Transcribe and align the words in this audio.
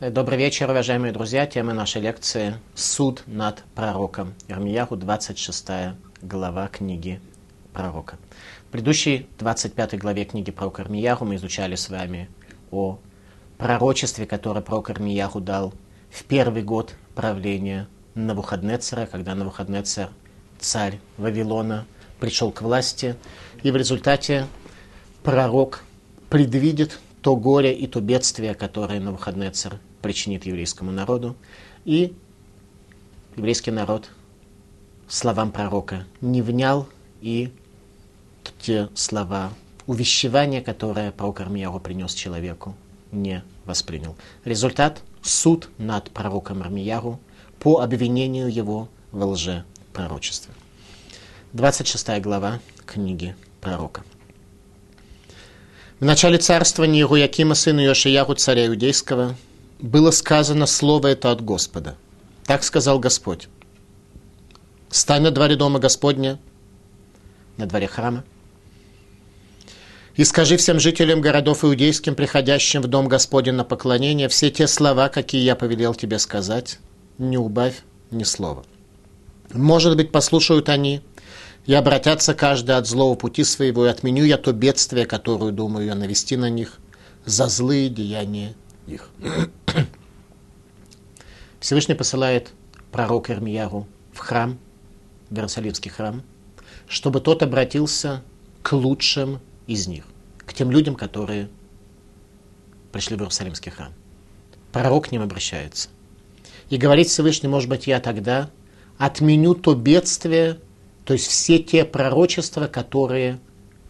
Добрый 0.00 0.38
вечер, 0.38 0.70
уважаемые 0.70 1.12
друзья. 1.12 1.44
Тема 1.44 1.74
нашей 1.74 2.00
лекции 2.00 2.54
«Суд 2.76 3.24
над 3.26 3.64
пророком». 3.74 4.32
Ирмияху, 4.46 4.94
26 4.94 5.66
глава 6.22 6.68
книги 6.68 7.20
пророка. 7.72 8.16
В 8.68 8.70
предыдущей 8.70 9.26
25 9.40 9.98
главе 9.98 10.24
книги 10.24 10.52
пророка 10.52 10.82
Ирмияху 10.82 11.24
мы 11.24 11.34
изучали 11.34 11.74
с 11.74 11.88
вами 11.88 12.30
о 12.70 13.00
пророчестве, 13.56 14.24
которое 14.24 14.60
пророк 14.60 14.88
Ирмияху 14.90 15.40
дал 15.40 15.74
в 16.10 16.22
первый 16.22 16.62
год 16.62 16.94
правления 17.16 17.88
Навуходнецера, 18.14 19.06
когда 19.06 19.34
Навуходнецер, 19.34 20.10
царь 20.60 21.00
Вавилона, 21.16 21.86
пришел 22.20 22.52
к 22.52 22.62
власти, 22.62 23.16
и 23.64 23.72
в 23.72 23.76
результате 23.76 24.46
пророк 25.24 25.82
предвидит 26.30 27.00
то 27.20 27.34
горе 27.34 27.74
и 27.74 27.88
то 27.88 28.00
бедствие, 28.00 28.54
которое 28.54 29.00
Навуходнецер 29.00 29.80
причинит 30.02 30.46
еврейскому 30.46 30.90
народу. 30.90 31.36
И 31.84 32.14
еврейский 33.36 33.70
народ 33.70 34.10
словам 35.08 35.52
пророка 35.52 36.06
не 36.20 36.42
внял, 36.42 36.88
и 37.20 37.52
те 38.60 38.88
слова 38.94 39.52
увещевания, 39.86 40.60
которые 40.60 41.12
пророк 41.12 41.40
Армияру 41.40 41.80
принес 41.80 42.14
человеку, 42.14 42.76
не 43.10 43.42
воспринял. 43.64 44.16
Результат– 44.44 45.02
суд 45.22 45.68
над 45.78 46.10
пророком 46.10 46.62
Армияру 46.62 47.20
по 47.58 47.80
обвинению 47.80 48.52
его 48.52 48.88
в 49.12 49.24
лжепророчестве. 49.24 50.52
26 51.52 52.20
глава 52.20 52.60
книги 52.86 53.34
пророка. 53.60 54.04
В 56.00 56.04
начале 56.04 56.38
царствования 56.38 57.00
Иеруякима, 57.00 57.54
сына 57.54 57.80
Йошияху, 57.80 58.34
царя 58.34 58.66
Иудейского, 58.66 59.34
было 59.78 60.10
сказано 60.10 60.66
слово 60.66 61.08
это 61.08 61.30
от 61.30 61.44
Господа. 61.44 61.96
Так 62.44 62.62
сказал 62.62 62.98
Господь. 62.98 63.48
Стань 64.90 65.22
на 65.22 65.30
дворе 65.30 65.56
дома 65.56 65.78
Господня, 65.78 66.38
на 67.56 67.66
дворе 67.66 67.86
храма, 67.86 68.24
и 70.16 70.24
скажи 70.24 70.56
всем 70.56 70.80
жителям 70.80 71.20
городов 71.20 71.64
иудейским, 71.64 72.14
приходящим 72.16 72.82
в 72.82 72.88
дом 72.88 73.06
Господень 73.06 73.52
на 73.52 73.64
поклонение, 73.64 74.28
все 74.28 74.50
те 74.50 74.66
слова, 74.66 75.08
какие 75.08 75.42
я 75.42 75.54
повелел 75.54 75.94
тебе 75.94 76.18
сказать, 76.18 76.80
не 77.18 77.38
убавь 77.38 77.82
ни 78.10 78.24
слова. 78.24 78.64
Может 79.52 79.96
быть, 79.96 80.10
послушают 80.10 80.70
они 80.70 81.02
и 81.66 81.74
обратятся 81.74 82.34
каждый 82.34 82.76
от 82.76 82.88
злого 82.88 83.14
пути 83.14 83.44
своего, 83.44 83.86
и 83.86 83.90
отменю 83.90 84.24
я 84.24 84.38
то 84.38 84.52
бедствие, 84.52 85.06
которое 85.06 85.52
думаю 85.52 85.86
я 85.86 85.94
навести 85.94 86.36
на 86.36 86.50
них, 86.50 86.78
за 87.24 87.46
злые 87.46 87.88
деяния 87.88 88.54
их. 88.88 89.10
Всевышний 91.60 91.94
посылает 91.94 92.52
пророк 92.92 93.30
Ирмияру 93.30 93.86
в 94.12 94.18
храм, 94.18 94.58
в 95.30 95.34
Иерусалимский 95.34 95.90
храм, 95.90 96.22
чтобы 96.88 97.20
тот 97.20 97.42
обратился 97.42 98.22
к 98.62 98.72
лучшим 98.72 99.40
из 99.66 99.86
них, 99.86 100.04
к 100.38 100.54
тем 100.54 100.70
людям, 100.70 100.94
которые 100.94 101.48
пришли 102.92 103.16
в 103.16 103.20
Иерусалимский 103.20 103.70
храм. 103.70 103.92
Пророк 104.72 105.08
к 105.08 105.12
ним 105.12 105.22
обращается. 105.22 105.88
И 106.70 106.76
говорит 106.76 107.08
Всевышний, 107.08 107.48
может 107.48 107.68
быть, 107.68 107.86
я 107.86 108.00
тогда 108.00 108.50
отменю 108.98 109.54
то 109.54 109.74
бедствие, 109.74 110.58
то 111.04 111.14
есть 111.14 111.26
все 111.26 111.58
те 111.58 111.84
пророчества, 111.84 112.66
которые 112.66 113.40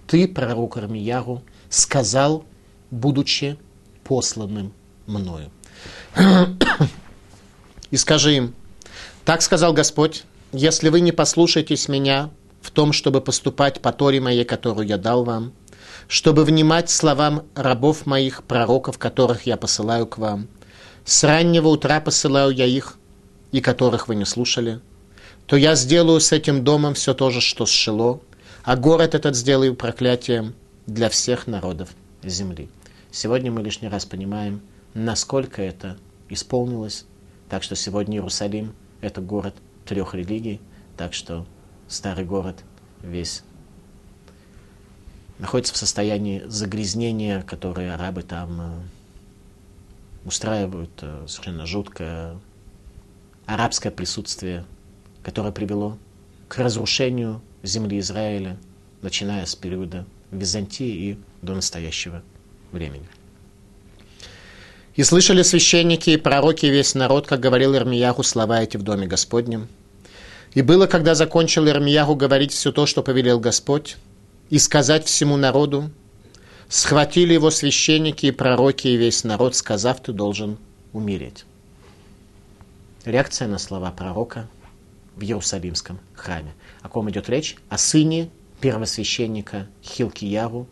ты, 0.06 0.28
пророк 0.28 0.76
Армияру, 0.76 1.42
сказал, 1.68 2.44
будучи 2.90 3.58
посланным 4.04 4.72
мною. 5.08 5.50
И 7.90 7.96
скажи 7.96 8.36
им, 8.36 8.54
так 9.24 9.42
сказал 9.42 9.72
Господь, 9.72 10.24
если 10.52 10.88
вы 10.88 11.00
не 11.00 11.12
послушаетесь 11.12 11.88
меня 11.88 12.30
в 12.60 12.70
том, 12.70 12.92
чтобы 12.92 13.20
поступать 13.20 13.80
по 13.80 13.92
Торе 13.92 14.20
моей, 14.20 14.44
которую 14.44 14.86
я 14.86 14.98
дал 14.98 15.24
вам, 15.24 15.52
чтобы 16.06 16.44
внимать 16.44 16.90
словам 16.90 17.44
рабов 17.54 18.06
моих, 18.06 18.42
пророков, 18.42 18.98
которых 18.98 19.42
я 19.46 19.56
посылаю 19.56 20.06
к 20.06 20.18
вам. 20.18 20.48
С 21.04 21.24
раннего 21.24 21.68
утра 21.68 22.00
посылаю 22.00 22.50
я 22.50 22.66
их, 22.66 22.98
и 23.52 23.60
которых 23.60 24.08
вы 24.08 24.14
не 24.14 24.24
слушали. 24.24 24.80
То 25.46 25.56
я 25.56 25.74
сделаю 25.74 26.20
с 26.20 26.32
этим 26.32 26.64
домом 26.64 26.94
все 26.94 27.14
то 27.14 27.30
же, 27.30 27.40
что 27.40 27.64
с 27.64 27.70
Шило, 27.70 28.20
а 28.64 28.76
город 28.76 29.14
этот 29.14 29.34
сделаю 29.34 29.74
проклятием 29.74 30.54
для 30.86 31.08
всех 31.08 31.46
народов 31.46 31.88
земли. 32.22 32.68
Сегодня 33.10 33.50
мы 33.50 33.62
лишний 33.62 33.88
раз 33.88 34.04
понимаем, 34.04 34.60
насколько 34.94 35.62
это 35.62 35.98
исполнилось. 36.28 37.06
Так 37.48 37.62
что 37.62 37.76
сегодня 37.76 38.16
Иерусалим– 38.16 38.74
это 39.00 39.20
город 39.20 39.54
трех 39.84 40.14
религий, 40.14 40.60
так 40.96 41.14
что 41.14 41.46
старый 41.88 42.24
город 42.24 42.62
весь 43.02 43.42
находится 45.38 45.74
в 45.74 45.76
состоянии 45.76 46.42
загрязнения, 46.46 47.42
которое 47.42 47.94
арабы 47.94 48.22
там 48.22 48.60
э, 48.60 48.80
устраивают, 50.26 50.90
э, 51.02 51.24
совершенно 51.28 51.64
жуткое 51.64 52.38
арабское 53.46 53.90
присутствие, 53.90 54.66
которое 55.22 55.52
привело 55.52 55.96
к 56.48 56.58
разрушению 56.58 57.40
земли 57.62 57.98
Израиля, 58.00 58.58
начиная 59.00 59.46
с 59.46 59.54
периода 59.54 60.06
Византии 60.30 61.10
и 61.10 61.18
до 61.40 61.54
настоящего 61.54 62.22
времени. 62.72 63.06
«И 64.98 65.04
слышали 65.04 65.42
священники 65.42 66.10
и 66.10 66.16
пророки 66.16 66.66
и 66.66 66.70
весь 66.70 66.96
народ, 66.96 67.28
как 67.28 67.38
говорил 67.38 67.76
Ирмияху, 67.76 68.24
слова 68.24 68.60
эти 68.60 68.76
в 68.76 68.82
доме 68.82 69.06
Господнем. 69.06 69.68
И 70.54 70.60
было, 70.60 70.88
когда 70.88 71.14
закончил 71.14 71.68
Ирмияху 71.68 72.16
говорить 72.16 72.52
все 72.52 72.72
то, 72.72 72.84
что 72.84 73.04
повелел 73.04 73.38
Господь, 73.38 73.96
и 74.50 74.58
сказать 74.58 75.06
всему 75.06 75.36
народу, 75.36 75.92
схватили 76.68 77.32
его 77.32 77.52
священники 77.52 78.26
и 78.26 78.32
пророки 78.32 78.88
и 78.88 78.96
весь 78.96 79.22
народ, 79.22 79.54
сказав, 79.54 80.02
ты 80.02 80.12
должен 80.12 80.58
умереть. 80.92 81.44
Реакция 83.04 83.46
на 83.46 83.58
слова 83.58 83.92
пророка 83.92 84.48
в 85.14 85.22
Иерусалимском 85.22 86.00
храме. 86.12 86.54
О 86.82 86.88
ком 86.88 87.08
идет 87.08 87.28
речь? 87.28 87.54
О 87.68 87.78
сыне 87.78 88.30
первосвященника 88.60 89.68
Хилкияру, 89.80 90.66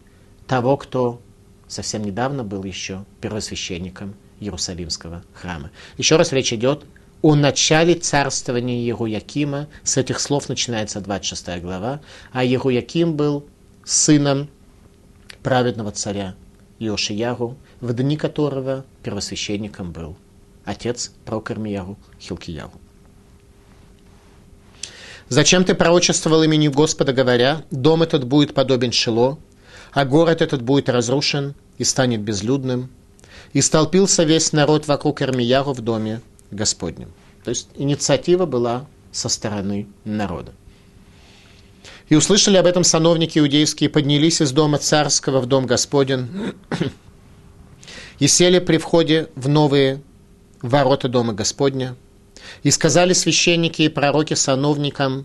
того, 0.48 0.76
кто 0.78 1.20
совсем 1.68 2.04
недавно 2.04 2.44
был 2.44 2.64
еще 2.64 3.04
первосвященником 3.20 4.14
Иерусалимского 4.40 5.22
храма. 5.34 5.70
Еще 5.98 6.16
раз 6.16 6.32
речь 6.32 6.52
идет 6.52 6.84
о 7.22 7.34
начале 7.34 7.94
царствования 7.94 8.84
Еруякима. 8.84 9.68
С 9.82 9.96
этих 9.96 10.20
слов 10.20 10.48
начинается 10.48 11.00
26 11.00 11.60
глава. 11.62 12.00
А 12.32 12.44
Еруяким 12.44 13.16
был 13.16 13.46
сыном 13.84 14.48
праведного 15.42 15.92
царя 15.92 16.34
Иошияру, 16.78 17.56
в 17.80 17.92
дни 17.94 18.16
которого 18.16 18.84
первосвященником 19.02 19.92
был 19.92 20.16
отец 20.64 21.12
Прокормияру 21.24 21.96
Хилкияру. 22.20 22.72
«Зачем 25.28 25.64
ты 25.64 25.74
пророчествовал 25.74 26.42
имени 26.42 26.68
Господа, 26.68 27.12
говоря, 27.12 27.64
дом 27.70 28.02
этот 28.02 28.24
будет 28.24 28.54
подобен 28.54 28.92
Шило, 28.92 29.38
а 29.96 30.04
город 30.04 30.42
этот 30.42 30.60
будет 30.60 30.90
разрушен 30.90 31.54
и 31.78 31.84
станет 31.84 32.20
безлюдным?» 32.20 32.90
И 33.54 33.62
столпился 33.62 34.24
весь 34.24 34.52
народ 34.52 34.86
вокруг 34.86 35.22
Эрмияру 35.22 35.72
в 35.72 35.80
доме 35.80 36.20
Господнем. 36.50 37.14
То 37.44 37.48
есть 37.48 37.70
инициатива 37.76 38.44
была 38.44 38.84
со 39.10 39.30
стороны 39.30 39.86
народа. 40.04 40.52
И 42.10 42.14
услышали 42.14 42.58
об 42.58 42.66
этом 42.66 42.84
сановники 42.84 43.38
иудейские, 43.38 43.88
поднялись 43.88 44.42
из 44.42 44.52
дома 44.52 44.76
царского 44.76 45.40
в 45.40 45.46
дом 45.46 45.64
Господен 45.64 46.54
и 48.18 48.26
сели 48.26 48.58
при 48.58 48.76
входе 48.76 49.30
в 49.34 49.48
новые 49.48 50.02
ворота 50.60 51.08
дома 51.08 51.32
Господня. 51.32 51.96
И 52.62 52.70
сказали 52.70 53.14
священники 53.14 53.80
и 53.80 53.88
пророки 53.88 54.34
сановникам 54.34 55.24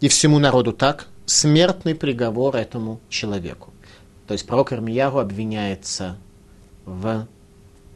и 0.00 0.06
всему 0.06 0.38
народу 0.38 0.72
так, 0.72 1.08
смертный 1.26 1.96
приговор 1.96 2.54
этому 2.54 3.00
человеку. 3.08 3.71
То 4.26 4.32
есть 4.32 4.46
пророк 4.46 4.72
Ирмияру 4.72 5.18
обвиняется 5.18 6.16
в 6.84 7.26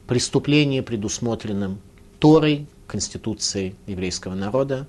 преступлении, 0.07 0.81
предусмотренном 0.81 1.81
Торой, 2.19 2.67
Конституцией 2.87 3.75
еврейского 3.87 4.35
народа, 4.35 4.87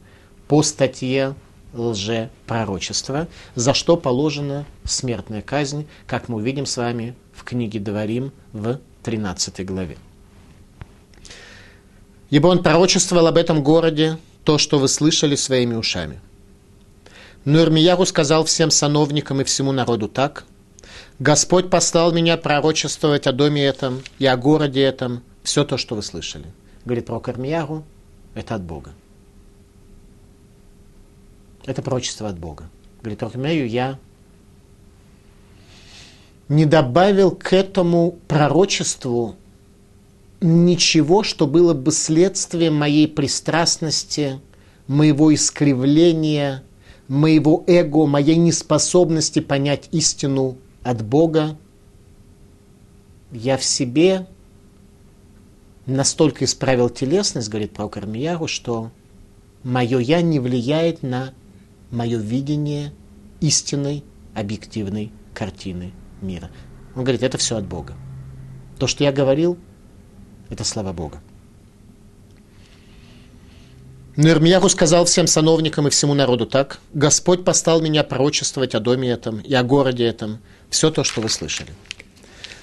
по 0.48 0.63
статье 0.63 1.36
лжепророчества, 1.74 3.28
за 3.56 3.74
что 3.74 3.98
положена 3.98 4.66
смертная 4.84 5.42
казнь, 5.42 5.88
как 6.06 6.30
мы 6.30 6.38
увидим 6.38 6.66
с 6.66 6.78
вами 6.78 7.16
в 7.34 7.44
книге 7.44 7.80
Дворим 7.80 8.31
в 8.54 8.80
13 9.04 9.66
главе. 9.66 9.98
Ибо 12.30 12.48
он 12.48 12.63
пророчествовал 12.63 13.28
об 13.28 13.38
этом 13.38 13.63
городе 13.63 14.18
то, 14.44 14.57
что 14.57 14.80
вы 14.80 14.88
слышали 14.88 15.36
своими 15.36 15.75
ушами. 15.75 16.19
Но 17.45 17.62
Ирмияру 17.62 18.06
сказал 18.06 18.44
всем 18.44 18.72
сановникам 18.72 19.42
и 19.42 19.44
всему 19.45 19.72
народу 19.72 20.10
так. 20.10 20.45
Господь 21.19 21.69
послал 21.71 22.11
меня 22.11 22.37
пророчествовать 22.37 23.25
о 23.25 23.31
доме 23.31 23.65
этом 23.65 24.03
и 24.19 24.25
о 24.27 24.37
городе 24.37 24.81
этом 24.81 25.23
все 25.41 25.63
то, 25.63 25.77
что 25.77 25.95
вы 25.95 26.03
слышали. 26.03 26.45
Говорит 26.85 27.07
про 27.07 27.19
Кармиягу, 27.19 27.83
это 28.35 28.53
от 28.55 28.61
Бога. 28.61 28.91
Это 31.65 31.81
пророчество 31.81 32.29
от 32.29 32.37
Бога. 32.37 32.69
Говорит, 33.01 33.23
Рахмею, 33.23 33.67
я 33.67 33.99
не 36.49 36.65
добавил 36.65 37.31
к 37.31 37.51
этому 37.51 38.17
пророчеству 38.27 39.35
ничего, 40.39 41.23
что 41.23 41.47
было 41.47 41.73
бы 41.73 41.91
следствием 41.91 42.75
моей 42.75 43.07
пристрастности, 43.07 44.39
моего 44.87 45.33
искривления, 45.33 46.63
моего 47.07 47.63
эго, 47.67 48.05
моей 48.05 48.35
неспособности 48.35 49.39
понять 49.39 49.89
истину 49.91 50.57
от 50.88 51.04
Бога. 51.04 51.57
Я 53.31 53.57
в 53.57 53.63
себе 53.63 54.25
настолько 55.86 56.45
исправил 56.45 56.89
телесность, 56.89 57.50
говорит 57.50 57.74
про 57.74 57.89
Кармияру, 57.89 58.48
что 58.48 58.92
мое 59.63 60.00
«я» 60.00 60.22
не 60.22 60.39
влияет 60.39 61.04
на 61.04 61.34
мое 61.92 62.18
видение 62.18 62.94
истинной, 63.42 64.06
объективной 64.34 65.12
картины 65.34 65.92
мира. 66.22 66.50
Он 66.95 67.04
говорит, 67.04 67.22
это 67.22 67.38
все 67.38 67.57
от 67.57 67.68
Бога. 67.68 67.94
То, 68.80 68.88
что 68.88 69.04
я 69.04 69.12
говорил, 69.12 69.57
это 70.50 70.63
слава 70.63 70.94
Бога. 70.94 71.22
Но 74.17 74.29
Ирмияху 74.29 74.67
сказал 74.67 75.05
всем 75.05 75.27
сановникам 75.27 75.87
и 75.87 75.91
всему 75.91 76.15
народу 76.15 76.47
так, 76.47 76.79
Господь 76.91 77.45
послал 77.45 77.81
меня 77.81 78.03
пророчествовать 78.03 78.73
о 78.73 78.79
доме 78.79 79.11
этом 79.11 79.39
и 79.41 79.53
о 79.53 79.61
городе 79.61 80.05
этом, 80.05 80.39
все 80.71 80.89
то, 80.89 81.03
что 81.03 81.21
вы 81.21 81.29
слышали. 81.29 81.69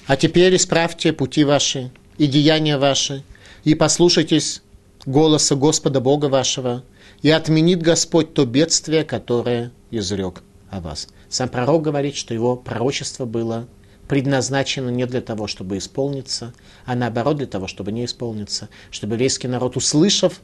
А 0.05 0.17
теперь 0.17 0.57
исправьте 0.57 1.13
пути 1.13 1.45
ваши 1.45 1.91
и 2.17 2.27
деяния 2.27 2.77
ваши, 2.77 3.23
и 3.63 3.73
послушайтесь 3.73 4.63
голоса 5.05 5.55
Господа 5.55 6.01
Бога 6.01 6.25
вашего, 6.25 6.83
и 7.21 7.29
отменит 7.29 7.81
Господь 7.81 8.33
то 8.33 8.45
бедствие, 8.45 9.05
которое 9.05 9.71
изрек 9.91 10.43
о 10.69 10.81
вас. 10.81 11.07
Сам 11.29 11.47
пророк 11.47 11.83
говорит, 11.83 12.17
что 12.17 12.33
его 12.33 12.57
пророчество 12.57 13.23
было 13.23 13.65
предназначено 14.09 14.89
не 14.89 15.05
для 15.05 15.21
того, 15.21 15.47
чтобы 15.47 15.77
исполниться, 15.77 16.53
а 16.83 16.95
наоборот 16.95 17.37
для 17.37 17.47
того, 17.47 17.67
чтобы 17.67 17.93
не 17.93 18.03
исполниться, 18.03 18.67
чтобы 18.91 19.13
еврейский 19.13 19.47
народ, 19.47 19.77
услышав, 19.77 20.41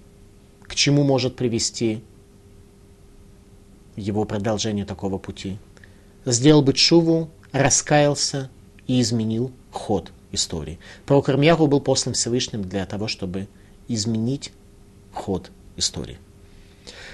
к 0.72 0.76
чему 0.76 1.04
может 1.04 1.36
привести 1.36 2.02
его 3.98 4.24
продолжение 4.24 4.86
такого 4.86 5.18
пути, 5.18 5.58
сделал 6.24 6.62
бы 6.62 6.72
чуву, 6.72 7.30
раскаялся 7.52 8.50
и 8.88 9.02
изменил 9.02 9.52
ход 9.70 10.14
истории. 10.32 10.80
Пророк 11.06 11.28
Ирмьяху 11.28 11.68
был 11.68 11.82
послан 11.82 12.14
Всевышним 12.14 12.62
для 12.62 12.86
того, 12.86 13.10
чтобы 13.10 13.50
изменить 13.90 14.54
ход 15.12 15.52
истории. 15.76 16.20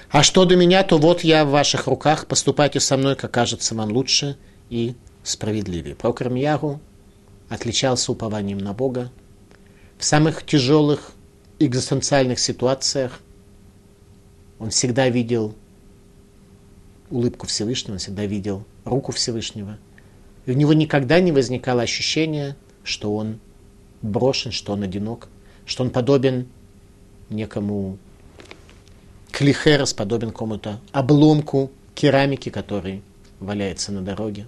А 0.08 0.22
что 0.22 0.44
до 0.44 0.54
меня, 0.54 0.84
то 0.84 0.96
вот 0.96 1.24
я 1.24 1.44
в 1.44 1.50
ваших 1.50 1.88
руках, 1.88 2.28
поступайте 2.28 2.78
со 2.78 2.96
мной, 2.96 3.16
как 3.16 3.32
кажется 3.32 3.74
вам 3.74 3.90
лучше 3.90 4.36
и 4.70 4.94
справедливее. 5.24 5.96
Пророк 5.96 6.22
Ирмьяху 6.22 6.80
отличался 7.48 8.12
упованием 8.12 8.58
на 8.58 8.72
Бога. 8.72 9.10
В 9.98 10.04
самых 10.04 10.46
тяжелых 10.46 11.10
экзистенциальных 11.58 12.38
ситуациях 12.38 13.20
он 14.58 14.70
всегда 14.70 15.08
видел 15.08 15.54
улыбку 17.10 17.46
Всевышнего, 17.46 17.94
он 17.94 17.98
всегда 17.98 18.26
видел 18.26 18.64
руку 18.84 19.12
Всевышнего. 19.12 19.78
И 20.46 20.50
у 20.50 20.54
него 20.54 20.72
никогда 20.72 21.20
не 21.20 21.32
возникало 21.32 21.82
ощущения, 21.82 22.56
что 22.82 23.14
он 23.14 23.38
брошен, 24.02 24.52
что 24.52 24.72
он 24.72 24.82
одинок, 24.82 25.28
что 25.66 25.84
он 25.84 25.90
подобен 25.90 26.48
некому 27.30 27.98
клихерос, 29.30 29.92
подобен 29.92 30.30
кому-то 30.30 30.80
обломку 30.92 31.70
керамики, 31.94 32.48
который 32.48 33.02
валяется 33.40 33.92
на 33.92 34.02
дороге. 34.02 34.46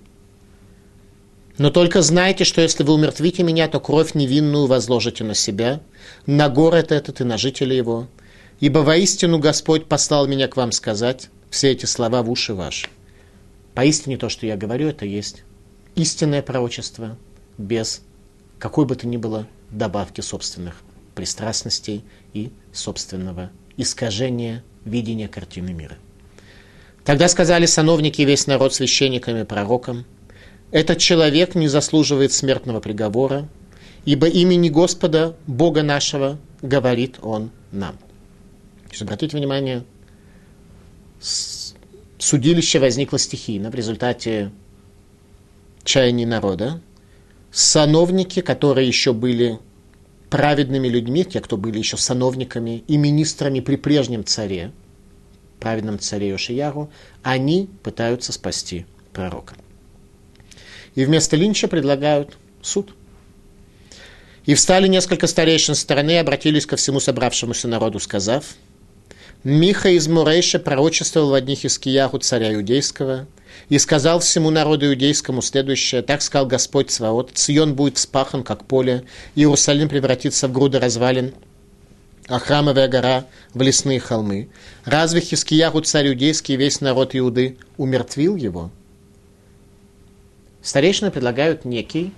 Но 1.58 1.70
только 1.70 2.00
знайте, 2.00 2.44
что 2.44 2.62
если 2.62 2.82
вы 2.84 2.94
умертвите 2.94 3.42
меня, 3.42 3.68
то 3.68 3.80
кровь 3.80 4.14
невинную 4.14 4.66
возложите 4.66 5.24
на 5.24 5.34
себя, 5.34 5.80
на 6.24 6.48
город 6.48 6.90
этот 6.90 7.20
и 7.20 7.24
на 7.24 7.36
жителей 7.36 7.76
его. 7.76 8.08
Ибо 8.60 8.80
воистину 8.80 9.38
Господь 9.38 9.86
послал 9.86 10.26
меня 10.26 10.46
к 10.46 10.56
вам 10.56 10.70
сказать 10.70 11.30
все 11.50 11.72
эти 11.72 11.86
слова 11.86 12.22
в 12.22 12.30
уши 12.30 12.54
ваши. 12.54 12.88
Поистине 13.74 14.18
то, 14.18 14.28
что 14.28 14.46
я 14.46 14.56
говорю, 14.56 14.88
это 14.88 15.06
есть 15.06 15.44
истинное 15.94 16.42
пророчество 16.42 17.16
без 17.56 18.02
какой 18.58 18.84
бы 18.84 18.94
то 18.94 19.06
ни 19.06 19.16
было 19.16 19.46
добавки 19.70 20.20
собственных 20.20 20.82
пристрастностей 21.14 22.04
и 22.34 22.50
собственного 22.72 23.50
искажения 23.76 24.62
видения 24.84 25.28
картины 25.28 25.72
мира. 25.72 25.96
Тогда 27.04 27.28
сказали 27.28 27.64
сановники 27.64 28.22
весь 28.22 28.46
народ 28.46 28.74
священникам 28.74 29.38
и 29.38 29.44
пророкам, 29.44 30.04
этот 30.70 30.98
человек 30.98 31.54
не 31.54 31.66
заслуживает 31.66 32.32
смертного 32.32 32.80
приговора, 32.80 33.48
ибо 34.04 34.28
имени 34.28 34.68
Господа, 34.68 35.34
Бога 35.46 35.82
нашего, 35.82 36.38
говорит 36.62 37.16
он 37.22 37.50
нам. 37.72 37.98
Есть, 38.90 39.02
обратите 39.02 39.36
внимание, 39.36 39.84
судилище 42.18 42.78
возникло 42.78 43.18
стихийно 43.18 43.70
в 43.70 43.74
результате 43.74 44.50
чаяний 45.84 46.26
народа, 46.26 46.80
сановники, 47.52 48.40
которые 48.40 48.86
еще 48.86 49.12
были 49.12 49.58
праведными 50.28 50.88
людьми, 50.88 51.24
те, 51.24 51.40
кто 51.40 51.56
были 51.56 51.78
еще 51.78 51.96
сановниками 51.96 52.84
и 52.86 52.96
министрами 52.96 53.60
при 53.60 53.76
прежнем 53.76 54.24
царе, 54.24 54.72
праведном 55.58 55.98
царе 55.98 56.28
Йошияру, 56.28 56.90
они 57.22 57.68
пытаются 57.82 58.32
спасти 58.32 58.86
пророка. 59.12 59.54
И 60.94 61.04
вместо 61.04 61.36
линча 61.36 61.68
предлагают 61.68 62.36
суд. 62.62 62.94
И 64.46 64.54
встали 64.54 64.88
несколько 64.88 65.26
старейшин 65.26 65.74
стороны 65.74 66.12
и 66.12 66.16
обратились 66.16 66.66
ко 66.66 66.76
всему 66.76 66.98
собравшемуся 66.98 67.68
народу, 67.68 68.00
сказав, 68.00 68.44
Миха 69.42 69.88
из 69.88 70.06
Мурейша 70.08 70.58
пророчествовал 70.58 71.30
в 71.30 71.34
одних 71.34 71.64
из 71.64 71.78
Кияру 71.78 72.18
царя 72.18 72.54
иудейского– 72.54 73.26
и 73.68 73.78
сказал 73.78 74.20
всему 74.20 74.50
народу 74.50 74.86
иудейскому 74.86 75.42
следующее, 75.42 76.02
так 76.02 76.22
сказал 76.22 76.46
Господь 76.46 76.90
Сваот, 76.90 77.32
Цион 77.34 77.74
будет 77.74 77.98
спахан, 77.98 78.42
как 78.42 78.64
поле, 78.64 79.04
Иерусалим 79.34 79.88
превратится 79.88 80.48
в 80.48 80.52
груды 80.52 80.78
развалин, 80.78 81.34
а 82.26 82.38
храмовая 82.38 82.88
гора 82.88 83.26
в 83.54 83.62
лесные 83.62 84.00
холмы. 84.00 84.48
Разве 84.84 85.20
Хискияру, 85.20 85.80
царь 85.82 86.08
иудейский, 86.08 86.56
весь 86.56 86.80
народ 86.80 87.14
Иуды 87.14 87.56
умертвил 87.76 88.36
его? 88.36 88.70
Старейшины 90.62 91.10
предлагают 91.10 91.64
некий 91.64 92.12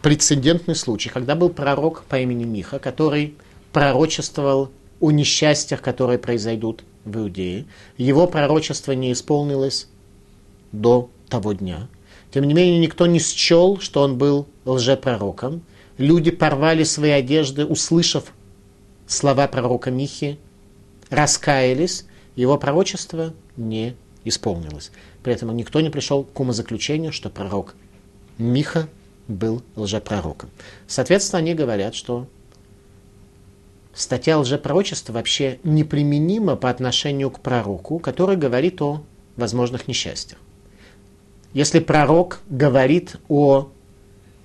прецедентный 0.00 0.76
случай, 0.76 1.08
когда 1.08 1.34
был 1.34 1.48
пророк 1.48 2.04
по 2.04 2.18
имени 2.18 2.44
Миха, 2.44 2.78
который 2.78 3.34
пророчествовал 3.72 4.70
о 5.04 5.10
несчастьях, 5.10 5.82
которые 5.82 6.18
произойдут 6.18 6.82
в 7.04 7.18
Иудее. 7.18 7.66
Его 7.98 8.26
пророчество 8.26 8.92
не 8.92 9.12
исполнилось, 9.12 9.88
до 10.72 11.10
того 11.28 11.52
дня. 11.52 11.88
Тем 12.32 12.44
не 12.44 12.54
менее, 12.54 12.78
никто 12.78 13.06
не 13.06 13.18
счел, 13.18 13.78
что 13.80 14.00
он 14.00 14.16
был 14.16 14.48
лжепророком. 14.64 15.62
Люди 15.98 16.30
порвали 16.30 16.84
свои 16.84 17.10
одежды, 17.10 17.66
услышав 17.66 18.32
слова 19.06 19.46
пророка 19.46 19.90
Михи, 19.90 20.38
раскаялись, 21.10 22.06
его 22.34 22.56
пророчество 22.56 23.34
не 23.58 23.94
исполнилось. 24.24 24.90
При 25.22 25.34
этом 25.34 25.54
никто 25.54 25.82
не 25.82 25.90
пришел 25.90 26.24
к 26.24 26.40
умозаключению, 26.40 27.12
что 27.12 27.28
пророк 27.28 27.74
Миха 28.38 28.88
был 29.28 29.62
лжепророком. 29.76 30.48
Соответственно, 30.86 31.40
они 31.40 31.52
говорят, 31.52 31.94
что 31.94 32.26
статья 33.94 34.38
лжепророчества 34.38 35.12
вообще 35.12 35.58
неприменима 35.64 36.56
по 36.56 36.70
отношению 36.70 37.30
к 37.30 37.40
пророку, 37.40 37.98
который 37.98 38.36
говорит 38.36 38.80
о 38.82 39.02
возможных 39.36 39.88
несчастьях. 39.88 40.38
Если 41.52 41.78
пророк 41.78 42.40
говорит 42.48 43.16
о 43.28 43.70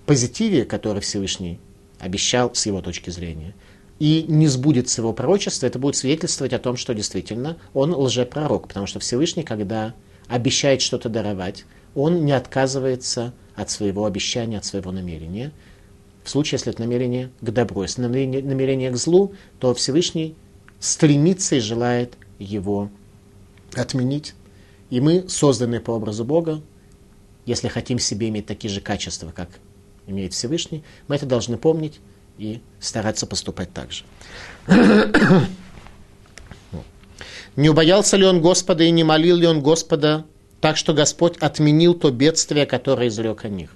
позитиве, 0.06 0.66
который 0.66 1.02
Всевышний 1.02 1.60
обещал 2.00 2.54
с 2.54 2.66
его 2.66 2.82
точки 2.82 3.10
зрения, 3.10 3.56
и 4.00 4.26
не 4.28 4.48
сбудется 4.48 5.02
его 5.02 5.12
пророчество, 5.12 5.66
это 5.66 5.78
будет 5.78 5.96
свидетельствовать 5.96 6.54
о 6.54 6.60
том, 6.60 6.78
что 6.78 6.94
действительно 6.94 7.58
он 7.74 7.94
лжепророк, 7.94 8.68
потому 8.68 8.88
что 8.88 9.00
Всевышний, 9.00 9.44
когда 9.44 9.94
обещает 10.28 10.82
что-то 10.82 11.10
даровать, 11.10 11.66
он 11.96 12.24
не 12.24 12.32
отказывается 12.32 13.34
от 13.56 13.70
своего 13.70 14.06
обещания, 14.06 14.58
от 14.58 14.66
своего 14.66 14.92
намерения. 14.92 15.52
В 16.30 16.32
случае, 16.32 16.58
если 16.58 16.72
это 16.72 16.84
намерение 16.84 17.32
к 17.42 17.50
добру, 17.50 17.82
если 17.82 18.04
намерение, 18.04 18.44
намерение 18.44 18.92
к 18.92 18.98
злу, 18.98 19.34
то 19.58 19.74
Всевышний 19.74 20.36
стремится 20.80 21.56
и 21.56 21.60
желает 21.60 22.20
его 22.38 22.92
отменить. 23.74 24.36
И 24.92 25.02
мы, 25.02 25.28
созданы 25.28 25.80
по 25.80 25.90
образу 25.90 26.24
Бога, 26.24 26.62
если 27.48 27.68
хотим 27.68 27.98
себе 27.98 28.30
иметь 28.30 28.46
такие 28.46 28.72
же 28.72 28.80
качества, 28.80 29.34
как 29.36 29.50
имеет 30.06 30.34
Всевышний, 30.34 30.84
мы 31.08 31.16
это 31.16 31.26
должны 31.26 31.58
помнить 31.58 32.00
и 32.38 32.62
стараться 32.80 33.26
поступать 33.26 33.74
так 33.74 33.92
же. 33.92 34.04
Не 37.56 37.70
убоялся 37.70 38.18
ли 38.18 38.26
он 38.28 38.40
Господа 38.40 38.84
и 38.84 38.92
не 38.92 39.04
молил 39.04 39.36
ли 39.36 39.48
он 39.48 39.64
Господа, 39.64 40.28
так 40.62 40.78
что 40.78 40.94
Господь 40.94 41.38
отменил 41.38 41.96
то 41.96 42.12
бедствие, 42.12 42.68
которое 42.68 43.08
изрек 43.08 43.46
о 43.46 43.50
них? 43.50 43.76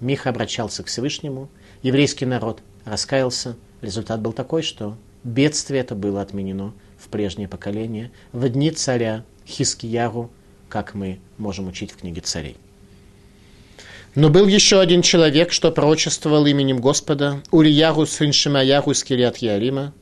Миха 0.00 0.30
обращался 0.30 0.82
к 0.82 0.86
Всевышнему, 0.86 1.48
еврейский 1.82 2.26
народ 2.26 2.60
раскаялся. 2.84 3.56
Результат 3.80 4.20
был 4.20 4.32
такой, 4.32 4.62
что 4.62 4.96
бедствие 5.24 5.80
это 5.80 5.94
было 5.94 6.22
отменено 6.22 6.72
в 6.98 7.08
прежнее 7.08 7.48
поколение, 7.48 8.10
в 8.32 8.48
дни 8.48 8.70
царя 8.70 9.24
Хискияру, 9.46 10.30
как 10.68 10.94
мы 10.94 11.20
можем 11.36 11.68
учить 11.68 11.92
в 11.92 11.96
книге 11.96 12.20
царей. 12.20 12.56
Но 14.14 14.30
был 14.30 14.46
еще 14.46 14.80
один 14.80 15.02
человек, 15.02 15.52
что 15.52 15.70
пророчествовал 15.70 16.46
именем 16.46 16.80
Господа, 16.80 17.42
Ульяру 17.50 18.06
сын 18.06 18.32
Шимаяру 18.32 18.90
из 18.90 19.04
Кириат 19.04 19.38
Ярима, 19.38 19.92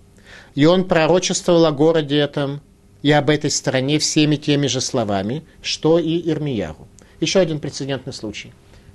и 0.54 0.64
он 0.64 0.84
пророчествовал 0.84 1.66
о 1.66 1.72
городе 1.72 2.16
этом 2.16 2.60
и 3.02 3.12
об 3.12 3.28
этой 3.28 3.50
стране 3.50 3.98
всеми 3.98 4.36
теми 4.36 4.68
же 4.68 4.80
словами, 4.80 5.44
что 5.60 5.98
и 5.98 6.30
Ирмияру. 6.30 6.88
Еще 7.20 7.40
один 7.40 7.60
прецедентный 7.60 8.12
случай. 8.12 8.52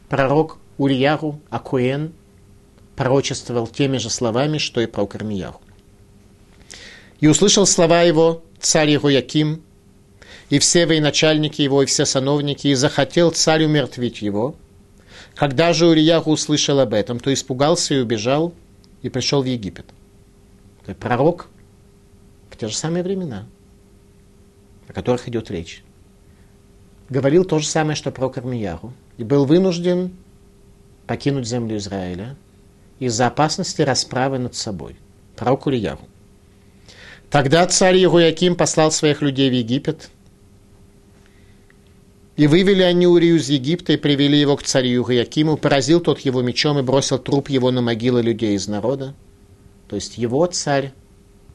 Пророк 0.10 0.58
Ульяру 0.78 1.40
Акуэн 1.50 2.14
пророчествовал 2.96 3.68
теми 3.68 3.98
же 3.98 4.10
словами, 4.10 4.58
что 4.58 4.82
и 4.82 4.86
пророк 4.86 5.16
Ирмияру. 5.16 5.62
И 7.20 7.28
услышал 7.28 7.66
слова 7.66 8.02
его 8.02 8.44
царь 8.60 8.96
Ирояким, 8.96 9.62
и 10.50 10.60
все 10.60 10.86
военачальники 10.86 11.62
его, 11.62 11.84
и 11.84 11.86
все 11.86 12.06
сановники, 12.06 12.68
и 12.68 12.76
захотел 12.76 13.32
царь 13.32 13.66
умертвить 13.66 14.22
его– 14.22 14.56
когда 15.36 15.74
же 15.74 15.88
Урияху 15.88 16.32
услышал 16.32 16.80
об 16.80 16.94
этом, 16.94 17.20
то 17.20 17.34
испугался 17.34 17.96
и 17.96 18.00
убежал, 18.00 18.54
и 19.02 19.10
пришел 19.10 19.42
в 19.42 19.46
Египет. 19.46 19.86
То 20.86 20.94
пророк 20.94 21.48
в 22.50 22.58
те 22.58 22.68
же 22.68 22.76
самые 22.76 23.04
времена, 23.04 23.48
о 24.88 24.94
которых 24.94 25.28
идет 25.28 25.50
речь, 25.50 25.84
говорил 27.10 27.46
то 27.46 27.60
же 27.60 27.68
самое, 27.68 27.96
что 27.96 28.12
про 28.12 28.30
Кармияру, 28.30 28.94
и 29.18 29.24
был 29.24 29.46
вынужден 29.46 30.16
покинуть 31.12 31.46
землю 31.46 31.76
Израиля 31.76 32.38
из-за 33.00 33.28
опасности 33.28 33.82
расправы 33.82 34.40
над 34.40 34.56
собой. 34.56 34.96
Пророк 35.36 35.66
Урияху. 35.66 36.08
Тогда 37.30 37.68
царь 37.68 37.98
Егояким 37.98 38.56
послал 38.56 38.94
своих 38.94 39.22
людей 39.22 39.50
в 39.50 39.54
Египет– 39.54 40.10
и 42.38 42.48
вывели 42.48 42.82
они 42.82 43.08
Урию 43.08 43.36
из 43.36 43.50
Египта 43.50 43.92
и 43.92 43.98
привели 43.98 44.40
его 44.40 44.56
к 44.56 44.64
царю 44.64 45.08
Якиму, 45.10 45.58
поразил 45.58 46.00
тот 46.00 46.20
его 46.22 46.42
мечом 46.42 46.80
и 46.80 46.82
бросил 46.82 47.20
труп 47.20 47.50
его 47.50 47.72
на 47.72 47.82
могилы 47.82 48.22
людей 48.22 48.56
из 48.56 48.70
народа. 48.70 49.14
То 49.90 49.98
есть 49.98 50.18
его 50.18 50.46
царь 50.46 50.94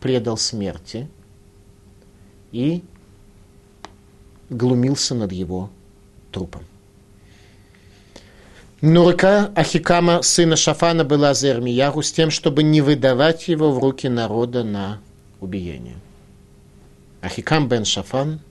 предал 0.01 0.37
смерти 0.37 1.09
и 2.53 2.85
глумился 4.51 5.15
над 5.15 5.33
его 5.33 5.71
трупом. 6.31 6.63
Но 8.81 9.11
рука 9.11 9.51
Ахикама, 9.55 10.23
сына 10.23 10.57
Шафана, 10.57 11.05
была 11.05 11.35
за 11.35 11.51
Ирмияру 11.51 12.03
с 12.03 12.13
тем, 12.13 12.31
чтобы 12.31 12.63
не 12.63 12.81
выдавать 12.81 13.49
его 13.49 13.73
в 13.73 13.79
руки 13.79 14.09
народа 14.09 14.65
на 14.65 15.01
убиение. 15.41 15.97
Ахикам 17.23 17.69
бен 17.69 17.85
Шафан– 17.85 18.41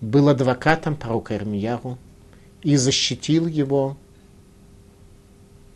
был 0.00 0.28
адвокатом 0.28 0.96
пророка 0.96 1.36
Ирмияру 1.36 1.98
и 2.62 2.76
защитил 2.76 3.46
его 3.46 3.96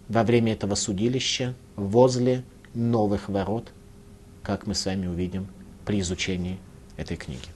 во 0.08 0.22
время 0.22 0.52
этого 0.52 0.74
судилища 0.74 1.54
возле 1.76 2.42
новых 2.74 3.28
ворот, 3.28 3.70
как 4.42 4.66
мы 4.66 4.74
с 4.74 4.86
вами 4.86 5.06
увидим 5.06 5.46
при 5.84 6.00
изучении 6.00 6.58
этой 6.96 7.16
книги. 7.16 7.48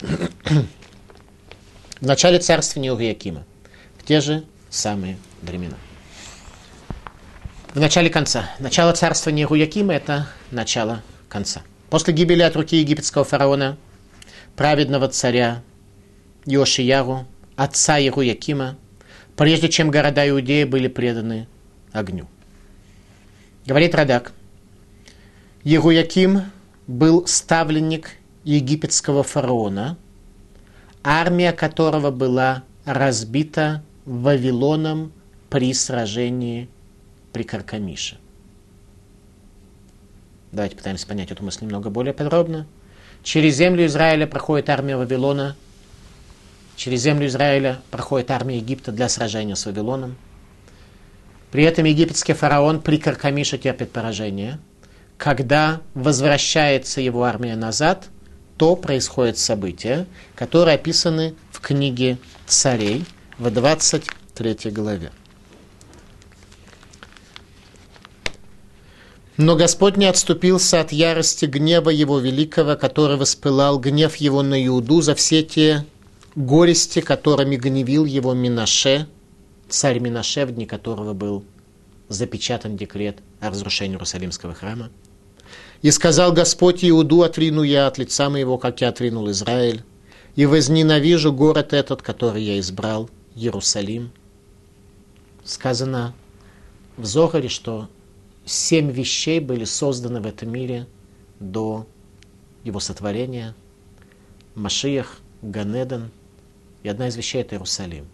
В 2.00 2.06
начале 2.06 2.38
царствования 2.38 2.92
Уриакима, 2.92 3.44
те 4.08 4.22
же 4.22 4.44
самые 4.70 5.18
времена. 5.42 5.76
В 7.74 7.78
начале 7.78 8.08
конца. 8.08 8.50
Начало 8.58 8.92
царствования 8.92 9.46
Руякима– 9.46 9.92
это 9.94 10.26
начало 10.50 11.02
конца. 11.28 11.60
После 11.90 12.14
гибели 12.14 12.40
от 12.40 12.56
руки 12.56 12.78
египетского 12.78 13.24
фараона 13.24 13.76
праведного 14.56 15.08
царя 15.08 15.62
Йошияру, 16.46 17.26
отца 17.54 17.98
Яруякима, 17.98 18.78
прежде 19.36 19.68
чем 19.68 19.90
города 19.90 20.26
Иудеи 20.26 20.64
были 20.64 20.88
преданы 20.88 21.46
огню. 21.92 22.26
Говорит 23.66 23.94
Радак, 23.94 24.32
Яруяким 25.64 26.44
был 26.86 27.26
ставленник 27.26 28.12
египетского 28.44 29.22
фараона, 29.22 29.98
армия 31.04 31.52
которого 31.52 32.10
была 32.10 32.64
разбита 32.86 33.82
Вавилоном 34.08 35.12
при 35.50 35.74
сражении 35.74 36.70
при 37.30 37.42
Каркамише. 37.42 38.16
Давайте 40.50 40.76
пытаемся 40.76 41.06
понять 41.06 41.30
эту 41.30 41.44
мысль 41.44 41.66
немного 41.66 41.90
более 41.90 42.14
подробно. 42.14 42.66
Через 43.22 43.56
землю 43.56 43.84
Израиля 43.84 44.26
проходит 44.26 44.70
армия 44.70 44.96
Вавилона. 44.96 45.56
Через 46.74 47.02
землю 47.02 47.26
Израиля 47.26 47.82
проходит 47.90 48.30
армия 48.30 48.56
Египта 48.56 48.92
для 48.92 49.10
сражения 49.10 49.54
с 49.54 49.66
Вавилоном. 49.66 50.16
При 51.50 51.64
этом 51.64 51.84
египетский 51.84 52.32
фараон 52.32 52.80
при 52.80 52.96
Каркамише 52.96 53.58
терпит 53.58 53.92
поражение. 53.92 54.58
Когда 55.18 55.82
возвращается 55.92 57.02
его 57.02 57.24
армия 57.24 57.56
назад, 57.56 58.08
то 58.56 58.74
происходят 58.74 59.36
события, 59.36 60.06
которые 60.34 60.76
описаны 60.76 61.34
в 61.50 61.60
книге 61.60 62.16
царей 62.46 63.04
в 63.38 63.50
23 63.50 64.70
главе. 64.70 65.12
Но 69.36 69.54
Господь 69.54 69.96
не 69.96 70.06
отступился 70.06 70.80
от 70.80 70.90
ярости 70.90 71.44
гнева 71.44 71.90
Его 71.90 72.18
великого, 72.18 72.74
который 72.74 73.16
воспылал 73.16 73.78
гнев 73.78 74.16
Его 74.16 74.42
на 74.42 74.66
Иуду 74.66 75.00
за 75.00 75.14
все 75.14 75.44
те 75.44 75.86
горести, 76.34 77.00
которыми 77.00 77.54
гневил 77.54 78.04
Его 78.04 78.34
Минаше, 78.34 79.06
царь 79.68 80.00
Минаше, 80.00 80.44
в 80.44 80.52
дни 80.52 80.66
которого 80.66 81.12
был 81.12 81.44
запечатан 82.08 82.76
декрет 82.76 83.18
о 83.40 83.50
разрушении 83.50 83.94
Иерусалимского 83.94 84.54
храма. 84.54 84.90
И 85.82 85.92
сказал 85.92 86.32
Господь 86.32 86.84
Иуду, 86.84 87.22
отрину 87.22 87.62
я 87.62 87.86
от 87.86 87.98
лица 87.98 88.30
моего, 88.30 88.58
как 88.58 88.80
я 88.80 88.88
отринул 88.88 89.30
Израиль, 89.30 89.84
и 90.34 90.46
возненавижу 90.46 91.32
город 91.32 91.72
этот, 91.72 92.02
который 92.02 92.42
я 92.42 92.58
избрал, 92.58 93.08
Иерусалим. 93.38 94.10
Сказано 95.44 96.14
в 96.96 97.04
Зохаре, 97.04 97.48
что 97.48 97.88
семь 98.44 98.90
вещей 98.90 99.40
были 99.40 99.64
созданы 99.64 100.20
в 100.20 100.26
этом 100.26 100.50
мире 100.50 100.86
до 101.38 101.86
его 102.64 102.80
сотворения. 102.80 103.54
Машиях, 104.54 105.18
Ганеден. 105.42 106.10
И 106.82 106.88
одна 106.88 107.08
из 107.08 107.16
вещей– 107.16 107.40
это 107.42 107.54
Иерусалим. 107.54 108.06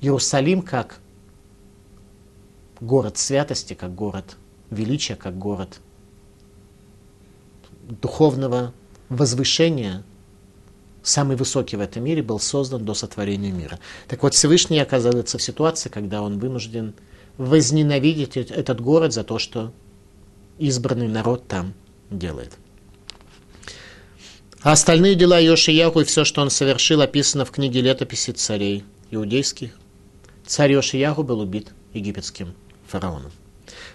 Иерусалим 0.00 0.62
как 0.62 0.98
город 2.80 3.16
святости, 3.18 3.74
как 3.74 3.94
город 3.94 4.36
величия, 4.70 5.14
как 5.14 5.38
город 5.38 5.80
духовного 7.88 8.72
возвышения, 9.08 10.02
самый 11.02 11.36
высокий 11.36 11.76
в 11.76 11.80
этом 11.80 12.04
мире, 12.04 12.22
был 12.22 12.38
создан 12.38 12.84
до 12.84 12.94
сотворения 12.94 13.50
мира. 13.50 13.78
Так 14.08 14.22
вот, 14.22 14.34
Всевышний 14.34 14.78
оказывается 14.78 15.38
в 15.38 15.42
ситуации, 15.42 15.88
когда 15.88 16.22
он 16.22 16.38
вынужден 16.38 16.94
возненавидеть 17.38 18.36
этот 18.36 18.80
город 18.80 19.12
за 19.12 19.24
то, 19.24 19.38
что 19.38 19.72
избранный 20.58 21.08
народ 21.08 21.46
там 21.48 21.74
делает. 22.10 22.52
А 24.62 24.72
остальные 24.72 25.16
дела 25.16 25.40
Йошияху 25.40 26.00
и 26.00 26.04
все, 26.04 26.24
что 26.24 26.40
он 26.40 26.50
совершил, 26.50 27.00
описано 27.00 27.44
в 27.44 27.50
книге 27.50 27.80
летописи 27.80 28.30
царей 28.30 28.84
иудейских. 29.10 29.72
Царь 30.46 30.72
Йошияху 30.72 31.24
был 31.24 31.40
убит 31.40 31.72
египетским 31.92 32.54
фараоном. 32.86 33.32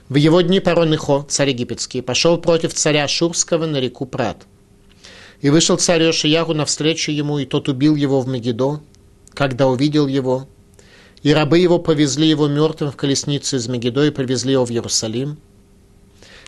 В 0.09 0.15
его 0.15 0.41
дни 0.41 0.59
Парон 0.59 0.93
Ихо, 0.93 1.25
царь 1.29 1.49
египетский, 1.49 2.01
пошел 2.01 2.37
против 2.37 2.73
царя 2.73 3.07
Шурского 3.07 3.65
на 3.65 3.77
реку 3.77 4.05
Прат. 4.05 4.45
И 5.41 5.49
вышел 5.49 5.77
царь 5.77 6.03
Йошияху 6.03 6.53
навстречу 6.53 7.11
ему, 7.11 7.39
и 7.39 7.45
тот 7.45 7.69
убил 7.69 7.95
его 7.95 8.21
в 8.21 8.27
Мегидо, 8.27 8.81
когда 9.33 9.67
увидел 9.67 10.07
его. 10.07 10.47
И 11.23 11.33
рабы 11.33 11.59
его 11.59 11.79
повезли 11.79 12.27
его 12.27 12.47
мертвым 12.47 12.91
в 12.91 12.95
колеснице 12.95 13.57
из 13.57 13.67
Мегидо 13.67 14.05
и 14.05 14.11
привезли 14.11 14.53
его 14.53 14.65
в 14.65 14.71
Иерусалим 14.71 15.37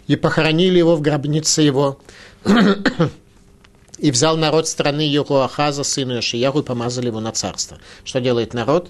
и 0.10 0.15
похоронили 0.15 0.79
его 0.79 0.96
в 0.96 1.01
гробнице 1.01 1.62
его. 1.62 2.00
и 4.00 4.10
взял 4.10 4.38
народ 4.38 4.67
страны 4.67 5.01
Йохуахаза, 5.01 5.84
сына 5.84 6.13
Йошияху, 6.13 6.60
и 6.62 6.63
помазали 6.63 7.08
его 7.08 7.19
на 7.19 7.31
царство. 7.31 7.77
Что 8.03 8.19
делает 8.19 8.55
народ? 8.55 8.89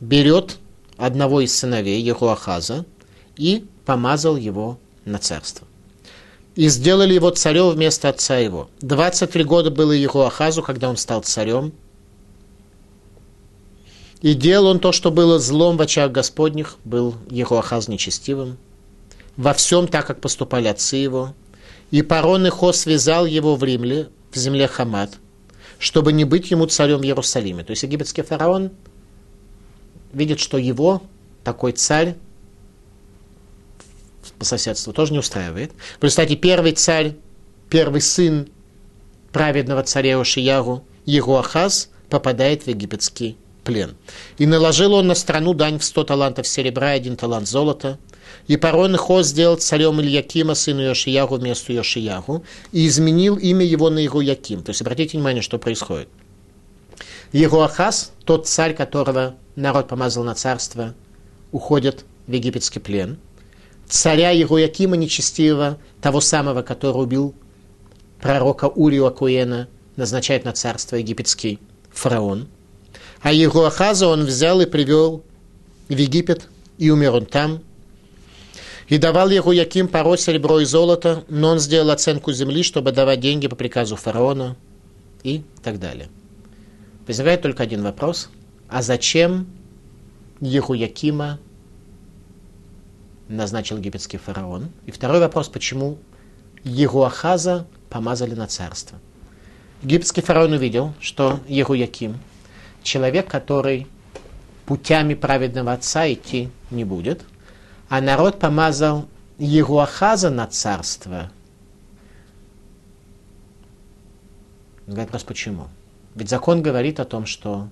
Берет 0.00 0.58
одного 0.96 1.40
из 1.40 1.54
сыновей 1.54 2.02
Йохуахаза, 2.02 2.84
и 3.36 3.64
помазал 3.84 4.36
его 4.36 4.80
на 5.04 5.18
царство. 5.18 5.68
И 6.56 6.68
сделали 6.68 7.14
его 7.14 7.30
царем 7.30 7.70
вместо 7.70 8.08
отца 8.08 8.38
его. 8.38 8.68
23 8.80 9.44
года 9.44 9.70
было 9.70 9.92
его 9.92 10.24
Ахазу, 10.26 10.62
когда 10.62 10.88
он 10.88 10.96
стал 10.96 11.22
царем. 11.22 11.72
И 14.22 14.34
делал 14.34 14.68
он 14.68 14.78
то, 14.78 14.92
что 14.92 15.10
было 15.10 15.38
злом 15.38 15.76
в 15.76 15.82
очах 15.82 16.12
Господних, 16.12 16.76
был 16.84 17.14
его 17.28 17.58
Ахаз 17.58 17.88
нечестивым. 17.88 18.56
Во 19.36 19.52
всем 19.52 19.88
так, 19.88 20.06
как 20.06 20.20
поступали 20.20 20.68
отцы 20.68 20.96
его. 20.96 21.34
И 21.90 22.02
Парон 22.02 22.46
Ихо 22.46 22.72
связал 22.72 23.26
его 23.26 23.56
в 23.56 23.64
Римле, 23.64 24.08
в 24.30 24.36
земле 24.36 24.68
Хамат, 24.68 25.18
чтобы 25.78 26.12
не 26.12 26.24
быть 26.24 26.50
ему 26.50 26.66
царем 26.66 26.98
в 26.98 27.04
Иерусалиме. 27.04 27.64
То 27.64 27.72
есть 27.72 27.82
египетский 27.82 28.22
фараон 28.22 28.70
видит, 30.12 30.40
что 30.40 30.56
его, 30.56 31.02
такой 31.42 31.72
царь, 31.72 32.16
по 34.44 34.48
соседству 34.48 34.92
тоже 34.92 35.14
не 35.14 35.18
устраивает. 35.18 35.72
В 35.98 36.04
результате 36.04 36.36
первый 36.36 36.72
царь, 36.72 37.14
первый 37.70 38.02
сын 38.02 38.48
праведного 39.32 39.82
царя 39.82 40.20
Ошиягу, 40.20 40.84
его 41.06 41.38
Ахаз, 41.38 41.88
попадает 42.10 42.64
в 42.64 42.68
египетский 42.68 43.38
плен. 43.64 43.96
И 44.36 44.44
наложил 44.44 44.92
он 44.92 45.06
на 45.06 45.14
страну 45.14 45.54
дань 45.54 45.78
в 45.78 45.84
сто 45.84 46.04
талантов 46.04 46.46
серебра 46.46 46.92
и 46.92 46.98
один 46.98 47.16
талант 47.16 47.48
золота. 47.48 47.98
И 48.46 48.58
Парон 48.58 48.98
Хо 48.98 49.22
сделал 49.22 49.56
царем 49.56 49.98
Ильякима, 49.98 50.54
сыну 50.54 50.82
Йошиягу, 50.82 51.36
вместо 51.36 51.72
Йошиягу, 51.72 52.44
и 52.70 52.86
изменил 52.86 53.36
имя 53.36 53.64
его 53.64 53.88
на 53.88 54.00
Яким. 54.00 54.62
То 54.62 54.70
есть 54.70 54.82
обратите 54.82 55.16
внимание, 55.16 55.40
что 55.40 55.58
происходит. 55.58 56.08
Ахаз, 57.32 58.12
тот 58.26 58.46
царь, 58.46 58.74
которого 58.74 59.36
народ 59.56 59.88
помазал 59.88 60.22
на 60.22 60.34
царство, 60.34 60.92
уходит 61.50 62.04
в 62.26 62.32
египетский 62.32 62.80
плен– 62.80 63.16
царя 63.88 64.30
Егоякима 64.30 64.96
нечестивого, 64.96 65.78
того 66.00 66.20
самого, 66.20 66.62
который 66.62 67.02
убил 67.02 67.34
пророка 68.20 68.66
Урию 68.68 69.06
Акуена, 69.06 69.68
назначает 69.96 70.44
на 70.44 70.52
царство 70.52 70.96
египетский 70.96 71.58
фараон. 71.90 72.48
А 73.22 73.32
Егоахаза 73.32 74.08
он 74.08 74.24
взял 74.24 74.60
и 74.60 74.66
привел 74.66 75.22
в 75.88 75.96
Египет, 75.96 76.48
и 76.78 76.90
умер 76.90 77.14
он 77.14 77.26
там. 77.26 77.62
И 78.88 78.98
давал 78.98 79.30
Егояким 79.30 79.88
порой 79.88 80.18
серебро 80.18 80.60
и 80.60 80.64
золото, 80.64 81.24
но 81.28 81.50
он 81.50 81.58
сделал 81.58 81.90
оценку 81.90 82.32
земли, 82.32 82.62
чтобы 82.62 82.92
давать 82.92 83.20
деньги 83.20 83.48
по 83.48 83.56
приказу 83.56 83.96
фараона 83.96 84.56
и 85.22 85.42
так 85.62 85.78
далее. 85.78 86.08
Возникает 87.06 87.42
только 87.42 87.62
один 87.62 87.82
вопрос. 87.82 88.28
А 88.68 88.82
зачем 88.82 89.46
Егоякима 90.40 91.38
назначил 93.28 93.78
египетский 93.78 94.18
фараон. 94.18 94.70
И 94.86 94.90
второй 94.90 95.20
вопрос, 95.20 95.48
почему 95.48 95.98
Егуахаза 96.62 97.66
помазали 97.90 98.34
на 98.34 98.46
царство. 98.46 98.98
Египетский 99.82 100.22
фараон 100.22 100.52
увидел, 100.52 100.94
что 101.00 101.40
Егуяким, 101.46 102.18
человек, 102.82 103.30
который 103.30 103.86
путями 104.66 105.14
праведного 105.14 105.72
отца 105.72 106.10
идти 106.10 106.50
не 106.70 106.84
будет, 106.84 107.22
а 107.88 108.00
народ 108.00 108.38
помазал 108.38 109.08
Егуахаза 109.38 110.30
на 110.30 110.46
царство. 110.46 111.30
Вопрос 114.86 115.22
почему? 115.24 115.68
Ведь 116.14 116.28
закон 116.28 116.62
говорит 116.62 117.00
о 117.00 117.04
том, 117.04 117.26
что 117.26 117.68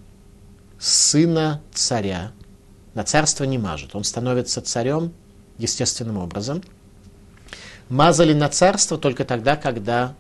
сына 0.79 1.63
царя 1.73 2.33
на 2.95 3.05
царство 3.05 3.45
не 3.45 3.59
мажет. 3.59 3.95
Он 3.95 4.05
становится 4.05 4.61
царем 4.61 5.13
естественным 5.63 6.19
образом. 6.19 6.63
Мазали 7.89 8.33
на 8.33 8.49
царство 8.49 8.99
только 8.99 9.25
тогда, 9.25 9.57
когда 9.57 10.15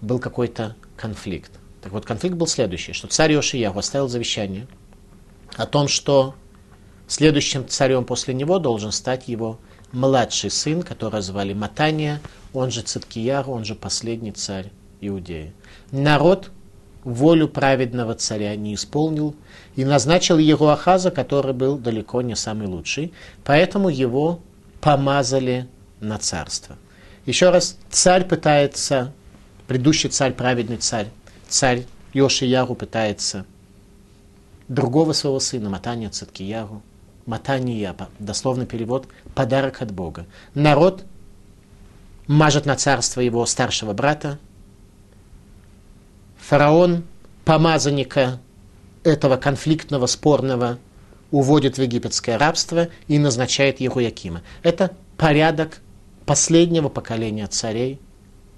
был 0.00 0.18
какой-то 0.18 0.76
конфликт. 0.96 1.52
Так 1.82 1.92
вот, 1.92 2.04
конфликт 2.04 2.36
был 2.36 2.46
следующий, 2.46 2.92
что 2.92 3.08
царь 3.08 3.32
Йошияху 3.32 3.78
оставил 3.78 4.08
завещание 4.08 4.66
о 5.56 5.66
том, 5.66 5.88
что 5.88 6.34
следующим 7.06 7.66
царем 7.68 8.04
после 8.04 8.34
него 8.34 8.58
должен 8.58 8.92
стать 8.92 9.28
его 9.28 9.58
младший 9.92 10.50
сын, 10.50 10.82
которого 10.82 11.22
звали 11.22 11.52
Матания, 11.52 12.20
он 12.52 12.70
же 12.70 12.82
Циткияр, 12.82 13.48
он 13.48 13.64
же 13.64 13.74
последний 13.74 14.32
царь 14.32 14.72
Иудеи. 15.00 15.52
Народ 15.90 16.50
волю 17.06 17.46
праведного 17.46 18.14
царя 18.14 18.56
не 18.56 18.74
исполнил 18.74 19.36
и 19.76 19.84
назначил 19.84 20.38
его 20.38 20.70
Ахаза, 20.70 21.12
который 21.12 21.54
был 21.54 21.78
далеко 21.78 22.20
не 22.20 22.34
самый 22.34 22.66
лучший, 22.66 23.12
поэтому 23.44 23.88
его 23.88 24.40
помазали 24.80 25.68
на 26.00 26.18
царство. 26.18 26.76
Еще 27.24 27.50
раз, 27.50 27.78
царь 27.90 28.24
пытается, 28.24 29.12
предыдущий 29.68 30.10
царь, 30.10 30.32
праведный 30.32 30.78
царь, 30.78 31.08
царь 31.48 31.86
Йошияру 32.12 32.74
пытается 32.74 33.46
другого 34.66 35.12
своего 35.12 35.38
сына, 35.38 35.70
Матания 35.70 36.10
Циткияру, 36.10 36.82
Матания, 37.24 37.94
дословный 38.18 38.66
перевод, 38.66 39.06
подарок 39.36 39.80
от 39.80 39.92
Бога. 39.92 40.26
Народ 40.54 41.04
мажет 42.26 42.66
на 42.66 42.74
царство 42.74 43.20
его 43.20 43.46
старшего 43.46 43.92
брата, 43.92 44.38
фараон 46.38 47.04
помазанника 47.44 48.40
этого 49.04 49.36
конфликтного, 49.36 50.06
спорного 50.06 50.78
уводит 51.30 51.78
в 51.78 51.82
египетское 51.82 52.38
рабство 52.38 52.88
и 53.08 53.18
назначает 53.18 53.80
Ехуякима. 53.80 54.42
Это 54.62 54.96
порядок 55.16 55.80
последнего 56.24 56.88
поколения 56.88 57.46
царей, 57.46 58.00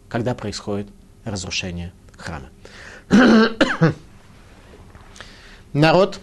когда 0.08 0.34
происходит 0.34 0.88
разрушение 1.24 1.92
храма. 2.16 2.48
Народ 5.72 6.20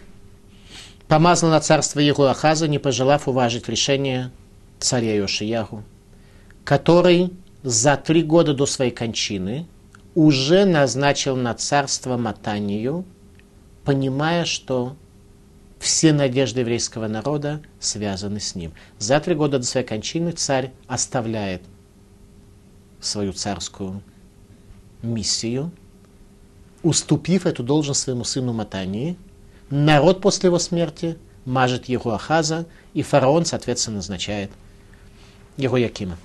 помазал 1.07 1.49
на 1.49 1.59
царство 1.59 1.99
Егуахаза, 1.99 2.67
не 2.67 2.79
пожелав 2.79 3.27
уважить 3.27 3.69
решение 3.69 4.31
царя 4.79 5.15
Йошияху, 5.15 5.83
который 6.63 7.31
за 7.63 7.95
три 7.97 8.23
года 8.23 8.53
до 8.53 8.65
своей 8.65 8.91
кончины 8.91 9.67
уже 10.15 10.63
назначил 10.65 11.35
на 11.35 11.53
царство 11.53 12.17
Матанию, 12.17 13.05
понимая, 13.83 14.45
что 14.45 14.95
все 15.77 16.13
надежды 16.13 16.61
еврейского 16.61 17.07
народа 17.07 17.61
связаны 17.79 18.39
с 18.39 18.55
ним. 18.55 18.73
За 18.97 19.19
три 19.19 19.35
года 19.35 19.59
до 19.59 19.65
своей 19.65 19.85
кончины 19.85 20.31
царь 20.31 20.71
оставляет 20.87 21.61
свою 23.01 23.33
царскую 23.33 24.01
миссию, 25.03 25.71
уступив 26.81 27.45
эту 27.45 27.61
должность 27.61 28.01
своему 28.01 28.23
сыну 28.23 28.53
Матании. 28.53 29.17
Народ 29.69 30.21
после 30.21 30.47
его 30.47 30.59
смерти 30.59 31.17
мажет 31.43 31.85
его 31.89 32.13
Ахаза, 32.13 32.65
и 32.93 33.03
фараон, 33.03 33.45
соответственно, 33.45 33.97
назначает 33.97 34.49
его 35.57 35.77
Якима. 35.77 36.17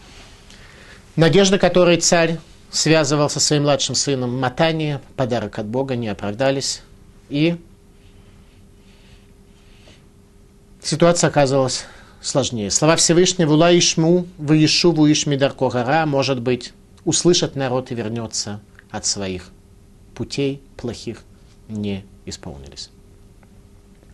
Надежда, 1.16 1.58
которой 1.58 1.98
царь 1.98 2.38
связывал 2.70 3.28
со 3.28 3.40
своим 3.40 3.62
младшим 3.62 3.94
сыном 3.94 4.38
Матания, 4.38 5.00
подарок 5.16 5.58
от 5.58 5.66
Бога, 5.66 5.96
не 5.96 6.08
оправдались. 6.08 6.82
И 7.28 7.56
ситуация 10.82 11.28
оказалась 11.28 11.84
сложнее. 12.20 12.70
Слова 12.70 12.96
Всевышнего 12.96 13.52
«Ула 13.52 13.76
ишму, 13.76 14.26
выишу, 14.38 14.92
выишми 14.92 15.36
дарко 15.36 15.68
гора» 15.68 16.06
может 16.06 16.40
быть, 16.40 16.72
услышит 17.04 17.56
народ 17.56 17.90
и 17.90 17.94
вернется 17.94 18.60
от 18.90 19.06
своих 19.06 19.50
путей 20.14 20.62
плохих 20.76 21.22
не 21.68 22.04
исполнились. 22.26 22.90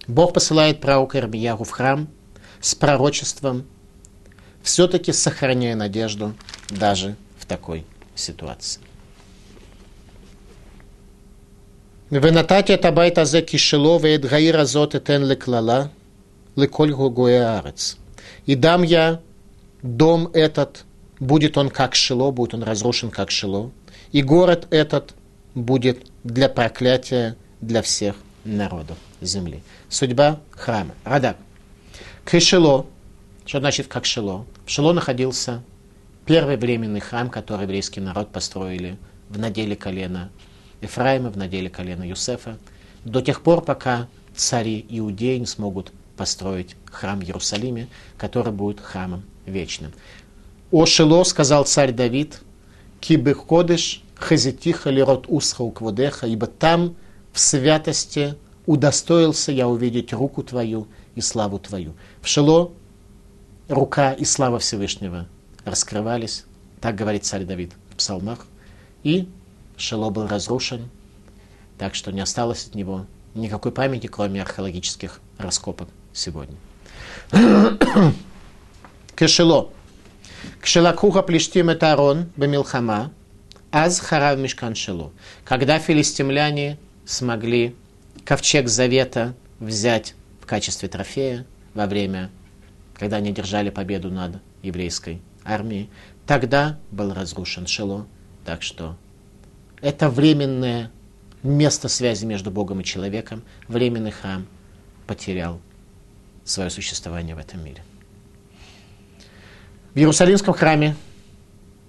Бог 0.06 0.32
посылает 0.32 0.80
пророка 0.80 1.18
Ирмиягу 1.18 1.64
в 1.64 1.70
храм 1.70 2.08
с 2.60 2.74
пророчеством, 2.74 3.64
все-таки 4.62 5.12
сохраняя 5.12 5.74
надежду 5.74 6.34
даже 6.70 7.16
в 7.38 7.46
такой 7.46 7.84
ситуации. 8.15 8.81
ונתתי 12.11 12.73
את 12.73 12.85
הבית 12.85 13.17
הזה 13.17 13.39
כשלו 13.47 13.99
ואת 14.01 14.33
העיר 14.33 14.59
הזאת 14.59 14.95
אתן 14.95 15.21
לקללה 15.21 15.85
לכל 16.57 16.91
גוגויי 16.91 17.39
הארץ. 17.39 17.95
И 18.47 18.55
дам 18.55 18.83
я 18.83 19.21
дом 19.83 20.27
этот, 20.33 20.83
будет 21.19 21.57
он 21.57 21.69
как 21.69 21.95
Шило, 21.95 22.31
будет 22.31 22.53
он 22.53 22.63
разрушен 22.63 23.11
как 23.11 23.31
Шило, 23.31 23.71
и 24.11 24.21
город 24.21 24.67
этот 24.71 25.13
будет 25.55 26.07
для 26.23 26.49
проклятия 26.49 27.35
для 27.61 27.81
всех 27.81 28.15
народов 28.43 28.97
земли. 29.21 29.61
Судьба 29.89 30.39
храма. 30.51 30.95
Радак. 31.03 31.37
Кишело, 32.25 32.87
что 33.45 33.59
значит 33.59 33.87
как 33.87 34.05
Шило? 34.05 34.45
В 34.65 34.71
Шило 34.71 34.93
находился 34.93 35.61
первый 36.26 36.56
временный 36.56 37.00
храм, 37.00 37.30
который 37.30 37.62
еврейский 37.62 38.00
народ 38.00 38.32
построили 38.32 38.98
в 39.30 39.38
наделе 39.38 39.76
колена 39.76 40.30
Ефраима, 40.82 41.30
в 41.30 41.36
наделе 41.36 41.70
колена 41.70 42.02
Юсефа, 42.02 42.58
до 43.04 43.22
тех 43.22 43.40
пор, 43.42 43.62
пока 43.62 44.08
цари 44.34 44.84
Иудеи 44.90 45.38
не 45.38 45.46
смогут 45.46 45.92
построить 46.16 46.76
храм 46.90 47.20
в 47.20 47.22
Иерусалиме, 47.22 47.88
который 48.18 48.52
будет 48.52 48.80
храмом 48.80 49.22
вечным. 49.46 49.92
«О 50.72 50.84
Шило,— 50.84 51.22
сказал 51.24 51.64
царь 51.64 51.92
Давид,— 51.92 52.40
кибы 53.00 53.34
ходишь, 53.34 54.02
хазитиха 54.16 54.90
лирот 54.90 55.26
усха 55.28 55.62
укводеха, 55.62 56.26
ибо 56.26 56.46
там 56.46 56.96
в 57.32 57.38
святости 57.38 58.34
удостоился 58.66 59.52
я 59.52 59.68
увидеть 59.68 60.12
руку 60.12 60.42
твою 60.42 60.88
и 61.14 61.20
славу 61.20 61.60
твою». 61.60 61.94
В 62.20 62.26
Шило 62.26 62.72
рука 63.68 64.12
и 64.12 64.24
слава 64.24 64.58
Всевышнего 64.58 65.28
раскрывались, 65.66 66.44
так 66.80 66.94
говорит 66.94 67.26
царь 67.26 67.44
Давид 67.44 67.72
в 67.90 67.96
псалмах, 67.96 68.46
и 69.02 69.28
Шило 69.76 70.08
был 70.08 70.26
разрушен, 70.26 70.88
так 71.76 71.94
что 71.94 72.12
не 72.12 72.20
осталось 72.20 72.66
от 72.66 72.74
него 72.74 73.04
никакой 73.34 73.72
памяти, 73.72 74.06
кроме 74.06 74.40
археологических 74.40 75.20
раскопок 75.36 75.88
сегодня. 76.14 76.56
Кешело. 79.16 79.70
Кшелакуха 80.60 81.22
плештим 81.22 81.68
это 81.68 81.92
Арон 81.92 82.30
бамилхама, 82.36 83.12
аз 83.72 84.00
харав 84.00 84.38
мешкан 84.38 84.74
шело. 84.74 85.12
Когда 85.44 85.78
филистимляне 85.78 86.78
смогли 87.04 87.74
ковчег 88.24 88.68
завета 88.68 89.34
взять 89.58 90.14
в 90.40 90.46
качестве 90.46 90.88
трофея 90.88 91.44
во 91.74 91.86
время, 91.86 92.30
когда 92.94 93.16
они 93.16 93.32
держали 93.32 93.70
победу 93.70 94.10
над 94.10 94.40
еврейской 94.62 95.20
армией, 95.46 95.88
тогда 96.26 96.78
был 96.90 97.14
разрушен 97.14 97.66
Шело. 97.66 98.06
Так 98.44 98.62
что 98.62 98.96
это 99.80 100.10
временное 100.10 100.90
место 101.42 101.88
связи 101.88 102.24
между 102.24 102.50
Богом 102.50 102.80
и 102.80 102.84
человеком, 102.84 103.42
временный 103.68 104.10
храм 104.10 104.46
потерял 105.06 105.60
свое 106.44 106.70
существование 106.70 107.34
в 107.34 107.38
этом 107.38 107.64
мире. 107.64 107.82
В 109.94 109.98
Иерусалимском 109.98 110.54
храме 110.54 110.96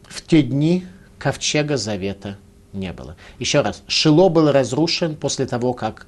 в 0.04 0.22
те 0.22 0.42
дни 0.42 0.86
ковчега 1.20 1.78
завета 1.78 2.38
не 2.74 2.94
было. 2.94 3.18
Еще 3.40 3.62
раз, 3.62 3.84
Шило 3.88 4.30
был 4.30 4.52
разрушен 4.52 5.16
после 5.16 5.46
того, 5.46 5.74
как 5.74 6.08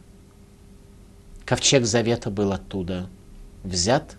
ковчег 1.45 1.85
завета 1.85 2.29
был 2.29 2.51
оттуда 2.51 3.09
взят. 3.63 4.15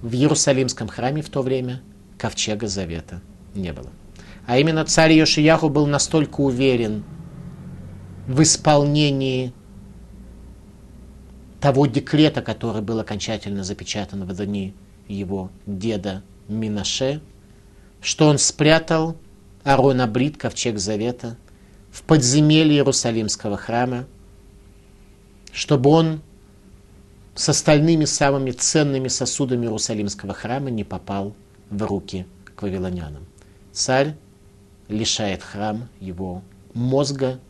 В 0.00 0.14
Иерусалимском 0.14 0.88
храме 0.88 1.22
в 1.22 1.28
то 1.28 1.42
время 1.42 1.82
ковчега 2.18 2.66
завета 2.68 3.20
не 3.54 3.72
было. 3.72 3.90
А 4.46 4.58
именно 4.58 4.84
царь 4.84 5.12
Йошияху 5.12 5.68
был 5.68 5.86
настолько 5.86 6.40
уверен 6.40 7.04
в 8.26 8.42
исполнении 8.42 9.52
того 11.60 11.86
декрета, 11.86 12.42
который 12.42 12.82
был 12.82 12.98
окончательно 12.98 13.64
запечатан 13.64 14.24
в 14.24 14.34
дни 14.44 14.74
его 15.08 15.50
деда 15.66 16.22
Минаше, 16.48 17.22
что 18.02 18.28
он 18.28 18.38
спрятал 18.38 19.16
Арона 19.62 20.06
Брит, 20.06 20.36
ковчег 20.36 20.78
Завета, 20.78 21.38
в 21.90 22.02
подземелье 22.02 22.76
Иерусалимского 22.76 23.56
храма, 23.56 24.04
чтобы 25.52 25.90
он 25.90 26.20
с 27.34 27.48
остальными 27.48 28.04
самыми 28.04 28.50
ценными 28.50 29.08
сосудами 29.08 29.64
Иерусалимского 29.64 30.34
храма 30.34 30.70
не 30.70 30.84
попал 30.84 31.34
в 31.70 31.82
руки 31.82 32.26
к 32.54 32.62
вавилонянам. 32.62 33.26
Царь 33.72 34.14
лишает 34.88 35.42
храм 35.42 35.88
его 36.00 36.42
мозга, 36.74 37.40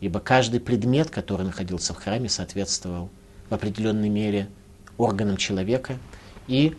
ибо 0.00 0.20
каждый 0.20 0.60
предмет, 0.60 1.10
который 1.10 1.44
находился 1.44 1.94
в 1.94 1.98
храме, 1.98 2.28
соответствовал 2.28 3.10
в 3.48 3.54
определенной 3.54 4.08
мере 4.08 4.48
органам 4.96 5.36
человека, 5.36 5.98
и 6.46 6.76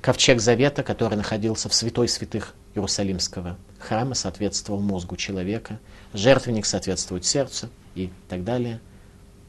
ковчег 0.00 0.40
Завета, 0.40 0.82
который 0.82 1.16
находился 1.16 1.68
в 1.68 1.74
святой 1.74 2.08
святых 2.08 2.54
Иерусалимского 2.74 3.56
храма, 3.78 4.14
соответствовал 4.14 4.80
мозгу 4.80 5.16
человека, 5.16 5.78
жертвенник 6.12 6.66
соответствует 6.66 7.24
сердцу 7.24 7.68
и 7.94 8.10
так 8.28 8.44
далее. 8.44 8.80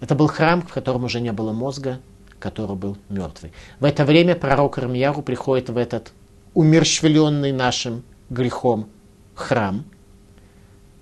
Это 0.01 0.15
был 0.15 0.27
храм, 0.27 0.61
в 0.61 0.73
котором 0.73 1.05
уже 1.05 1.19
не 1.21 1.31
было 1.31 1.53
мозга, 1.53 1.99
который 2.45 2.75
был 2.75 2.95
мертвый. 3.09 3.51
В 3.79 3.85
это 3.85 4.05
время 4.05 4.35
пророк 4.35 4.77
Армияру 4.77 5.23
приходит 5.23 5.71
в 5.71 5.77
этот 5.77 6.11
умерщвленный 6.53 7.51
нашим 7.51 8.03
грехом 8.29 8.87
храм 9.33 9.83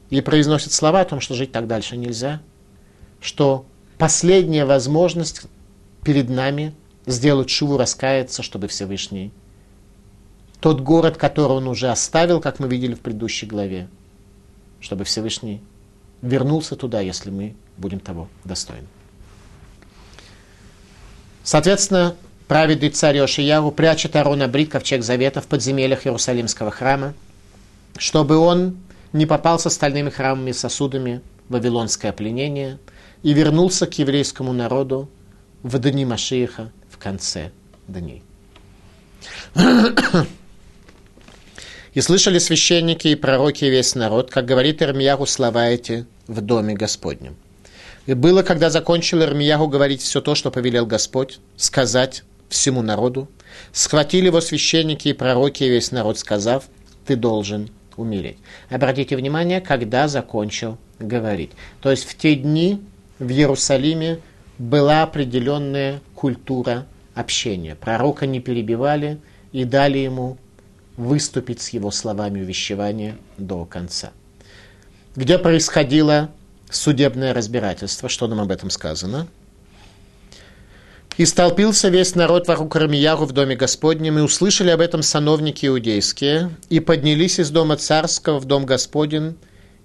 и 0.10 0.22
произносит 0.22 0.72
слова 0.72 1.02
о 1.02 1.06
том, 1.06 1.20
что 1.20 1.34
жить 1.34 1.52
так 1.52 1.68
дальше 1.68 1.98
нельзя, 1.98 2.42
что 3.20 3.66
последняя 3.98 4.64
возможность 4.64 5.42
перед 6.06 6.30
нами 6.30 6.74
сделать 7.06 7.50
шуву, 7.50 7.76
раскаяться, 7.76 8.42
чтобы 8.42 8.70
Всевышний 8.70 9.34
тот 10.62 10.80
город, 10.80 11.18
который 11.18 11.58
он 11.58 11.68
уже 11.68 11.90
оставил, 11.90 12.40
как 12.40 12.60
мы 12.60 12.70
видели 12.70 12.94
в 12.94 13.02
предыдущей 13.02 13.48
главе, 13.48 13.90
чтобы 14.80 15.04
Всевышний 15.04 15.62
вернулся 16.22 16.78
туда, 16.78 17.02
если 17.02 17.32
мы 17.32 17.54
будем 17.76 18.00
того 18.00 18.30
достойны. 18.46 18.88
Соответственно, 21.44 22.16
праведный 22.48 22.90
царь 22.90 23.18
Йошияру 23.18 23.72
прячет 23.72 24.16
Арона 24.16 24.48
Брит, 24.48 24.72
ковчег 24.72 25.04
Завета, 25.04 25.42
в 25.42 25.48
подземельях 25.48 26.08
Иерусалимского 26.08 26.72
храма, 26.72 27.14
чтобы 27.98 28.38
он 28.38 28.78
не 29.12 29.26
попал 29.26 29.60
с 29.60 29.66
остальными 29.66 30.10
храмами 30.10 30.52
и 30.52 30.54
сосудами 30.54 31.22
в 31.48 31.54
вавилонское 31.54 32.14
пленение 32.14 32.80
и 33.22 33.34
вернулся 33.34 33.86
к 33.86 33.98
еврейскому 34.00 34.54
народу 34.54 35.10
в 35.62 35.78
дни 35.80 36.06
Машииха 36.06 36.72
в 36.90 36.98
конце 36.98 37.52
дней. 37.88 38.24
И 41.94 42.02
слышали 42.02 42.40
священники 42.40 43.10
и 43.10 43.16
пророки 43.16 43.66
и 43.66 43.70
весь 43.70 43.94
народ, 43.94 44.32
как 44.32 44.46
говорит 44.46 44.82
Ирмияху 44.82 45.28
слова 45.28 45.68
эти 45.68 46.08
в 46.28 46.42
доме 46.42 46.74
Господнем. 46.74 47.36
И 48.06 48.14
было, 48.14 48.44
когда 48.44 48.70
закончил 48.70 49.22
Ирмияху 49.22 49.68
говорить 49.68 50.02
все 50.02 50.20
то, 50.20 50.36
что 50.36 50.52
повелел 50.52 50.86
Господь, 50.86 51.40
сказать 51.56 52.24
всему 52.50 52.82
народу, 52.82 53.30
схватили 53.72 54.26
его 54.26 54.42
священники 54.42 55.08
и 55.08 55.14
пророки 55.14 55.64
и 55.64 55.70
весь 55.70 55.92
народ, 55.92 56.20
сказав, 56.20 56.66
ты 57.06 57.16
должен 57.16 57.70
умереть. 57.96 58.38
Обратите 58.70 59.16
внимание, 59.16 59.62
когда 59.62 60.08
закончил 60.08 60.78
говорить. 61.00 61.52
То 61.82 61.92
есть 61.92 62.06
в 62.06 62.18
те 62.18 62.36
дни 62.36 62.82
в 63.20 63.30
Иерусалиме 63.30 64.20
была 64.58 65.04
определенная 65.04 66.02
культура 66.16 66.86
общения. 67.16 67.76
Пророка 67.76 68.26
не 68.26 68.40
перебивали 68.40 69.20
и 69.52 69.64
дали 69.66 70.00
ему 70.00 70.38
выступить 70.98 71.62
с 71.62 71.70
его 71.70 71.92
словами 71.92 72.42
увещевания 72.42 73.18
до 73.38 73.66
конца. 73.66 74.12
Где 75.16 75.38
происходило 75.38 76.32
судебное 76.76 77.34
разбирательство, 77.34 78.10
что 78.10 78.28
нам 78.28 78.40
об 78.40 78.52
этом 78.52 78.70
сказано– 78.70 79.28
и 81.18 81.26
столпился 81.26 81.90
весь 81.90 82.16
народ 82.16 82.48
вокруг 82.48 82.76
Рамияру 82.76 83.26
в 83.26 83.34
доме 83.34 83.56
Господнем, 83.56 84.18
и 84.18 84.22
услышали 84.22 84.72
об 84.72 84.82
этом 84.82 85.04
сановники 85.04 85.68
иудейские, 85.68 86.50
и 86.70 86.80
поднялись 86.80 87.40
из 87.40 87.52
дома 87.52 87.78
царского 87.78 88.40
в 88.40 88.46
дом 88.46 88.66
Господень, 88.66 89.36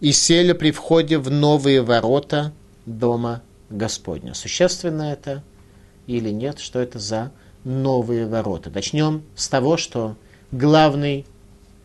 и 0.01 0.13
сели 0.13 0.53
при 0.53 0.71
входе 0.71 1.19
в 1.19 1.31
новые 1.31 1.83
ворота 1.83 2.53
дома 2.87 3.43
Господня. 3.69 4.33
Существенно 4.33 5.13
это 5.13 5.43
или 6.07 6.31
нет, 6.31 6.61
что 6.61 6.79
это 6.79 6.99
за 6.99 7.31
новые 7.65 8.27
ворота? 8.27 8.71
Начнем 8.71 9.23
с 9.37 9.49
того, 9.49 9.77
что 9.77 10.17
главный 10.51 11.27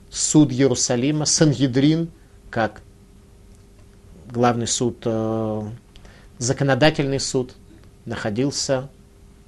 суд 0.10 0.52
Иерусалима, 0.52 1.26
Сангедрин, 1.26 2.10
как 2.50 2.82
главный 4.34 4.68
суд, 4.68 4.98
э, 5.06 5.62
законодательный 6.40 7.20
суд, 7.20 7.54
находился 8.06 8.90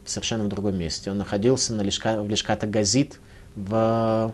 совершенно 0.06 0.44
в 0.44 0.48
другом 0.48 0.78
месте. 0.78 1.12
Он 1.12 1.18
находился 1.18 1.74
на 1.74 1.82
Лешка, 1.82 2.22
в 2.22 2.30
Лешката 2.30 2.68
Газит 2.68 3.20
в 3.56 4.34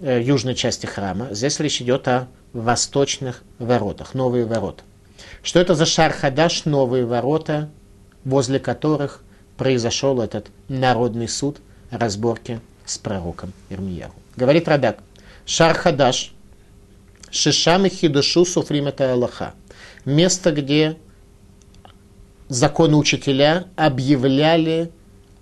э, 0.00 0.22
южной 0.22 0.54
части 0.54 0.86
храма. 0.86 1.28
Здесь 1.30 1.60
речь 1.60 1.82
идет 1.82 2.08
о 2.08 2.28
восточных 2.54 3.42
воротах, 3.58 4.14
новые 4.14 4.46
ворота. 4.46 4.82
Что 5.42 5.60
это 5.60 5.74
за 5.74 5.84
Шархадаш, 5.84 6.64
новые 6.64 7.04
ворота, 7.04 7.68
возле 8.24 8.58
которых 8.58 9.22
произошел 9.58 10.20
этот 10.20 10.48
народный 10.68 11.28
суд 11.28 11.58
разборки 11.90 12.60
с 12.86 12.96
пророком 12.96 13.52
Ирмияру. 13.68 14.14
Говорит 14.36 14.68
Радак, 14.68 14.98
Шархадаш, 15.44 16.32
Шишам 17.30 17.84
и 17.86 17.88
Хидушу 17.90 18.44
Суфрим 18.44 18.86
это 18.86 19.12
Аллаха. 19.12 19.54
Место, 20.06 20.52
где 20.52 20.96
законы 22.48 22.96
учителя 22.96 23.66
объявляли 23.74 24.92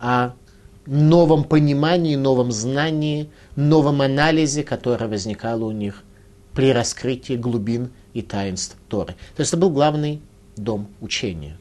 о 0.01 0.33
новом 0.87 1.45
понимании, 1.45 2.17
новом 2.17 2.51
знании, 2.51 3.29
новом 3.57 4.01
анализе, 4.01 4.65
которое 4.65 5.07
возникало 5.07 5.65
у 5.65 5.71
них 5.71 6.03
при 6.55 6.73
раскрытии 6.73 7.35
глубин 7.35 7.91
и 8.15 8.23
таинств 8.23 8.77
Торы. 8.89 9.15
То 9.37 9.41
есть 9.41 9.53
это 9.53 9.59
был 9.59 9.69
главный 9.69 10.23
дом 10.57 10.89
учения. 11.03 11.59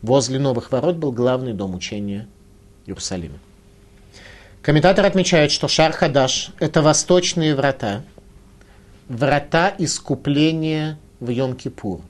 Возле 0.00 0.38
новых 0.38 0.70
ворот 0.70 0.94
был 0.96 1.10
главный 1.10 1.54
дом 1.54 1.74
учения 1.74 2.28
Иерусалиме. 2.86 3.38
Комментатор 4.62 5.04
отмечает, 5.04 5.50
что 5.50 5.66
Шар 5.66 5.90
Хадаш– 5.90 6.50
это 6.60 6.82
восточные 6.82 7.56
врата, 7.56 8.04
врата 9.08 9.74
искупления 9.78 10.98
в 11.20 11.30
Йом-Кипур. 11.30 12.00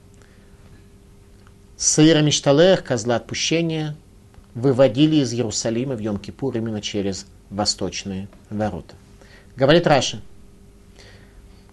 Сыра 1.77 2.21
Мишталех, 2.21 2.83
козла 2.83 3.17
отпущения, 3.17 3.95
выводили 4.55 5.17
из 5.17 5.33
Иерусалима 5.33 5.95
в 5.95 5.99
Йом-Кипур 5.99 6.57
именно 6.57 6.81
через 6.81 7.27
восточные 7.49 8.27
ворота. 8.49 8.95
Говорит 9.55 9.87
Раши. 9.87 10.21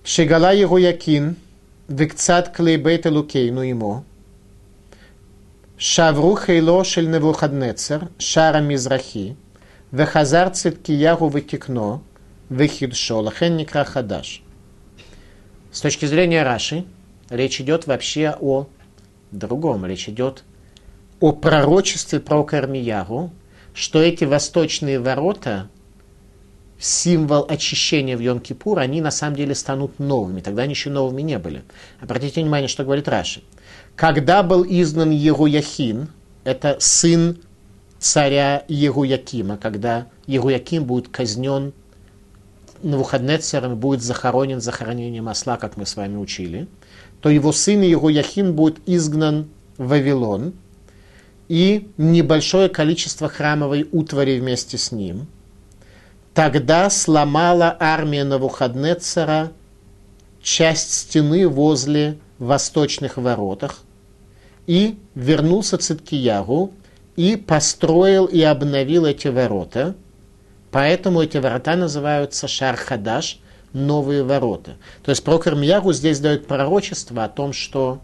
Шигала 0.05 0.53
его 0.53 0.79
якин, 0.79 1.37
викцат 1.89 2.55
клейбейт 2.55 3.07
элукейну 3.07 3.63
ему, 3.63 4.05
шавру 5.79 6.37
хейло 6.37 6.85
шель 6.85 7.11
невухаднецер, 7.11 8.09
шара 8.19 8.61
мизрахи, 8.61 9.37
вехазар 9.91 10.51
циткиягу 10.51 11.29
вытекно, 11.29 12.03
вехидшо, 12.51 13.21
лахен 13.21 13.67
хадаш. 13.67 14.43
С 15.73 15.81
точки 15.81 16.07
зрения 16.07 16.43
Раши, 16.43 16.85
речь 17.35 17.61
идет 17.61 17.87
вообще 17.87 18.37
о 18.41 18.67
другом. 19.31 19.87
Речь 19.87 20.09
идет 20.09 20.45
о 21.21 21.33
пророчестве 21.33 22.21
про 22.21 22.45
Кармияру, 22.45 23.31
что 23.75 24.03
эти 24.03 24.25
восточные 24.25 25.01
ворота, 25.01 25.69
символ 26.79 27.47
очищения 27.49 28.17
в 28.17 28.21
Йом-Кипур, 28.21 28.79
они 28.79 29.01
на 29.01 29.11
самом 29.11 29.37
деле 29.37 29.55
станут 29.55 29.99
новыми. 29.99 30.41
Тогда 30.41 30.63
они 30.63 30.73
еще 30.75 30.91
новыми 30.91 31.23
не 31.23 31.39
были. 31.39 31.63
Обратите 32.01 32.41
внимание, 32.41 32.69
что 32.69 32.85
говорит 32.85 33.09
Раши. 33.09 33.43
Когда 33.97 34.43
был 34.43 34.65
изгнан 34.65 35.11
Егуяхин, 35.11 36.09
это 36.45 36.77
сын 36.81 37.39
царя 37.99 38.65
Егуякима, 38.69 39.57
когда 39.57 40.09
Егуяким 40.27 40.85
будет 40.85 41.09
казнен 41.09 41.73
Навуходнецером, 42.83 43.77
будет 43.77 44.03
захоронен 44.03 44.61
захоронением 44.61 45.29
осла, 45.29 45.57
как 45.57 45.79
мы 45.79 45.87
с 45.87 45.97
вами 45.97 46.17
учили, 46.17 46.69
то 47.25 47.31
его 47.31 47.51
сын 47.53 47.81
Егуяхин 47.81 48.55
будет 48.55 48.79
изгнан 48.87 49.49
в 49.79 49.89
Вавилон– 49.89 50.53
и 51.49 51.89
небольшое 51.97 52.69
количество 52.69 53.29
храмовой 53.29 53.89
утвари 53.93 54.39
вместе 54.39 54.79
с 54.79 54.93
ним. 54.93 55.27
Тогда 56.33 56.91
сломала 56.91 57.77
армия 57.79 58.25
Навуходнецера 58.25 59.53
часть 60.43 60.93
стены 60.93 61.49
возле 61.49 62.19
восточных 62.39 63.17
воротах 63.17 63.81
и 64.67 64.99
вернулся 65.15 65.79
Циткиягу 65.79 66.73
и 67.17 67.37
построил 67.37 68.25
и 68.27 68.43
обновил 68.43 69.07
эти 69.07 69.29
ворота. 69.29 69.95
Поэтому 70.71 71.23
эти 71.23 71.37
ворота 71.37 71.77
называются 71.77 72.49
Шархадаш, 72.49 73.39
новые 73.75 74.23
ворота. 74.23 74.77
То 75.03 75.11
есть 75.11 75.23
Прокор 75.23 75.55
Мьягу 75.55 75.93
здесь 75.93 76.21
дает 76.21 76.47
пророчество 76.47 77.25
о 77.25 77.29
том, 77.29 77.53
что 77.53 78.01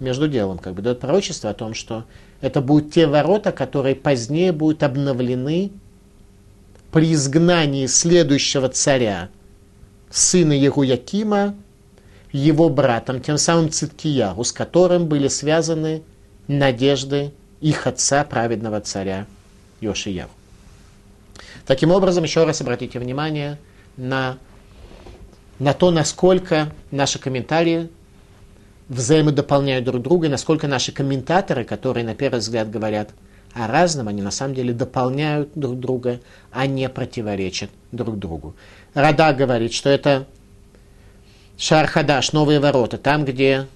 между 0.00 0.28
делом, 0.28 0.58
как 0.58 0.74
бы 0.74 0.82
дает 0.82 1.00
пророчество 1.00 1.48
о 1.48 1.54
том, 1.54 1.72
что 1.72 2.04
это 2.42 2.60
будут 2.60 2.92
те 2.92 3.06
ворота, 3.06 3.52
которые 3.52 3.94
позднее 3.94 4.52
будут 4.52 4.82
обновлены 4.82 5.70
при 6.90 7.14
изгнании 7.14 7.86
следующего 7.86 8.68
царя, 8.68 9.30
сына 10.10 10.52
Егуякима, 10.52 11.54
его 12.32 12.68
братом, 12.68 13.20
тем 13.20 13.38
самым 13.38 13.70
Циткияру, 13.70 14.42
с 14.42 14.52
которым 14.52 15.06
были 15.06 15.28
связаны 15.28 16.02
надежды 16.48 17.32
их 17.60 17.86
отца, 17.86 18.24
праведного 18.24 18.80
царя 18.80 19.26
Йошияру. 19.80 20.30
Таким 21.66 21.92
образом, 21.92 22.24
еще 22.24 22.44
раз 22.44 22.60
обратите 22.60 22.98
внимание 22.98 23.58
на, 23.96 24.38
на 25.62 25.74
то, 25.74 25.92
насколько 25.92 26.72
наши 26.90 27.20
комментарии 27.20 27.88
взаимодополняют 28.88 29.84
друг 29.84 30.02
друга, 30.02 30.28
насколько 30.28 30.66
наши 30.66 30.90
комментаторы, 30.90 31.62
которые 31.62 32.04
на 32.04 32.16
первый 32.16 32.40
взгляд 32.40 32.68
говорят 32.68 33.10
о 33.54 33.68
разном, 33.68 34.08
они 34.08 34.22
на 34.22 34.32
самом 34.32 34.56
деле 34.56 34.72
дополняют 34.72 35.50
друг 35.54 35.78
друга, 35.78 36.18
а 36.50 36.66
не 36.66 36.88
противоречат 36.88 37.70
друг 37.92 38.18
другу. 38.18 38.56
Рада 38.92 39.32
говорит, 39.32 39.72
что 39.72 39.88
это 39.88 40.26
Шархадаш, 41.58 42.32
новые 42.32 42.58
ворота, 42.58 42.98
там, 42.98 43.24
где 43.24 43.68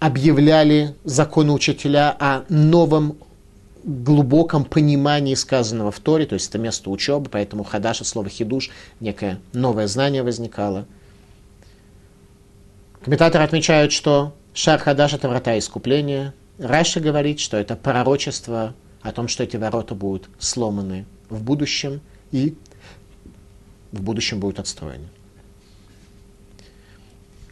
объявляли 0.00 0.96
законы 1.04 1.52
учителя 1.52 2.16
о 2.18 2.42
новом 2.48 3.18
глубоком 3.86 4.64
понимании 4.64 5.34
сказанного 5.34 5.90
в 5.90 6.00
Торе, 6.00 6.26
то 6.26 6.34
есть 6.34 6.50
это 6.50 6.58
место 6.58 6.90
учебы, 6.90 7.30
поэтому 7.30 7.64
хадаш 7.64 8.02
от 8.02 8.06
слова 8.06 8.28
хидуш, 8.28 8.70
некое 9.00 9.40
новое 9.52 9.86
знание 9.86 10.22
возникало– 10.22 10.86
Комментаторы 13.06 13.44
отмечают, 13.44 13.92
что 13.92 14.34
Шар 14.52 14.80
Хадаш– 14.80 15.12
это 15.14 15.28
врата 15.28 15.56
искупления. 15.56 16.34
Раша 16.58 16.98
говорит, 16.98 17.38
что 17.38 17.56
это 17.56 17.76
пророчество 17.76 18.74
о 19.00 19.12
том, 19.12 19.28
что 19.28 19.44
эти 19.44 19.56
ворота 19.56 19.94
будут 19.94 20.28
сломаны 20.40 21.06
в 21.28 21.40
будущем 21.40 22.00
и 22.32 22.56
в 23.92 24.02
будущем 24.02 24.40
будут 24.40 24.58
отстроены. 24.58 25.06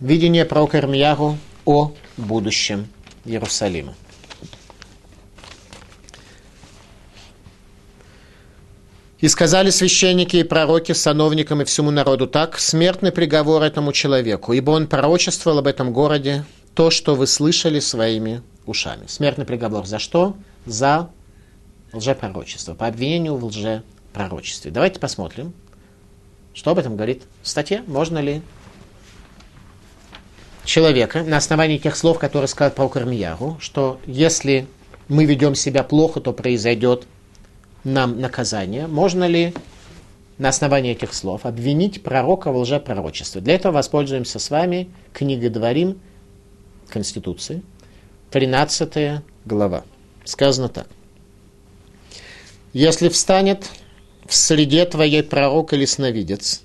Видение 0.00 0.44
пророка 0.44 0.78
Ирмияру 0.78 1.38
о 1.64 1.92
будущем 2.16 2.88
Иерусалима. 3.24 3.94
И 9.24 9.28
сказали 9.28 9.70
священники 9.70 10.36
и 10.36 10.42
пророки 10.42 10.92
сановникам 10.92 11.62
и 11.62 11.64
всему 11.64 11.90
народу 11.90 12.26
так, 12.26 12.58
смертный 12.58 13.10
приговор 13.10 13.62
этому 13.62 13.90
человеку, 13.94 14.52
ибо 14.52 14.72
он 14.72 14.86
пророчествовал 14.86 15.60
об 15.60 15.66
этом 15.66 15.94
городе 15.94 16.44
то, 16.74 16.90
что 16.90 17.14
вы 17.14 17.26
слышали 17.26 17.80
своими 17.80 18.42
ушами. 18.66 19.06
Смертный 19.06 19.46
приговор 19.46 19.86
за 19.86 19.98
что? 19.98 20.36
За 20.66 21.08
лжепророчество, 21.94 22.74
по 22.74 22.86
обвинению 22.86 23.36
в 23.36 23.46
лжепророчестве. 23.46 24.70
Давайте 24.70 25.00
посмотрим, 25.00 25.54
что 26.52 26.72
об 26.72 26.78
этом 26.78 26.94
говорит 26.94 27.22
в 27.42 27.48
статье. 27.48 27.82
Можно 27.86 28.18
ли 28.18 28.42
человека 30.66 31.22
на 31.22 31.38
основании 31.38 31.78
тех 31.78 31.96
слов, 31.96 32.18
которые 32.18 32.48
сказал 32.48 32.72
про 32.72 32.90
Кармияру, 32.90 33.56
что 33.58 33.98
если 34.04 34.66
мы 35.08 35.24
ведем 35.24 35.54
себя 35.54 35.82
плохо, 35.82 36.20
то 36.20 36.34
произойдет 36.34 37.06
нам 37.84 38.20
наказание, 38.20 38.86
можно 38.86 39.26
ли 39.26 39.54
на 40.38 40.48
основании 40.48 40.92
этих 40.92 41.14
слов 41.14 41.46
обвинить 41.46 42.02
пророка 42.02 42.50
в 42.50 42.56
лжепророчестве. 42.56 43.40
Для 43.40 43.54
этого 43.54 43.74
воспользуемся 43.74 44.38
с 44.38 44.50
вами 44.50 44.88
книгой 45.12 45.48
Дворим 45.48 46.00
Конституции, 46.88 47.62
13 48.30 49.22
глава. 49.44 49.84
Сказано 50.24 50.68
так. 50.68 50.88
Если 52.72 53.08
встанет 53.08 53.70
в 54.26 54.34
среде 54.34 54.84
твоей 54.86 55.22
пророк 55.22 55.72
или 55.72 55.84
сновидец 55.84 56.62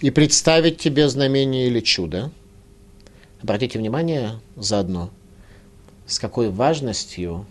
и 0.00 0.10
представить 0.10 0.78
тебе 0.78 1.08
знамение 1.08 1.68
или 1.68 1.80
чудо, 1.80 2.30
обратите 3.40 3.78
внимание 3.78 4.40
заодно, 4.56 5.10
с 6.06 6.18
какой 6.18 6.50
важностью 6.50 7.46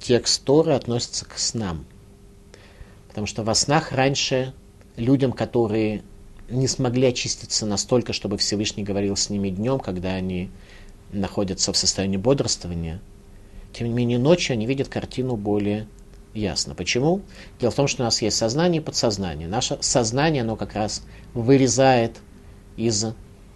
текст 0.00 0.42
Торы 0.44 0.72
относится 0.72 1.26
к 1.26 1.38
снам– 1.38 1.84
Потому 3.14 3.28
что 3.28 3.44
во 3.44 3.54
снах 3.54 3.92
раньше 3.92 4.52
людям, 4.96 5.30
которые 5.30 6.02
не 6.50 6.66
смогли 6.66 7.06
очиститься 7.06 7.64
настолько, 7.64 8.12
чтобы 8.12 8.38
Всевышний 8.38 8.82
говорил 8.82 9.14
с 9.14 9.30
ними 9.30 9.50
днем, 9.50 9.78
когда 9.78 10.14
они 10.14 10.50
находятся 11.12 11.72
в 11.72 11.76
состоянии 11.76 12.16
бодрствования, 12.16 13.00
тем 13.72 13.86
не 13.86 13.92
менее 13.92 14.18
ночью 14.18 14.54
они 14.54 14.66
видят 14.66 14.88
картину 14.88 15.36
более 15.36 15.86
ясно. 16.32 16.74
Почему? 16.74 17.22
Дело 17.60 17.70
в 17.70 17.76
том, 17.76 17.86
что 17.86 18.02
у 18.02 18.04
нас 18.04 18.20
есть 18.20 18.36
сознание 18.36 18.82
и 18.82 18.84
подсознание. 18.84 19.46
Наше 19.46 19.78
сознание, 19.80 20.42
оно 20.42 20.56
как 20.56 20.74
раз 20.74 21.04
вырезает 21.34 22.18
из 22.76 23.06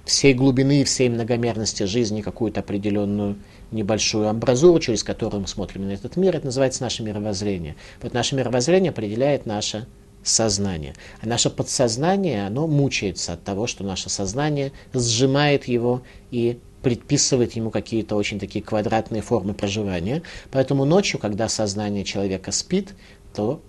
всей 0.04 0.34
глубины 0.34 0.82
и 0.82 0.84
всей 0.84 1.08
многомерности 1.08 1.82
жизни 1.82 2.22
какую-то 2.22 2.60
определенную 2.60 3.38
небольшую 3.70 4.28
амбразуру, 4.28 4.78
через 4.80 5.02
которую 5.02 5.42
мы 5.42 5.48
смотрим 5.48 5.86
на 5.86 5.92
этот 5.92 6.16
мир. 6.16 6.36
Это 6.36 6.46
называется 6.46 6.82
наше 6.82 7.02
мировоззрение. 7.02 7.76
Вот 8.02 8.14
наше 8.14 8.34
мировоззрение 8.34 8.90
определяет 8.90 9.46
наше 9.46 9.86
сознание. 10.22 10.94
А 11.20 11.26
наше 11.26 11.50
подсознание, 11.50 12.46
оно 12.46 12.66
мучается 12.66 13.34
от 13.34 13.44
того, 13.44 13.66
что 13.66 13.84
наше 13.84 14.10
сознание 14.10 14.72
сжимает 14.92 15.66
его 15.68 16.02
и 16.30 16.58
предписывает 16.82 17.52
ему 17.52 17.70
какие-то 17.70 18.16
очень 18.16 18.38
такие 18.38 18.64
квадратные 18.64 19.22
формы 19.22 19.54
проживания. 19.54 20.22
Поэтому 20.50 20.84
ночью, 20.84 21.18
когда 21.18 21.48
сознание 21.48 22.04
человека 22.04 22.52
спит, 22.52 22.94
то 23.34 23.60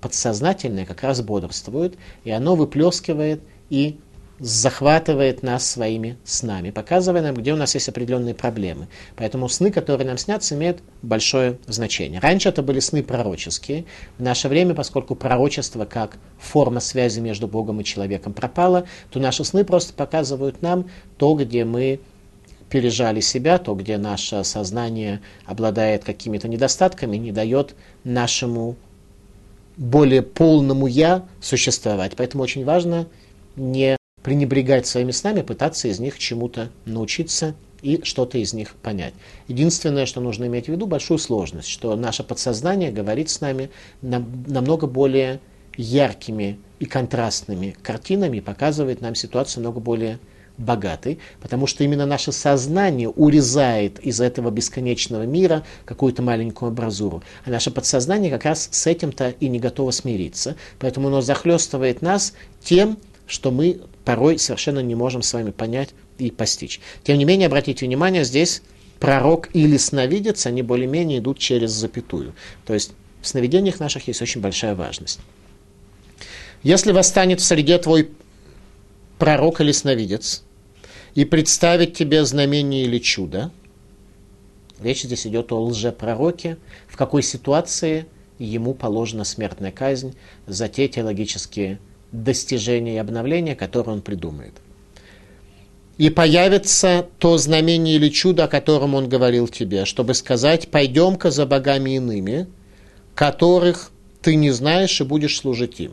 подсознательное 0.00 0.86
как 0.86 1.02
раз 1.02 1.20
бодрствует, 1.20 1.96
и 2.24 2.30
оно 2.30 2.56
выплескивает 2.56 3.42
и 3.68 3.98
захватывает 4.40 5.42
нас 5.42 5.70
своими 5.70 6.16
снами, 6.24 6.70
показывая 6.70 7.20
нам, 7.20 7.34
где 7.34 7.52
у 7.52 7.56
нас 7.56 7.74
есть 7.74 7.88
определенные 7.90 8.34
проблемы. 8.34 8.88
Поэтому 9.16 9.48
сны, 9.50 9.70
которые 9.70 10.06
нам 10.06 10.16
снятся, 10.16 10.54
имеют 10.54 10.78
большое 11.02 11.58
значение. 11.66 12.20
Раньше 12.20 12.48
это 12.48 12.62
были 12.62 12.80
сны 12.80 13.02
пророческие. 13.02 13.84
В 14.16 14.22
наше 14.22 14.48
время, 14.48 14.74
поскольку 14.74 15.14
пророчество 15.14 15.84
как 15.84 16.16
форма 16.38 16.80
связи 16.80 17.20
между 17.20 17.48
Богом 17.48 17.82
и 17.82 17.84
человеком 17.84 18.32
пропало, 18.32 18.86
то 19.10 19.20
наши 19.20 19.44
сны 19.44 19.62
просто 19.62 19.92
показывают 19.92 20.62
нам 20.62 20.88
то, 21.18 21.34
где 21.34 21.66
мы 21.66 22.00
пережали 22.70 23.20
себя, 23.20 23.58
то, 23.58 23.74
где 23.74 23.98
наше 23.98 24.42
сознание 24.44 25.20
обладает 25.44 26.04
какими-то 26.04 26.48
недостатками, 26.48 27.18
не 27.18 27.32
дает 27.32 27.74
нашему 28.04 28.76
более 29.76 30.22
полному 30.22 30.86
«я» 30.86 31.26
существовать. 31.42 32.12
Поэтому 32.16 32.42
очень 32.42 32.64
важно 32.64 33.06
не 33.56 33.99
пренебрегать 34.22 34.86
своими 34.86 35.10
снами, 35.10 35.42
пытаться 35.42 35.88
из 35.88 35.98
них 35.98 36.18
чему-то 36.18 36.70
научиться 36.84 37.54
и 37.82 38.02
что-то 38.04 38.38
из 38.38 38.52
них 38.52 38.74
понять. 38.74 39.14
Единственное, 39.48 40.06
что 40.06 40.20
нужно 40.20 40.44
иметь 40.46 40.66
в 40.66 40.68
виду, 40.68 40.86
большую 40.86 41.18
сложность, 41.18 41.68
что 41.68 41.96
наше 41.96 42.22
подсознание 42.22 42.90
говорит 42.90 43.30
с 43.30 43.40
нами 43.40 43.70
намного 44.02 44.86
более 44.86 45.40
яркими 45.76 46.58
и 46.78 46.84
контрастными 46.84 47.76
картинами, 47.82 48.40
показывает 48.40 49.00
нам 49.00 49.14
ситуацию 49.14 49.62
много 49.62 49.80
более 49.80 50.18
богатой, 50.58 51.18
потому 51.40 51.66
что 51.66 51.84
именно 51.84 52.04
наше 52.04 52.32
сознание 52.32 53.08
урезает 53.08 53.98
из 54.00 54.20
этого 54.20 54.50
бесконечного 54.50 55.22
мира 55.22 55.64
какую-то 55.86 56.20
маленькую 56.20 56.68
абразуру. 56.70 57.22
А 57.46 57.50
наше 57.50 57.70
подсознание 57.70 58.30
как 58.30 58.44
раз 58.44 58.68
с 58.70 58.86
этим-то 58.86 59.30
и 59.40 59.48
не 59.48 59.58
готово 59.58 59.90
смириться. 59.90 60.56
Поэтому 60.78 61.08
оно 61.08 61.22
захлестывает 61.22 62.02
нас 62.02 62.34
тем, 62.62 62.98
что 63.26 63.50
мы 63.50 63.80
порой 64.04 64.38
совершенно 64.38 64.80
не 64.80 64.94
можем 64.94 65.22
с 65.22 65.32
вами 65.32 65.50
понять 65.50 65.90
и 66.18 66.30
постичь. 66.30 66.80
Тем 67.02 67.18
не 67.18 67.24
менее, 67.24 67.46
обратите 67.46 67.86
внимание, 67.86 68.24
здесь 68.24 68.62
пророк 68.98 69.48
или 69.54 69.76
сновидец, 69.76 70.46
они 70.46 70.62
более-менее 70.62 71.18
идут 71.18 71.38
через 71.38 71.70
запятую. 71.70 72.34
То 72.66 72.74
есть 72.74 72.92
в 73.20 73.28
сновидениях 73.28 73.80
наших 73.80 74.08
есть 74.08 74.22
очень 74.22 74.40
большая 74.40 74.74
важность. 74.74 75.20
Если 76.62 76.92
восстанет 76.92 77.40
в 77.40 77.44
среде 77.44 77.78
твой 77.78 78.10
пророк 79.18 79.60
или 79.60 79.72
сновидец, 79.72 80.42
и 81.14 81.24
представить 81.24 81.94
тебе 81.94 82.24
знамение 82.24 82.84
или 82.84 82.98
чудо, 82.98 83.50
речь 84.80 85.02
здесь 85.02 85.26
идет 85.26 85.52
о 85.52 85.60
лжепророке, 85.60 86.56
в 86.86 86.96
какой 86.96 87.22
ситуации 87.22 88.06
ему 88.38 88.74
положена 88.74 89.24
смертная 89.24 89.72
казнь 89.72 90.14
за 90.46 90.68
те 90.68 90.88
теологические 90.88 91.78
достижения 92.12 92.96
и 92.96 92.98
обновления, 92.98 93.54
которые 93.54 93.94
он 93.94 94.02
придумает. 94.02 94.54
И 95.98 96.08
появится 96.08 97.06
то 97.18 97.36
знамение 97.36 97.96
или 97.96 98.08
чудо, 98.08 98.44
о 98.44 98.48
котором 98.48 98.94
он 98.94 99.08
говорил 99.08 99.48
тебе, 99.48 99.84
чтобы 99.84 100.14
сказать, 100.14 100.68
пойдем-ка 100.68 101.30
за 101.30 101.44
богами 101.44 101.96
иными, 101.96 102.46
которых 103.14 103.92
ты 104.22 104.34
не 104.34 104.50
знаешь 104.50 105.00
и 105.00 105.04
будешь 105.04 105.36
служить 105.38 105.78
им. 105.80 105.92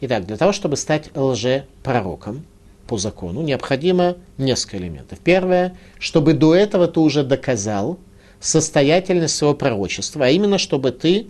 Итак, 0.00 0.26
для 0.26 0.36
того, 0.36 0.52
чтобы 0.52 0.76
стать 0.76 1.10
лжепророком 1.14 2.46
по 2.86 2.98
закону, 2.98 3.42
необходимо 3.42 4.16
несколько 4.38 4.78
элементов. 4.78 5.18
Первое, 5.22 5.76
чтобы 5.98 6.32
до 6.34 6.54
этого 6.54 6.88
ты 6.88 7.00
уже 7.00 7.22
доказал 7.22 7.98
состоятельность 8.40 9.36
своего 9.36 9.54
пророчества, 9.54 10.26
а 10.26 10.28
именно, 10.30 10.58
чтобы 10.58 10.90
ты 10.90 11.26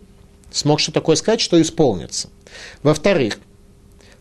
смог 0.51 0.81
что 0.81 0.93
такое 0.93 1.17
сказать, 1.17 1.41
что 1.41 1.61
исполнится. 1.61 2.29
Во-вторых, 2.83 3.39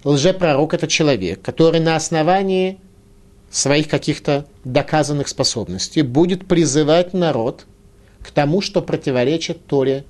лжепророк– 0.04 0.74
это 0.76 0.88
человек, 0.88 1.42
который 1.42 1.80
на 1.80 1.96
основании 1.96 2.80
своих 3.50 3.88
каких-то 3.88 4.46
доказанных 4.64 5.28
способностей 5.28 6.02
будет 6.02 6.48
призывать 6.48 7.14
народ 7.14 7.66
к 8.22 8.32
тому, 8.32 8.62
что 8.62 8.82
противоречит 8.82 9.66
Торе 9.68 10.06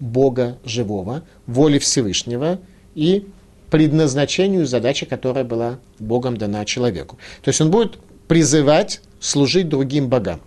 Бога 0.00 0.58
живого, 0.64 1.22
воле 1.46 1.78
Всевышнего 1.78 2.58
и 2.94 3.28
предназначению 3.70 4.66
задачи, 4.66 5.06
которая 5.06 5.44
была 5.44 5.78
Богом 5.98 6.36
дана 6.36 6.64
человеку. 6.64 7.18
То 7.42 7.50
есть 7.50 7.60
он 7.60 7.70
будет 7.70 7.98
призывать 8.26 9.00
служить 9.20 9.68
другим 9.68 10.08
богам. 10.08 10.40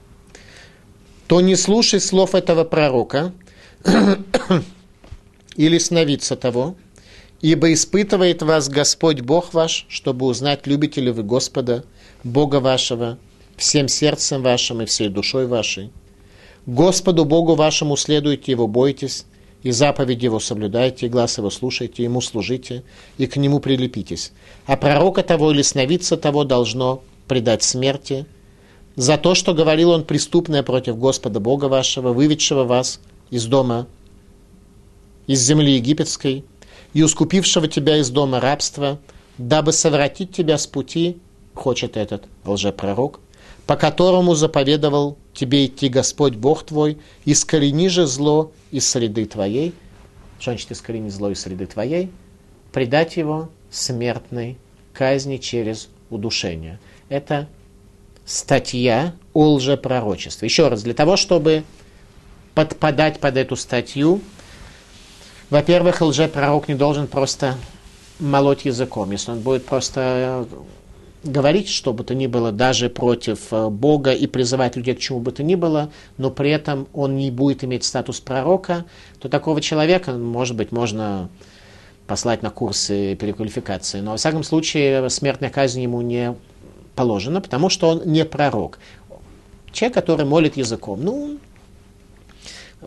То 1.27 1.41
не 1.41 1.55
слушай 1.55 1.99
слов 1.99 2.35
этого 2.35 2.65
пророка 2.65 3.31
или 5.55 5.77
сновидца 5.77 6.35
того, 6.35 6.75
Ибо 7.45 7.73
испытывает 7.73 8.41
вас 8.41 8.69
Господь 8.69 9.21
Бог 9.21 9.53
ваш, 9.53 9.85
чтобы 9.87 10.25
узнать, 10.25 10.65
любите 10.65 10.99
ли 10.99 11.11
вы 11.11 11.21
Господа, 11.21 11.83
Бога 12.23 12.59
вашего, 12.59 13.19
всем 13.55 13.87
сердцем 13.87 14.41
вашим 14.41 14.81
и 14.81 14.85
всей 14.85 15.09
душой 15.09 15.45
вашей. 15.45 15.91
Господу 16.65 17.23
Богу 17.23 17.53
вашему 17.53 17.97
следуйте 17.97 18.53
Его, 18.53 18.67
бойтесь, 18.67 19.25
и 19.61 19.69
заповедь 19.69 20.23
Его 20.23 20.39
соблюдайте, 20.39 21.05
и 21.05 21.09
глаз 21.09 21.37
Его 21.37 21.51
слушайте, 21.51 22.01
Ему 22.01 22.19
служите, 22.19 22.81
и 23.19 23.27
к 23.27 23.37
Нему 23.37 23.59
прилепитесь. 23.59 24.31
А 24.65 24.75
пророка 24.75 25.21
того 25.21 25.51
или 25.51 25.61
сновидца 25.61 26.17
того 26.17 26.45
должно 26.45 27.03
предать 27.27 27.61
смерти 27.61 28.25
за 28.95 29.19
то, 29.19 29.35
что 29.35 29.53
говорил 29.53 29.91
он 29.91 30.03
преступное 30.03 30.63
против 30.63 30.97
Господа 30.97 31.39
Бога 31.39 31.65
вашего, 31.65 32.11
выведшего 32.11 32.63
вас 32.63 32.99
из 33.29 33.45
дома, 33.45 33.85
из 35.27 35.41
земли 35.41 35.73
египетской, 35.75 36.43
и 36.95 37.03
ускупившего 37.03 37.67
тебя 37.67 37.97
из 37.97 38.09
дома 38.09 38.39
рабства, 38.39 38.99
дабы 39.37 39.73
совратить 39.73 40.31
тебя 40.31 40.57
с 40.57 40.65
пути, 40.65 41.19
хочет 41.53 41.97
этот 41.97 42.23
лжепророк, 42.45 43.19
по 43.67 43.75
которому 43.75 44.33
заповедовал 44.33 45.17
тебе 45.33 45.65
идти 45.65 45.89
Господь 45.89 46.35
Бог 46.35 46.63
твой, 46.63 46.97
искорени 47.25 47.89
же 47.89 48.07
зло 48.07 48.53
из 48.71 48.87
среды 48.89 49.25
твоей, 49.25 49.73
что 50.39 50.51
значит 50.51 50.71
искорени 50.71 51.09
зло 51.09 51.31
из 51.31 51.41
среды 51.41 51.65
твоей, 51.65 52.11
предать 52.71 53.17
его 53.17 53.49
смертной 53.69 54.57
казни 54.93 55.35
через 55.35 55.89
удушение. 56.09 56.79
Это 57.09 57.49
статья 58.23 59.13
о 59.33 59.55
лжепророчестве. 59.55 60.47
Еще 60.47 60.69
раз, 60.69 60.83
для 60.83 60.93
того, 60.93 61.17
чтобы 61.17 61.65
подпадать 62.53 63.19
под 63.19 63.35
эту 63.35 63.57
статью, 63.57 64.21
во-первых, 65.49 66.01
лжепророк 66.01 66.67
не 66.67 66.75
должен 66.75 67.07
просто 67.07 67.55
молоть 68.19 68.65
языком. 68.65 69.11
Если 69.11 69.31
он 69.31 69.39
будет 69.39 69.65
просто 69.65 70.01
э, 70.01 70.45
говорить, 71.23 71.69
что 71.69 71.93
бы 71.93 72.03
то 72.03 72.15
ни 72.15 72.27
было, 72.27 72.51
даже 72.51 72.89
против 72.89 73.51
э, 73.51 73.69
Бога 73.69 74.11
и 74.11 74.27
призывать 74.27 74.75
людей 74.75 74.95
к 74.95 74.99
чему 74.99 75.19
бы 75.19 75.31
то 75.31 75.43
ни 75.43 75.55
было, 75.55 75.91
но 76.17 76.31
при 76.31 76.51
этом 76.51 76.87
он 76.93 77.17
не 77.17 77.31
будет 77.31 77.63
иметь 77.63 77.83
статус 77.83 78.19
пророка, 78.19 78.85
то 79.19 79.29
такого 79.29 79.61
человека, 79.61 80.13
может 80.13 80.55
быть, 80.55 80.71
можно 80.71 81.29
послать 82.07 82.43
на 82.43 82.51
курсы 82.51 83.15
переквалификации. 83.15 83.99
Но, 83.99 84.11
во 84.11 84.17
всяком 84.17 84.43
случае, 84.43 85.09
смертная 85.09 85.49
казнь 85.49 85.81
ему 85.81 86.01
не 86.01 86.35
положена, 86.95 87.41
потому 87.41 87.69
что 87.69 87.89
он 87.89 88.03
не 88.05 88.23
пророк. 88.25 88.79
Человек, 89.71 89.95
который 89.95 90.25
молит 90.25 90.55
языком, 90.55 91.03
ну, 91.03 91.37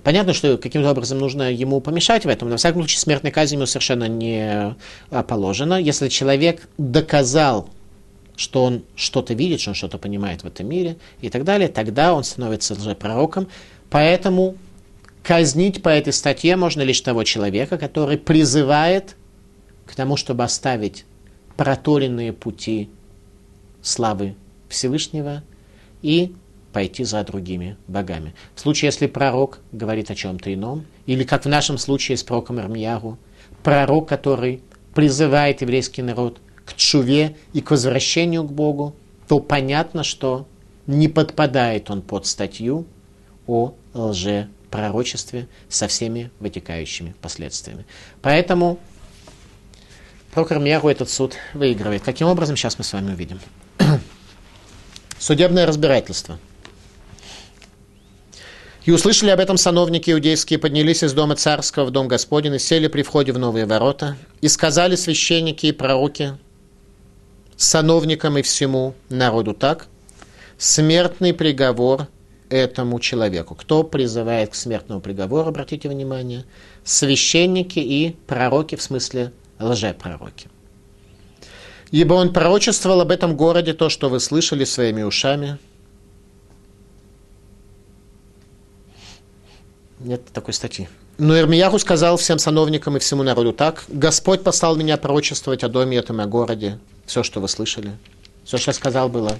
Понятно, 0.03 0.33
что 0.33 0.59
каким-то 0.59 0.91
образом 0.91 1.19
нужно 1.19 1.53
ему 1.53 1.81
помешать 1.81 2.25
в 2.25 2.29
этом, 2.29 2.49
но, 2.49 2.55
во 2.55 2.59
всяком 2.59 2.83
случае, 2.83 2.99
смертная 3.01 3.33
казнь 3.33 3.55
ему 3.55 3.67
совершенно 3.67 4.09
не 4.09 4.77
а, 5.11 5.23
положена. 5.23 5.81
Если 5.81 6.09
человек 6.09 6.69
доказал, 6.79 7.71
что 8.37 8.65
он 8.65 8.85
что-то 8.95 9.35
видит, 9.35 9.61
что 9.61 9.71
он 9.71 9.75
что-то 9.75 9.99
понимает 9.99 10.43
в 10.43 10.47
этом 10.47 10.69
мире 10.69 10.97
и 11.21 11.29
так 11.29 11.45
далее, 11.45 11.69
тогда 11.69 12.15
он 12.15 12.25
становится 12.25 12.75
лжепророком. 12.75 13.49
Поэтому 13.91 14.57
казнить 15.23 15.83
по 15.83 15.89
этой 15.89 16.13
статье 16.13 16.57
можно 16.57 16.83
лишь 16.83 17.01
того 17.01 17.25
человека, 17.25 17.79
который 17.79 18.17
призывает 18.17 19.17
к 19.87 19.95
тому, 19.95 20.17
чтобы 20.17 20.45
оставить 20.45 21.05
проторенные 21.57 22.33
пути 22.33 22.89
славы 23.83 24.37
Всевышнего 24.69 25.43
и 26.03 26.35
пойти 26.79 27.03
за 27.03 27.25
другими 27.25 27.77
богами. 27.89 28.37
В 28.55 28.61
случае, 28.61 28.87
если 28.87 29.09
пророк 29.09 29.59
говорит 29.73 30.13
о 30.13 30.15
чем-то 30.15 30.55
ином, 30.55 30.87
или 31.07 31.25
как 31.25 31.45
в 31.45 31.49
нашем 31.49 31.77
случае 31.77 32.17
с 32.17 32.23
пророком 32.23 32.61
Армияру, 32.61 33.19
пророк, 33.65 34.09
который 34.09 34.63
призывает 34.95 35.61
еврейский 35.61 36.03
народ 36.03 36.39
к 36.65 36.75
чуве 36.75 37.37
и 37.53 37.63
к 37.63 37.73
возвращению 37.73 38.45
к 38.45 38.53
Богу, 38.53 38.95
то 39.27 39.41
понятно, 39.41 40.05
что 40.05 40.47
не 40.87 41.09
подпадает 41.09 41.91
он 41.91 42.01
под 42.01 42.27
статью 42.27 42.87
о 43.49 43.75
лжепророчестве 43.93 45.49
со 45.69 45.89
всеми 45.89 46.31
вытекающими 46.39 47.17
последствиями. 47.21 47.87
Поэтому 48.23 48.79
пророк 50.31 50.53
Армияру 50.53 50.89
этот 50.89 51.11
суд 51.11 51.35
выигрывает. 51.55 52.05
Каким 52.05 52.29
образом, 52.29 52.55
сейчас 52.55 52.79
мы 52.79 52.85
с 52.85 52.93
вами 52.93 53.15
увидим. 53.15 53.41
Судебное 55.19 55.67
разбирательство– 55.67 56.39
и 58.89 58.91
услышали 58.91 59.29
об 59.29 59.39
этом 59.39 59.59
сановники 59.59 60.11
иудейские, 60.11 60.59
поднялись 60.59 61.03
из 61.03 61.13
дома 61.13 61.37
царского 61.37 61.85
в 61.85 61.91
дом 61.91 62.09
Господень 62.09 62.55
и 62.55 62.59
сели 62.59 62.89
при 62.89 63.03
входе 63.03 63.33
в 63.33 63.39
новые 63.39 63.67
ворота. 63.67 64.17
И 64.41 64.49
сказали 64.49 64.97
священники 64.97 65.67
и 65.67 65.73
пророки 65.73 66.39
сановникам 67.59 68.39
и 68.39 68.43
всему 68.43 68.95
народу 69.11 69.53
так, 69.53 69.89
смертный 70.57 71.35
приговор 71.35 72.09
этому 72.49 72.99
человеку. 72.99 73.55
Кто 73.55 73.83
призывает 73.83 74.53
к 74.53 74.55
смертному 74.55 75.03
приговору, 75.03 75.51
обратите 75.51 75.91
внимание, 75.91 76.47
священники 76.83 77.81
и 77.81 78.17
пророки, 78.27 78.75
в 78.75 78.81
смысле 78.81 79.33
лжепророки. 79.61 80.49
Ибо 81.91 82.15
он 82.15 82.33
пророчествовал 82.33 83.03
об 83.03 83.11
этом 83.11 83.37
городе 83.37 83.75
то, 83.75 83.91
что 83.91 84.09
вы 84.09 84.19
слышали 84.19 84.65
своими 84.65 85.03
ушами. 85.03 85.59
Нет 90.01 90.25
такой 90.33 90.55
статьи. 90.55 90.89
Но 91.19 91.37
Ирмияху 91.37 91.79
сказал 91.79 92.17
всем 92.17 92.39
сановникам 92.39 92.97
и 92.97 93.01
всему 93.01 93.25
народу 93.25 93.53
так. 93.53 93.85
Господь 93.89 94.45
послал 94.45 94.77
меня 94.77 94.97
пророчествовать 94.97 95.65
о 95.65 95.69
доме 95.69 95.97
этом 95.97 96.21
о 96.21 96.27
городе. 96.27 96.79
Все, 97.07 97.25
что 97.25 97.41
вы 97.41 97.49
слышали. 97.49 97.93
Все, 98.45 98.57
что 98.57 98.71
я 98.71 98.75
сказал, 98.75 99.09
было 99.09 99.37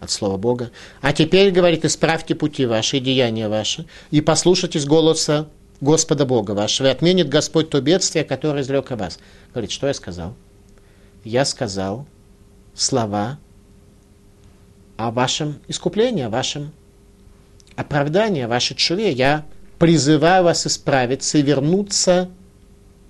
от 0.00 0.10
слова 0.10 0.36
Бога. 0.36 0.70
А 1.00 1.12
теперь, 1.12 1.50
говорит, 1.50 1.84
исправьте 1.84 2.34
пути 2.34 2.66
ваши 2.66 2.98
и 2.98 3.00
деяния 3.00 3.48
ваши, 3.48 3.86
и 4.10 4.20
послушайтесь 4.20 4.84
голоса 4.84 5.48
Господа 5.80 6.26
Бога 6.26 6.52
вашего, 6.52 6.86
и 6.86 6.90
отменит 6.90 7.28
Господь 7.28 7.70
то 7.70 7.80
бедствие, 7.80 8.24
которое 8.24 8.62
изрек 8.62 8.90
о 8.92 8.96
вас. 8.96 9.18
Говорит, 9.52 9.70
что 9.70 9.86
я 9.86 9.94
сказал? 9.94 10.34
Я 11.24 11.44
сказал 11.44 12.06
слова 12.74 13.38
о 14.96 15.10
вашем 15.10 15.60
искуплении, 15.66 16.24
о 16.24 16.30
вашем 16.30 16.72
оправдании, 17.74 18.42
о 18.42 18.48
вашей 18.48 18.76
чуве. 18.76 19.12
Я 19.12 19.44
призываю 19.78 20.44
вас 20.44 20.66
исправиться 20.66 21.38
и 21.38 21.42
вернуться 21.42 22.30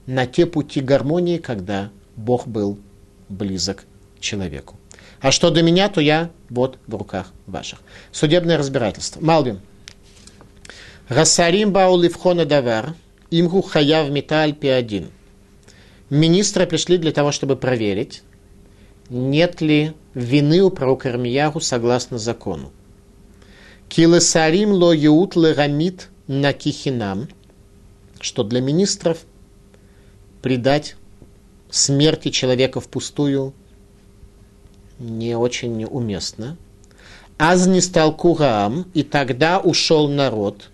на 0.06 0.26
те 0.26 0.46
пути 0.46 0.80
гармонии, 0.80 1.38
когда 1.38 1.90
Бог 2.16 2.46
был 2.46 2.78
близок 3.28 3.84
человеку. 4.20 4.76
А 5.20 5.32
что 5.32 5.50
до 5.50 5.62
меня, 5.62 5.88
то 5.88 6.00
я 6.00 6.30
вот 6.50 6.78
в 6.86 6.94
руках 6.94 7.32
ваших. 7.46 7.80
Судебное 8.12 8.58
разбирательство. 8.58 9.20
Малбим. 9.20 9.60
Расарим 11.08 11.72
бауливхона 11.72 12.44
давар, 12.44 12.94
имгу 13.30 13.62
хаяв 13.62 14.10
металь 14.10 14.54
пи 14.54 15.06
Министры 16.10 16.66
пришли 16.66 16.98
для 16.98 17.12
того, 17.12 17.32
чтобы 17.32 17.56
проверить, 17.56 18.22
нет 19.08 19.60
ли 19.60 19.92
вины 20.14 20.62
у 20.62 20.70
пророка 20.70 21.10
Ирмиягу 21.10 21.60
согласно 21.60 22.18
закону. 22.18 22.72
Килесарим 23.88 24.72
ло 24.72 24.92
еут 24.92 25.36
лерамит 25.36 26.08
на 26.26 26.52
кихинам, 26.52 27.28
что 28.20 28.42
для 28.42 28.60
министров 28.60 29.24
предать 30.42 30.96
смерти 31.70 32.30
человека 32.30 32.80
впустую 32.80 33.54
не 34.98 35.36
очень 35.36 35.84
уместно. 35.84 36.56
Аз 37.38 37.66
не 37.66 37.80
стал 37.80 38.16
кураам, 38.16 38.86
и 38.94 39.02
тогда 39.02 39.60
ушел 39.60 40.08
народ. 40.08 40.70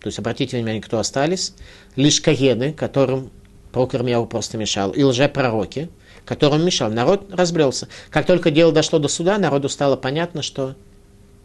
То 0.00 0.08
есть, 0.08 0.18
обратите 0.18 0.56
внимание, 0.56 0.82
кто 0.82 0.98
остались. 0.98 1.54
Лишь 1.96 2.20
кагены, 2.20 2.72
которым 2.72 3.30
пророк 3.72 3.94
Ирмияу 3.94 4.26
просто 4.26 4.58
мешал, 4.58 4.90
и 4.90 5.02
лжепророки, 5.02 5.88
которым 6.24 6.64
мешал. 6.64 6.90
Народ 6.90 7.32
разбрелся. 7.32 7.88
Как 8.10 8.26
только 8.26 8.50
дело 8.50 8.72
дошло 8.72 8.98
до 8.98 9.08
суда, 9.08 9.38
народу 9.38 9.68
стало 9.68 9.96
понятно, 9.96 10.42
что 10.42 10.74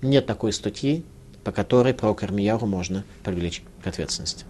нет 0.01 0.25
такой 0.25 0.51
статьи, 0.51 1.05
по 1.47 1.53
которой 1.53 1.93
пророк 1.93 2.25
Ирмияу 2.25 2.65
можно 2.65 3.05
привлечь 3.23 3.63
к 3.81 3.87
ответственности. 3.87 4.43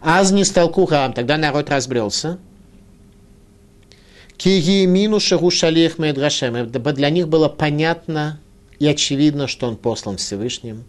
Аз 0.00 0.30
не 0.30 0.44
стал 0.44 0.70
кураам, 0.70 1.12
тогда 1.12 1.36
народ 1.36 1.68
разбрелся. 1.68 2.38
Киемину 4.38 5.20
Шарушалих 5.20 5.98
Медрашем. 5.98 6.70
Для 6.70 7.10
них 7.10 7.28
было 7.28 7.50
понятно 7.50 8.40
и 8.78 8.86
очевидно, 8.86 9.48
что 9.48 9.68
он 9.68 9.76
послан 9.76 10.16
Всевышним. 10.16 10.84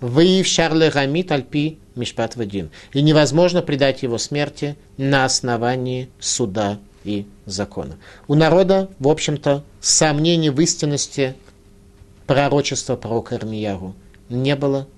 Выив 0.00 0.46
Шарле 0.46 0.88
Рамит 0.88 1.32
Альпи 1.32 1.80
Мишпат 1.96 2.36
Вадин. 2.36 2.70
И 2.92 3.02
невозможно 3.02 3.62
предать 3.62 4.04
его 4.04 4.18
смерти 4.18 4.76
на 4.98 5.24
основании 5.24 6.10
суда 6.20 6.78
и 7.02 7.26
закона. 7.44 7.96
У 8.28 8.36
народа, 8.36 8.88
в 9.00 9.08
общем-то, 9.08 9.64
сомнений 9.80 10.50
в 10.50 10.60
истинности 10.60 11.34
пророчества 12.28 12.94
пророка 12.94 13.34
Ирмияру 13.34 13.96
не 14.28 14.56
было. 14.56 14.88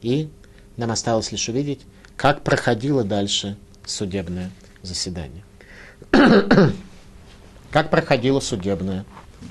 И 0.00 0.30
нам 0.76 0.90
осталось 0.90 1.32
лишь 1.32 1.48
увидеть, 1.48 1.80
как 2.16 2.42
проходило 2.42 3.04
дальше 3.04 3.56
судебное 3.86 4.50
заседание. 4.82 5.44
Как 7.70 7.88
проходило 7.90 8.40
судебное 8.40 9.06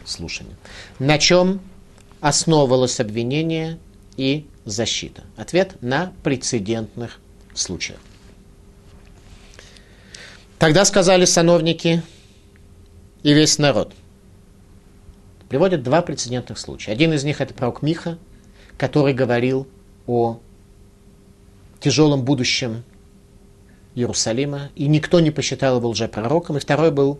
слушание? 0.05 0.55
На 0.99 1.17
чем 1.17 1.59
основывалось 2.19 2.99
обвинение 2.99 3.79
и 4.15 4.47
защита? 4.63 5.23
Ответ 5.37 5.81
на 5.81 6.13
прецедентных 6.23 7.19
случаях. 7.55 7.99
Тогда 10.59 10.85
сказали 10.85 11.25
сановники 11.25 12.03
и 13.23 13.33
весь 13.33 13.57
народ. 13.57 13.93
Приводят 15.49 15.81
два 15.81 16.03
прецедентных 16.03 16.59
случая. 16.59 16.91
Один 16.91 17.13
из 17.13 17.23
них 17.23 17.41
это 17.41 17.55
пророк 17.55 17.81
Миха, 17.81 18.19
который 18.81 19.13
говорил 19.13 19.67
о 20.07 20.39
тяжелом 21.79 22.25
будущем 22.25 22.83
Иерусалима, 23.93 24.71
и 24.75 24.87
никто 24.87 25.19
не 25.19 25.29
посчитал 25.29 25.77
его 25.77 25.89
лжепророком. 25.89 26.57
И 26.57 26.59
второй 26.59 26.89
был 26.89 27.19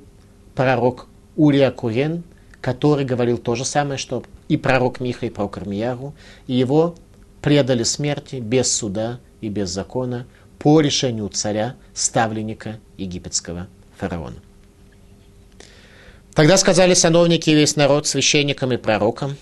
пророк 0.56 1.06
Урия 1.36 1.70
Курен, 1.70 2.24
который 2.62 3.06
говорил 3.06 3.38
то 3.38 3.54
же 3.54 3.64
самое, 3.64 4.00
что 4.00 4.24
и 4.48 4.58
пророк 4.58 5.00
Миха, 5.00 5.28
и 5.28 5.30
пророк 5.30 5.58
Армияру, 5.58 6.16
и 6.48 6.54
его 6.54 6.96
предали 7.44 7.84
смерти 7.84 8.38
без 8.38 8.74
суда 8.74 9.20
и 9.40 9.48
без 9.48 9.70
закона 9.70 10.26
по 10.58 10.82
решению 10.82 11.30
царя, 11.30 11.76
ставленника 11.94 12.80
египетского 12.98 13.68
фараона. 13.98 14.38
Тогда 16.34 16.58
сказали 16.58 16.96
сановники 16.96 17.52
и 17.52 17.56
весь 17.56 17.76
народ 17.76 18.08
священникам 18.08 18.74
и 18.74 18.78
пророкам, 18.78 19.36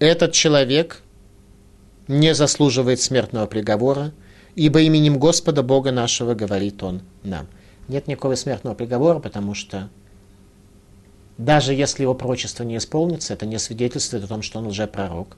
этот 0.00 0.32
человек 0.32 1.02
не 2.08 2.34
заслуживает 2.34 3.00
смертного 3.00 3.46
приговора, 3.46 4.12
ибо 4.54 4.80
именем 4.80 5.18
Господа 5.18 5.62
Бога 5.62 5.92
нашего 5.92 6.34
говорит 6.34 6.82
он 6.82 7.02
нам. 7.22 7.46
Нет 7.88 8.06
никакого 8.06 8.34
смертного 8.34 8.74
приговора, 8.74 9.18
потому 9.18 9.54
что 9.54 9.88
даже 11.38 11.74
если 11.74 12.02
его 12.02 12.14
пророчество 12.14 12.62
не 12.64 12.76
исполнится, 12.76 13.32
это 13.32 13.46
не 13.46 13.58
свидетельствует 13.58 14.24
о 14.24 14.28
том, 14.28 14.42
что 14.42 14.58
он 14.58 14.68
лжепророк. 14.68 15.36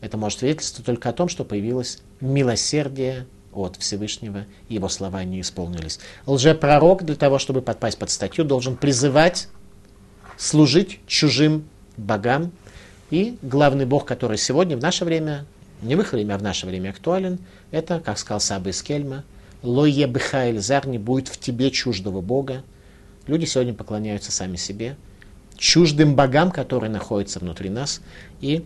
Это 0.00 0.16
может 0.16 0.40
свидетельствовать 0.40 0.86
только 0.86 1.08
о 1.08 1.12
том, 1.12 1.28
что 1.28 1.44
появилось 1.44 1.98
милосердие 2.20 3.26
от 3.52 3.76
Всевышнего, 3.76 4.46
и 4.68 4.74
его 4.74 4.88
слова 4.88 5.24
не 5.24 5.40
исполнились. 5.40 5.98
Лжепророк 6.26 7.04
для 7.04 7.16
того, 7.16 7.38
чтобы 7.38 7.62
подпасть 7.62 7.98
под 7.98 8.10
статью, 8.10 8.44
должен 8.44 8.76
призывать 8.76 9.48
служить 10.36 11.00
чужим 11.06 11.68
богам. 11.96 12.52
И 13.10 13.38
главный 13.42 13.86
бог, 13.86 14.04
который 14.04 14.38
сегодня, 14.38 14.76
в 14.76 14.80
наше 14.80 15.04
время, 15.04 15.46
не 15.82 15.94
в 15.96 16.00
их 16.00 16.12
время, 16.12 16.34
а 16.34 16.38
в 16.38 16.42
наше 16.42 16.66
время 16.66 16.90
актуален, 16.90 17.38
это, 17.70 18.00
как 18.00 18.18
сказал 18.18 18.40
Саба 18.40 18.70
из 18.70 18.82
Кельма, 18.82 19.24
«Лое 19.62 20.06
бихайль 20.06 20.60
зар 20.60 20.86
не 20.86 20.98
будет 20.98 21.28
в 21.28 21.38
тебе 21.38 21.70
чуждого 21.70 22.20
бога». 22.20 22.62
Люди 23.26 23.44
сегодня 23.44 23.74
поклоняются 23.74 24.32
сами 24.32 24.56
себе– 24.56 24.96
чуждым 25.58 26.14
богам, 26.14 26.50
которые 26.50 26.90
находятся 26.90 27.40
внутри 27.40 27.68
нас. 27.68 28.00
И 28.40 28.64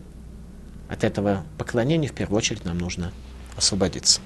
от 0.87 1.03
этого 1.03 1.43
поклонения 1.57 2.07
в 2.07 2.13
первую 2.13 2.37
очередь 2.37 2.63
нам 2.63 2.77
нужно 2.77 3.11
освободиться. 3.57 4.21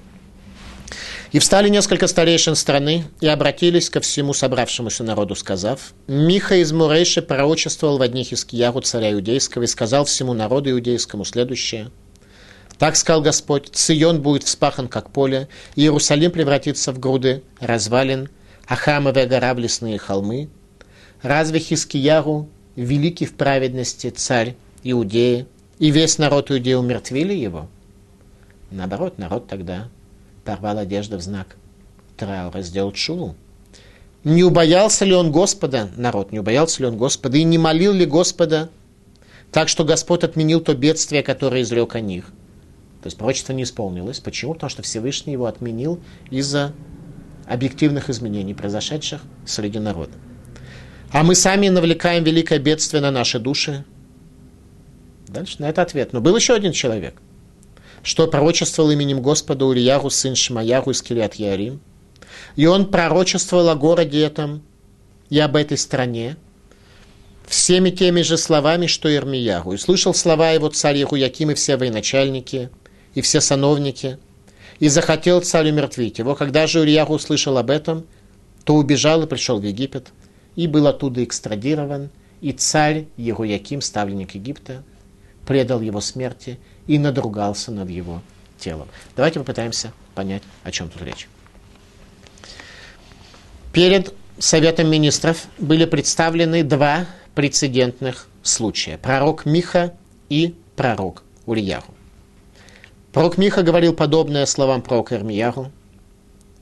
И 1.33 1.39
встали 1.39 1.67
несколько 1.67 2.07
старейшин 2.07 2.55
страны 2.55 3.03
и 3.19 3.27
обратились 3.27 3.89
ко 3.89 3.99
всему 3.99 4.33
собравшемуся 4.33 5.03
народу, 5.03 5.35
сказав, 5.35 5.93
«Миха 6.07 6.55
из 6.55 6.71
Мурейши 6.71 7.21
пророчествовал 7.21 7.97
в 7.97 8.01
одних 8.01 8.31
из 8.31 8.45
Кияру 8.45 8.79
царя 8.81 9.11
иудейского 9.11 9.63
и 9.63 9.67
сказал 9.67 10.05
всему 10.05 10.33
народу 10.33 10.71
иудейскому 10.71 11.25
следующее. 11.25 11.91
Так 12.79 12.95
сказал 12.95 13.21
Господь, 13.21 13.69
Цион 13.71 14.21
будет 14.21 14.43
вспахан, 14.43 14.87
как 14.87 15.09
поле, 15.09 15.47
Иерусалим 15.75 16.31
превратится 16.31 16.91
в 16.91 16.99
груды 16.99 17.41
развалин, 17.59 18.29
а 18.67 18.75
храмовые 18.75 19.25
гора 19.25 19.53
в 19.53 19.59
лесные 19.59 19.97
холмы. 19.97 20.49
Разве 21.23 21.59
Хискияру 21.59 22.49
великий 22.75 23.25
в 23.25 23.33
праведности 23.33 24.09
царь 24.09 24.55
Иудеи, 24.83 25.47
и 25.79 25.89
весь 25.89 26.19
народ 26.19 26.51
Иудеи 26.51 26.73
умертвили 26.73 27.33
его. 27.33 27.67
Наоборот, 28.69 29.17
народ 29.17 29.47
тогда 29.47 29.89
порвал 30.45 30.77
одежду 30.77 31.17
в 31.17 31.21
знак 31.21 31.55
траура, 32.15 32.61
сделал 32.61 32.93
шуву. 32.93 33.35
Не 34.23 34.43
убоялся 34.43 35.05
ли 35.05 35.13
он 35.13 35.31
Господа, 35.31 35.89
народ, 35.95 36.31
не 36.31 36.39
убоялся 36.39 36.81
ли 36.81 36.87
он 36.87 36.97
Господа, 36.97 37.37
и 37.37 37.43
не 37.43 37.57
молил 37.57 37.93
ли 37.93 38.05
Господа, 38.05 38.69
так 39.51 39.69
что 39.69 39.83
Господь 39.83 40.23
отменил 40.23 40.59
то 40.59 40.75
бедствие, 40.75 41.23
которое 41.23 41.61
изрек 41.61 41.95
о 41.95 42.01
них. 42.01 42.25
То 43.01 43.07
есть 43.07 43.17
пророчество 43.17 43.53
не 43.53 43.63
исполнилось. 43.63 44.19
Почему? 44.19 44.53
Потому 44.53 44.69
что 44.69 44.81
Всевышний 44.81 45.33
его 45.33 45.45
отменил 45.45 45.99
из-за 46.29 46.73
объективных 47.45 48.09
изменений, 48.09 48.53
произошедших 48.53 49.21
среди 49.45 49.79
народа. 49.79 50.13
А 51.11 51.23
мы 51.23 51.35
сами 51.35 51.69
навлекаем 51.69 52.23
великое 52.23 52.59
бедствие 52.59 53.01
на 53.01 53.11
наши 53.11 53.39
души. 53.39 53.85
Дальше 55.27 55.57
на 55.59 55.69
это 55.69 55.81
ответ. 55.81 56.11
Но 56.11 56.21
был 56.21 56.35
еще 56.35 56.53
один 56.53 56.73
человек, 56.73 57.21
что 58.03 58.27
пророчествовал 58.27 58.91
именем 58.91 59.21
Господа 59.21 59.65
Урияху, 59.65 60.09
сын 60.09 60.35
Шмаяру 60.35 60.91
из 60.91 61.01
Килиат 61.01 61.35
Ярим. 61.35 61.79
И 62.55 62.65
он 62.65 62.89
пророчествовал 62.91 63.69
о 63.69 63.75
городе 63.75 64.21
этом 64.21 64.63
и 65.29 65.39
об 65.39 65.55
этой 65.55 65.77
стране 65.77 66.37
всеми 67.47 67.89
теми 67.89 68.21
же 68.21 68.37
словами, 68.37 68.87
что 68.87 69.13
Ирмияру. 69.13 69.73
И 69.73 69.77
слышал 69.77 70.13
слова 70.13 70.51
его 70.51 70.69
царь 70.69 70.97
Яким 70.97 71.51
и 71.51 71.53
все 71.53 71.77
военачальники, 71.77 72.69
и 73.15 73.21
все 73.21 73.41
сановники. 73.41 74.17
И 74.79 74.89
захотел 74.89 75.41
царь 75.41 75.71
умертвить 75.71 76.19
его. 76.19 76.35
Когда 76.35 76.67
же 76.67 76.81
Урияху 76.81 77.13
услышал 77.13 77.57
об 77.57 77.71
этом, 77.71 78.05
то 78.63 78.75
убежал 78.75 79.23
и 79.23 79.27
пришел 79.27 79.59
в 79.59 79.63
Египет, 79.63 80.09
и 80.55 80.67
был 80.67 80.87
оттуда 80.87 81.23
экстрадирован, 81.23 82.09
и 82.41 82.51
царь 82.51 83.05
Яким, 83.17 83.81
ставленник 83.81 84.35
Египта, 84.35 84.83
предал 85.47 85.81
его 85.81 86.01
смерти 86.01 86.59
и 86.85 86.99
надругался 86.99 87.71
над 87.71 87.89
его 87.89 88.21
телом. 88.59 88.87
Давайте 89.15 89.39
попытаемся 89.39 89.93
понять, 90.13 90.43
о 90.63 90.71
чем 90.71 90.89
тут 90.89 91.01
речь. 91.01 91.27
Перед 93.73 94.13
Советом 94.39 94.89
министров 94.89 95.45
были 95.57 95.85
представлены 95.85 96.63
два 96.63 97.07
прецедентных 97.33 98.27
случая. 98.43 98.97
Пророк 98.97 99.45
Миха 99.45 99.95
и 100.29 100.55
пророк 100.75 101.23
Ульяру. 101.45 101.96
Пророк 103.17 103.39
Миха 103.39 103.63
говорил 103.63 103.93
подобное 103.95 104.45
словам 104.45 104.83
пророка 104.83 105.15
Ирмияру 105.15 105.71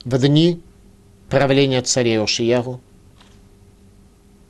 в 0.05 0.17
дни 0.17 0.61
правления 1.27 1.81
царя 1.81 2.23
Ошияру. 2.23 2.79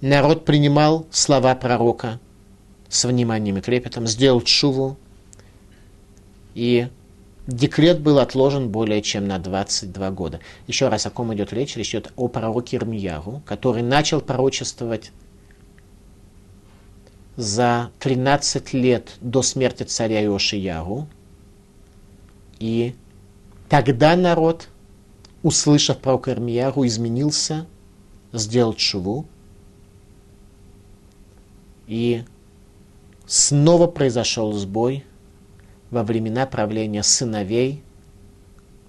Народ 0.01 0.45
принимал 0.45 1.08
слова 1.10 1.56
пророка 1.56 2.20
с 2.89 3.06
вниманием 3.06 3.58
и 3.58 3.62
трепетом, 3.62 4.06
сделал 4.06 4.41
чуву, 4.41 4.99
и 6.53 6.89
декрет 7.47 8.01
был 8.01 8.20
отложен 8.20 8.70
более 8.70 9.01
чем 9.01 9.28
на 9.28 9.39
22 9.39 10.12
года. 10.12 10.41
Еще 10.68 10.89
раз, 10.89 11.08
о 11.08 11.10
ком 11.10 11.34
идет 11.34 11.53
речь? 11.53 11.76
Речь 11.76 11.89
идет 11.89 12.14
о 12.18 12.28
пророке 12.28 12.78
Ирмияру, 12.78 13.41
который 13.47 13.82
начал 13.82 14.22
пророчествовать 14.22 15.12
за 17.36 17.89
13 17.97 18.74
лет 18.74 19.16
до 19.22 19.41
смерти 19.41 19.82
царя 19.82 20.24
Иошияру. 20.24 21.08
И 22.60 22.95
тогда 23.70 24.16
народ, 24.16 24.70
услышав 25.43 25.99
про 25.99 26.18
Кармияру, 26.18 26.86
изменился, 26.86 27.66
сделал 28.32 28.74
чуву. 28.74 29.26
И 31.88 32.24
снова 33.28 33.88
произошел 33.88 34.53
сбой 34.53 35.03
во 35.91 36.03
времена 36.03 36.45
правления 36.45 37.03
сыновей 37.03 37.84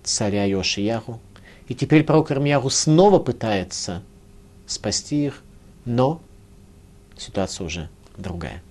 царя 0.03 0.45
Йошияру. 0.45 1.21
И 1.69 1.75
теперь 1.75 2.05
пророк 2.05 2.31
Ирмияру 2.31 2.71
снова 2.71 3.19
пытается 3.19 4.03
спасти 4.67 5.27
их, 5.27 5.43
но 5.85 6.21
ситуация 7.19 7.67
уже 7.67 7.89
другая. 8.17 8.63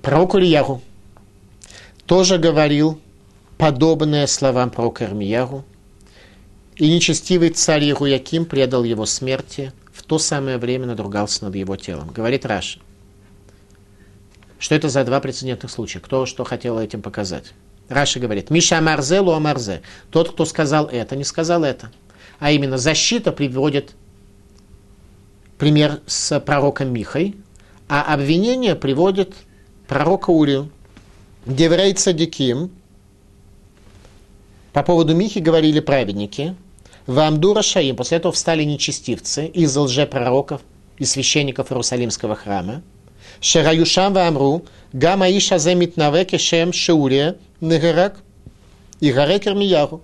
Пророк 0.00 0.34
Ильяру 0.34 0.80
тоже 2.06 2.38
говорил 2.38 3.00
подобное 3.58 4.26
словам 4.26 4.70
пророка 4.70 5.04
Ирмияру, 5.04 5.64
и 6.76 6.92
нечестивый 6.92 7.50
царь 7.50 7.84
Ируяким 7.84 8.44
предал 8.44 8.84
его 8.84 9.06
смерти, 9.06 9.72
в 9.92 10.02
то 10.02 10.18
самое 10.18 10.58
время 10.58 10.86
надругался 10.86 11.44
над 11.44 11.54
его 11.54 11.76
телом. 11.76 12.08
Говорит 12.08 12.46
Раша. 12.46 12.80
Что 14.58 14.74
это 14.74 14.88
за 14.88 15.04
два 15.04 15.20
прецедентных 15.20 15.70
случая? 15.70 16.00
Кто 16.00 16.24
что 16.24 16.44
хотел 16.44 16.78
этим 16.78 17.02
показать? 17.02 17.52
Раша 17.88 18.20
говорит, 18.20 18.50
Миша 18.50 18.78
Амарзе, 18.78 19.20
Лу 19.20 19.32
Амарзе. 19.32 19.82
Тот, 20.10 20.32
кто 20.32 20.44
сказал 20.44 20.86
это, 20.86 21.16
не 21.16 21.24
сказал 21.24 21.64
это. 21.64 21.90
А 22.38 22.50
именно 22.52 22.78
защита 22.78 23.32
приводит 23.32 23.92
пример 25.58 26.00
с 26.06 26.40
пророком 26.40 26.92
Михой, 26.92 27.36
а 27.88 28.14
обвинение 28.14 28.74
приводит 28.74 29.34
пророка 29.86 30.30
Урию. 30.30 30.70
Деврей 31.44 31.92
Цадиким. 31.94 32.70
По 34.72 34.82
поводу 34.82 35.14
Михи 35.14 35.38
говорили 35.38 35.80
праведники. 35.80 36.54
Вамдура 37.06 37.62
Шаим. 37.62 37.96
После 37.96 38.16
этого 38.16 38.32
встали 38.32 38.64
нечестивцы 38.64 39.46
из 39.46 39.76
лжепророков 39.76 40.62
и 40.98 41.04
священников 41.04 41.70
Иерусалимского 41.70 42.34
храма. 42.34 42.82
Шераюшам 43.40 44.14
Вамру. 44.14 44.64
Гама 44.92 45.30
Иша 45.30 45.58
Земит 45.58 45.96
Навеке 45.96 46.38
Шем 46.38 46.72
Шеурия 46.72 47.36
Негерак. 47.60 48.16
И 49.00 49.12
Гарекер 49.12 49.54
Мияру. 49.54 50.00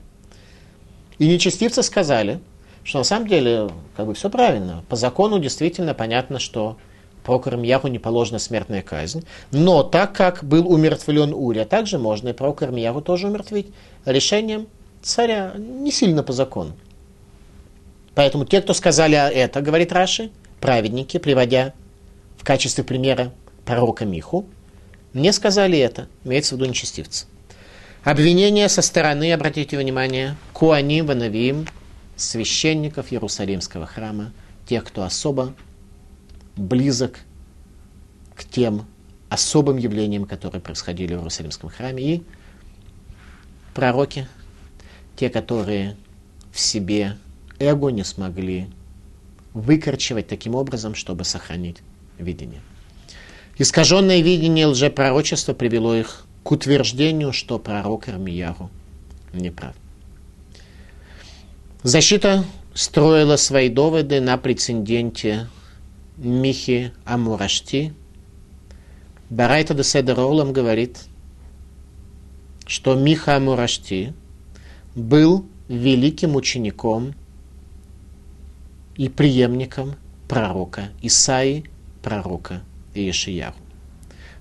И 1.19 1.27
нечестивцы 1.27 1.83
сказали, 1.83 2.41
что 2.85 2.99
на 2.99 3.05
самом 3.05 3.27
деле 3.27 3.71
как 3.97 4.07
бы 4.07 4.15
все 4.15 4.29
правильно. 4.29 4.85
По 4.89 4.97
закону 4.97 5.39
действительно 5.39 5.95
понятно, 5.95 6.39
что 6.39 6.77
про 7.25 7.39
Кармьяху 7.39 7.89
не 7.89 7.99
положена 7.99 8.39
смертная 8.39 8.83
казнь. 8.83 9.25
Но 9.51 9.83
так 9.83 10.15
как 10.15 10.45
был 10.45 10.71
умертвлен 10.71 11.35
Урия, 11.35 11.65
также 11.65 11.99
можно 11.99 12.31
и 12.31 12.33
про 12.33 12.53
Кармьяху 12.53 13.01
тоже 13.01 13.29
умертвить 13.29 13.69
решением 14.05 14.67
царя, 15.03 15.53
не 15.57 15.91
сильно 15.91 16.23
по 16.23 16.33
закону. 16.33 16.73
Поэтому 18.15 18.45
те, 18.45 18.61
кто 18.61 18.75
сказали 18.75 19.17
это, 19.17 19.61
говорит 19.61 19.93
Раши, 19.93 20.31
праведники, 20.61 21.19
приводя 21.19 21.73
в 22.37 22.45
качестве 22.45 22.83
примера 22.83 23.33
пророка 23.65 24.05
Миху, 24.05 24.47
не 25.15 25.33
сказали 25.33 25.79
это, 25.79 26.09
имеется 26.25 26.55
в 26.55 26.59
виду 26.59 26.69
нечестивцы. 26.69 27.27
Обвинение 28.05 28.69
со 28.69 28.83
стороны, 28.83 29.33
обратите 29.33 29.77
внимание, 29.77 30.37
Куаним, 30.53 31.07
Ванавиим, 31.07 31.67
священников 32.17 33.13
Иерусалимского 33.13 33.87
храма, 33.87 34.33
тех, 34.67 34.85
кто 34.85 35.03
особо 35.03 35.55
близок 36.59 37.21
к 38.35 38.45
тем 38.45 38.87
особым 39.29 39.77
явлениям, 39.77 40.25
которые 40.25 40.61
происходили 40.61 41.15
в 41.15 41.19
Иерусалимском 41.19 41.71
храме, 41.71 42.03
и 42.03 42.23
пророки, 43.75 44.27
те, 45.17 45.31
которые 45.31 45.97
в 46.53 46.59
себе 46.59 47.17
эго 47.59 47.89
не 47.89 48.05
смогли 48.05 48.69
выкорчевать 49.55 50.29
таким 50.29 50.55
образом, 50.55 50.95
чтобы 50.95 51.25
сохранить 51.25 51.79
видение. 52.19 52.61
Искаженное 53.59 54.21
видение 54.21 54.67
лжепророчества 54.67 55.53
привело 55.53 55.95
их 55.95 56.27
к 56.45 56.53
утверждению, 56.53 57.33
что 57.33 57.59
пророк 57.59 58.09
Армияру 58.09 58.71
не 59.33 59.51
прав. 59.51 59.75
Защита 61.83 62.45
строила 62.75 63.37
свои 63.37 63.69
доводы 63.69 64.21
на 64.21 64.37
прецеденте 64.39 65.49
Михи 66.19 66.91
Амурашти. 67.05 67.93
Барайта 69.31 69.75
де 69.75 70.15
Олам 70.15 70.53
говорит, 70.53 71.05
что 72.67 72.97
Миха 72.97 73.37
Амурашти 73.37 74.15
был 74.97 75.47
великим 75.69 76.35
учеником 76.35 77.15
и 78.97 79.09
преемником 79.09 79.95
пророка 80.29 80.89
Исаи, 81.03 81.65
пророка 82.03 82.63
Иешияру. 82.95 83.55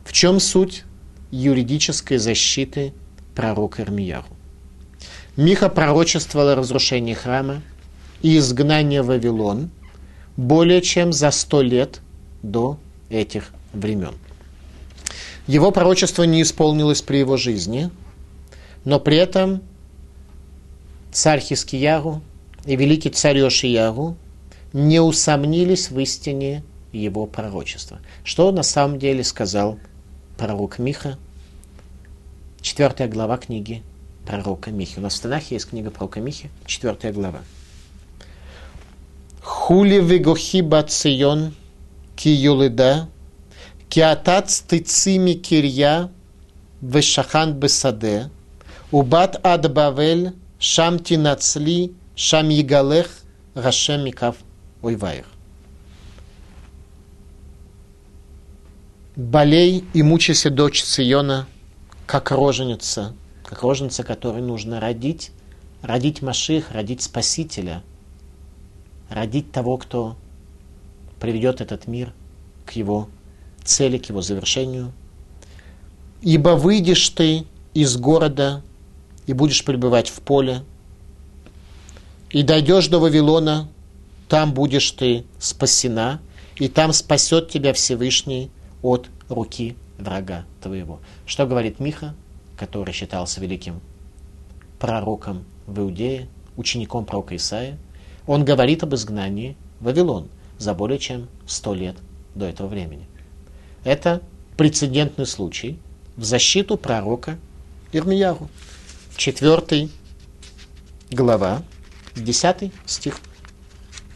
В 0.03 0.13
чем 0.13 0.39
суть 0.39 0.83
юридической 1.29 2.17
защиты 2.17 2.91
пророка 3.35 3.83
Ирмияру? 3.83 4.25
Миха 5.35 5.69
пророчествовал 5.69 6.49
о 6.49 6.55
разрушении 6.55 7.13
храма 7.13 7.61
и 8.23 8.35
изгнании 8.39 8.97
Вавилон– 8.97 9.69
более 10.37 10.81
чем 10.81 11.11
за 11.11 11.31
сто 11.31 11.61
лет 11.61 11.99
до 12.43 12.77
этих 13.09 13.51
времен. 13.73 14.13
Его 15.47 15.71
пророчество 15.71 16.23
не 16.23 16.41
исполнилось 16.41 17.01
при 17.01 17.17
его 17.17 17.37
жизни, 17.37 17.89
но 18.85 18.99
при 18.99 19.17
этом 19.17 19.61
царь 21.11 21.39
Хискияру 21.39 22.21
и 22.65 22.75
великий 22.75 23.09
царь 23.09 23.39
Йошияру 23.39 24.15
не 24.73 25.01
усомнились 25.01 25.89
в 25.89 25.99
истине 25.99 26.63
его 26.91 27.25
пророчества. 27.25 27.99
Что 28.23 28.51
на 28.51 28.63
самом 28.63 28.99
деле 28.99 29.23
сказал 29.23 29.79
пророк 30.37 30.79
Миха? 30.79 31.17
Четвертая 32.61 33.07
глава 33.07 33.37
книги 33.37 33.83
пророка 34.25 34.71
Михи. 34.71 34.99
У 34.99 35.01
нас 35.01 35.15
в 35.15 35.21
Танахе 35.21 35.55
есть 35.55 35.69
книга 35.69 35.89
пророка 35.89 36.19
Михи, 36.19 36.49
четвертая 36.65 37.13
глава. 37.13 37.41
Хули 39.47 39.99
вегохи 40.09 40.61
бацион 40.61 41.53
ки 42.17 42.27
юлида, 42.27 43.07
ки 43.89 44.01
атац 44.01 44.59
тыцими 44.59 45.33
кирья 45.33 46.11
вешахан 46.81 47.53
бесаде, 47.53 48.29
убат 48.91 49.39
ад 49.43 49.63
бавель 49.73 50.33
шам 50.59 50.99
тинацли 50.99 51.93
шам 52.15 52.49
ягалех 52.49 53.07
гашем 53.55 54.03
микав 54.05 54.35
ойваих. 54.81 55.27
болей 59.15 59.85
и 59.93 60.03
мучайся, 60.03 60.49
дочь 60.49 60.83
Сиона, 60.83 61.47
как 62.05 62.31
роженица, 62.31 63.13
как 63.45 63.63
роженица, 63.63 64.03
которой 64.03 64.41
нужно 64.41 64.81
родить, 64.81 65.31
родить 65.81 66.21
Маших, 66.21 66.71
родить 66.71 67.01
Спасителя, 67.01 67.81
родить 69.09 69.51
того, 69.51 69.77
кто 69.77 70.15
приведет 71.19 71.61
этот 71.61 71.87
мир 71.87 72.13
к 72.65 72.71
его 72.71 73.09
цели, 73.63 73.97
к 73.97 74.09
его 74.09 74.21
завершению. 74.21 74.91
Ибо 76.21 76.49
выйдешь 76.49 77.09
ты 77.09 77.45
из 77.73 77.97
города 77.97 78.63
и 79.25 79.33
будешь 79.33 79.63
пребывать 79.63 80.09
в 80.09 80.21
поле, 80.21 80.63
и 82.29 82.43
дойдешь 82.43 82.87
до 82.87 82.99
Вавилона, 82.99 83.69
там 84.27 84.53
будешь 84.53 84.91
ты 84.91 85.25
спасена, 85.39 86.19
и 86.57 86.67
там 86.67 86.91
спасет 86.91 87.49
тебя 87.49 87.73
Всевышний 87.73 88.51
от 88.81 89.07
руки 89.29 89.75
врага 89.97 90.45
твоего. 90.61 90.99
Что 91.25 91.45
говорит 91.45 91.79
Миха, 91.79 92.15
который 92.57 92.93
считался 92.93 93.39
великим 93.39 93.79
пророком 94.79 95.45
в 95.65 95.79
Иудее, 95.79 96.27
учеником 96.55 97.05
пророка 97.05 97.35
Исаия? 97.35 97.77
Он 98.27 98.43
говорит 98.43 98.83
об 98.83 98.93
изгнании 98.93 99.55
Вавилон 99.79 100.27
за 100.59 100.73
более 100.73 100.99
чем 100.99 101.29
сто 101.47 101.73
лет 101.73 101.95
до 102.35 102.45
этого 102.45 102.67
времени. 102.67 103.07
Это 103.83 104.21
прецедентный 104.57 105.25
случай 105.25 105.79
в 106.17 106.25
защиту 106.25 106.77
пророка 106.77 107.37
Ирмияру. 107.93 108.49
Четвертый 109.15 109.89
глава, 111.09 111.63
десятый 112.15 112.73
стих. 112.85 113.19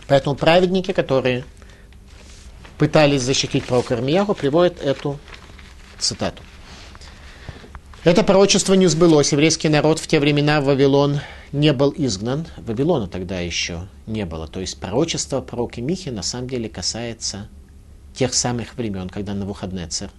Поэтому 0.07 0.35
праведники, 0.35 0.91
которые 0.91 1.45
пытались 2.77 3.21
защитить 3.21 3.65
пророка 3.65 3.95
Ирмияру, 3.95 4.33
приводят 4.33 4.81
эту 4.81 5.19
цитату. 5.97 6.43
Это 8.03 8.23
пророчество 8.23 8.73
не 8.73 8.87
сбылось. 8.87 9.31
Еврейский 9.31 9.69
народ 9.69 9.99
в 9.99 10.07
те 10.07 10.19
времена 10.19 10.59
в 10.59 10.65
Вавилон 10.65 11.21
не 11.51 11.73
был 11.73 11.93
изгнан. 11.97 12.47
Вавилона 12.57 13.07
тогда 13.07 13.39
еще 13.39 13.87
не 14.07 14.25
было. 14.25 14.47
То 14.47 14.59
есть 14.59 14.79
пророчество 14.79 15.41
пророка 15.41 15.81
Михи 15.81 16.09
на 16.09 16.21
самом 16.21 16.47
деле 16.47 16.69
касается 16.69 17.49
тех 18.13 18.33
самых 18.33 18.75
времен, 18.75 19.09
когда 19.09 19.33
Навуходнецер 19.33 20.11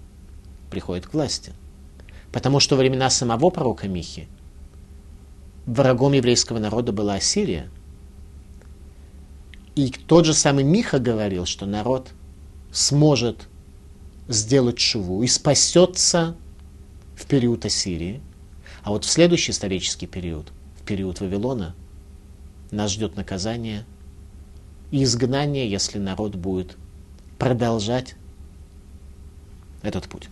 приходит 0.70 1.06
к 1.06 1.14
власти. 1.14 1.52
Потому 2.32 2.60
что 2.60 2.76
времена 2.76 3.10
самого 3.10 3.50
пророка 3.50 3.88
Михи 3.88 4.28
врагом 5.66 6.12
еврейского 6.12 6.58
народа 6.58 6.92
была 6.92 7.14
Ассирия. 7.14 7.68
И 9.74 9.90
тот 9.90 10.26
же 10.26 10.34
самый 10.34 10.64
Миха 10.64 10.98
говорил, 10.98 11.46
что 11.46 11.66
народ 11.66 12.10
сможет 12.72 13.48
сделать 14.28 14.78
шуву 14.78 15.22
и 15.22 15.26
спасется 15.26 16.36
в 17.16 17.26
период 17.26 17.64
Ассирии. 17.64 18.20
А 18.82 18.90
вот 18.90 19.04
в 19.04 19.08
следующий 19.08 19.52
исторический 19.52 20.06
период, 20.06 20.52
период 20.86 21.20
Вавилона, 21.20 21.74
нас 22.70 22.92
ждет 22.92 23.16
наказание 23.16 23.84
и 24.90 25.04
изгнание, 25.04 25.70
если 25.70 25.98
народ 25.98 26.34
будет 26.34 26.76
продолжать 27.38 28.14
этот 29.82 30.08
путь. 30.08 30.28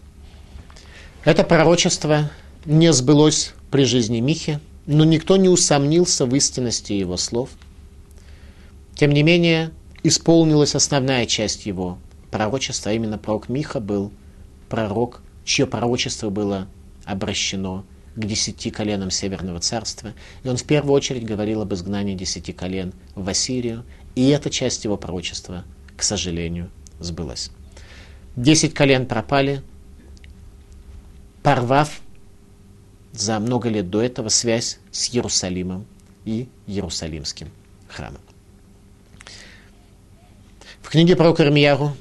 Это 1.24 1.44
пророчество 1.44 2.30
не 2.64 2.92
сбылось 2.92 3.52
при 3.70 3.84
жизни 3.84 4.20
Михи, 4.20 4.60
но 4.86 5.04
никто 5.04 5.36
не 5.36 5.48
усомнился 5.48 6.26
в 6.26 6.34
истинности 6.34 6.92
его 6.92 7.16
слов. 7.16 7.50
Тем 8.94 9.12
не 9.12 9.22
менее, 9.22 9.70
исполнилась 10.02 10.74
основная 10.74 11.26
часть 11.26 11.66
его 11.66 11.98
пророчества, 12.30 12.90
а 12.90 12.94
именно 12.94 13.18
пророк 13.18 13.48
Миха 13.48 13.80
был 13.80 14.12
пророк, 14.68 15.22
чье 15.44 15.66
пророчество 15.66 16.30
было 16.30 16.68
обращено 17.04 17.84
к 18.16 18.24
десяти 18.24 18.70
коленам 18.70 19.10
Северного 19.10 19.60
Царства. 19.60 20.14
И 20.42 20.48
он 20.48 20.56
в 20.56 20.64
первую 20.64 20.94
очередь 20.94 21.24
говорил 21.24 21.62
об 21.62 21.72
изгнании 21.72 22.14
десяти 22.14 22.52
колен 22.52 22.92
в 23.14 23.28
Ассирию. 23.28 23.84
И 24.14 24.28
эта 24.28 24.50
часть 24.50 24.84
его 24.84 24.96
пророчества, 24.96 25.64
к 25.96 26.02
сожалению, 26.02 26.70
сбылась. 26.98 27.50
Десять 28.36 28.74
колен 28.74 29.06
пропали, 29.06 29.62
порвав 31.42 32.00
за 33.12 33.38
много 33.38 33.68
лет 33.68 33.90
до 33.90 34.02
этого 34.02 34.28
связь 34.28 34.78
с 34.90 35.14
Иерусалимом 35.14 35.86
и 36.24 36.48
Иерусалимским 36.66 37.48
храмом. 37.88 38.20
В 40.80 40.88
книге 40.90 41.16
про 41.16 41.32
Кармияру 41.32 41.96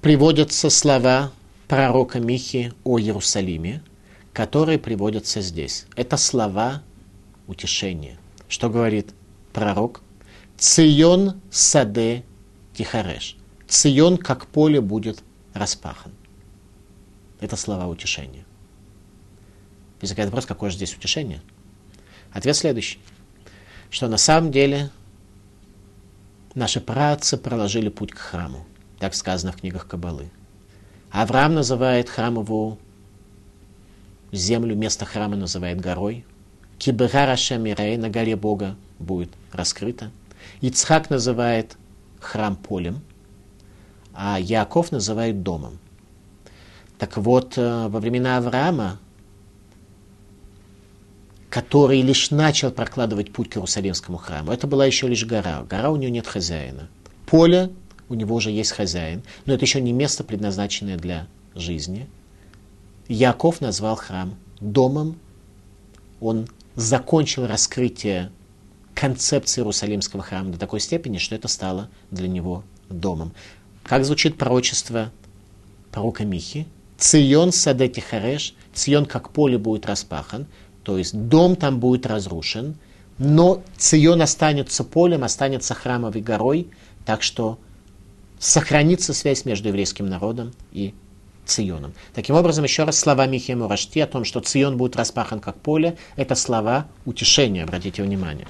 приводятся 0.00 0.70
слова 0.70 1.32
пророка 1.68 2.20
Михи 2.20 2.72
о 2.84 2.98
Иерусалиме, 2.98 3.82
которые 4.32 4.78
приводятся 4.78 5.40
здесь. 5.40 5.86
Это 5.96 6.16
слова 6.16 6.82
утешения. 7.46 8.18
Что 8.48 8.70
говорит 8.70 9.14
пророк? 9.52 10.02
Цион 10.56 11.40
саде 11.50 12.24
тихареш. 12.74 13.36
Цион, 13.66 14.18
как 14.18 14.46
поле, 14.46 14.80
будет 14.80 15.22
распахан. 15.54 16.12
Это 17.40 17.56
слова 17.56 17.86
утешения. 17.86 18.44
Возникает 20.00 20.30
вопрос, 20.30 20.46
какое 20.46 20.70
же 20.70 20.76
здесь 20.76 20.94
утешение? 20.94 21.40
Ответ 22.32 22.56
следующий. 22.56 23.00
Что 23.90 24.08
на 24.08 24.18
самом 24.18 24.52
деле 24.52 24.90
наши 26.54 26.80
працы 26.80 27.36
проложили 27.36 27.88
путь 27.88 28.12
к 28.12 28.18
храму. 28.18 28.66
Так 28.98 29.14
сказано 29.14 29.52
в 29.52 29.56
книгах 29.56 29.86
Кабалы. 29.86 30.30
Авраам 31.10 31.54
называет 31.54 32.08
храмовую 32.08 32.78
землю, 34.32 34.76
место 34.76 35.04
храма 35.04 35.36
называет 35.36 35.80
горой. 35.80 36.24
Кибера 36.78 37.26
Рашемирей 37.26 37.96
на 37.96 38.08
горе 38.08 38.36
Бога 38.36 38.76
будет 38.98 39.30
раскрыто. 39.52 40.10
Ицхак 40.60 41.10
называет 41.10 41.76
храм 42.20 42.56
полем, 42.56 43.00
а 44.14 44.38
Яков 44.40 44.92
называет 44.92 45.42
домом. 45.42 45.78
Так 46.98 47.16
вот, 47.16 47.56
э, 47.56 47.88
во 47.88 48.00
времена 48.00 48.36
Авраама, 48.36 48.98
который 51.48 52.00
лишь 52.02 52.30
начал 52.30 52.70
прокладывать 52.70 53.32
путь 53.32 53.50
к 53.50 53.56
Иерусалимскому 53.56 54.18
храму, 54.18 54.52
это 54.52 54.66
была 54.66 54.86
еще 54.86 55.08
лишь 55.08 55.24
гора. 55.24 55.62
Гора 55.68 55.90
у 55.90 55.96
нее 55.96 56.10
нет 56.10 56.26
хозяина. 56.26 56.88
Поле 57.26 57.70
у 58.08 58.14
него 58.14 58.34
уже 58.34 58.50
есть 58.50 58.72
хозяин, 58.72 59.22
но 59.46 59.54
это 59.54 59.64
еще 59.64 59.80
не 59.80 59.92
место, 59.92 60.24
предназначенное 60.24 60.96
для 60.96 61.26
жизни– 61.54 62.08
Яков 63.10 63.60
назвал 63.60 63.96
храм 63.96 64.36
домом. 64.60 65.18
Он 66.20 66.46
закончил 66.76 67.44
раскрытие 67.44 68.30
концепции 68.94 69.60
Иерусалимского 69.60 70.22
храма 70.22 70.52
до 70.52 70.58
такой 70.58 70.78
степени, 70.78 71.18
что 71.18 71.34
это 71.34 71.48
стало 71.48 71.88
для 72.12 72.28
него 72.28 72.62
домом. 72.88 73.32
Как 73.82 74.04
звучит 74.04 74.38
пророчество 74.38 75.10
пророка 75.90 76.24
Михи? 76.24 76.68
Цион 76.98 77.50
садети 77.50 77.98
хареш, 77.98 78.54
Цион 78.74 79.06
как 79.06 79.30
поле 79.30 79.58
будет 79.58 79.86
распахан, 79.86 80.46
то 80.84 80.96
есть 80.96 81.12
дом 81.12 81.56
там 81.56 81.80
будет 81.80 82.06
разрушен, 82.06 82.76
но 83.18 83.64
Цион 83.76 84.22
останется 84.22 84.84
полем, 84.84 85.24
останется 85.24 85.74
храмовой 85.74 86.20
горой, 86.20 86.68
так 87.04 87.24
что 87.24 87.58
сохранится 88.38 89.14
связь 89.14 89.44
между 89.44 89.68
еврейским 89.68 90.06
народом 90.06 90.52
и 90.70 90.94
Ционом. 91.44 91.94
Таким 92.14 92.36
образом, 92.36 92.64
еще 92.64 92.84
раз 92.84 92.98
слова 92.98 93.26
Михия 93.26 93.56
Мурашти 93.56 94.00
о 94.00 94.06
том, 94.06 94.24
что 94.24 94.40
Цион 94.40 94.76
будет 94.76 94.96
распахан 94.96 95.40
как 95.40 95.56
поле, 95.56 95.96
это 96.16 96.34
слова 96.34 96.86
утешения, 97.04 97.64
обратите 97.64 98.02
внимание. 98.02 98.46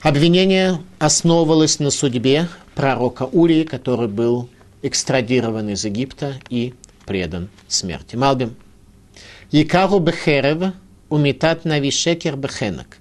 Обвинение 0.00 0.80
основывалось 0.98 1.80
на 1.80 1.90
судьбе 1.90 2.48
пророка 2.74 3.24
Урии, 3.24 3.64
который 3.64 4.06
был 4.06 4.48
экстрадирован 4.82 5.70
из 5.70 5.84
Египта 5.84 6.34
и 6.48 6.74
предан 7.06 7.48
смерти. 7.66 8.14
Малбим. 8.14 8.54
Якару 9.50 9.98
бехерев 9.98 10.74
умитат 11.08 11.64
навишекер 11.64 12.36
бехенок, 12.36 12.98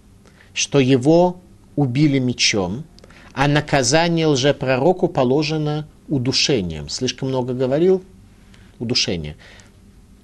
что 0.53 0.79
его 0.79 1.41
убили 1.75 2.19
мечом, 2.19 2.85
а 3.33 3.47
наказание 3.47 4.27
лжепророку 4.27 5.07
положено 5.07 5.87
удушением. 6.07 6.89
Слишком 6.89 7.29
много 7.29 7.53
говорил, 7.53 8.03
удушение. 8.79 9.35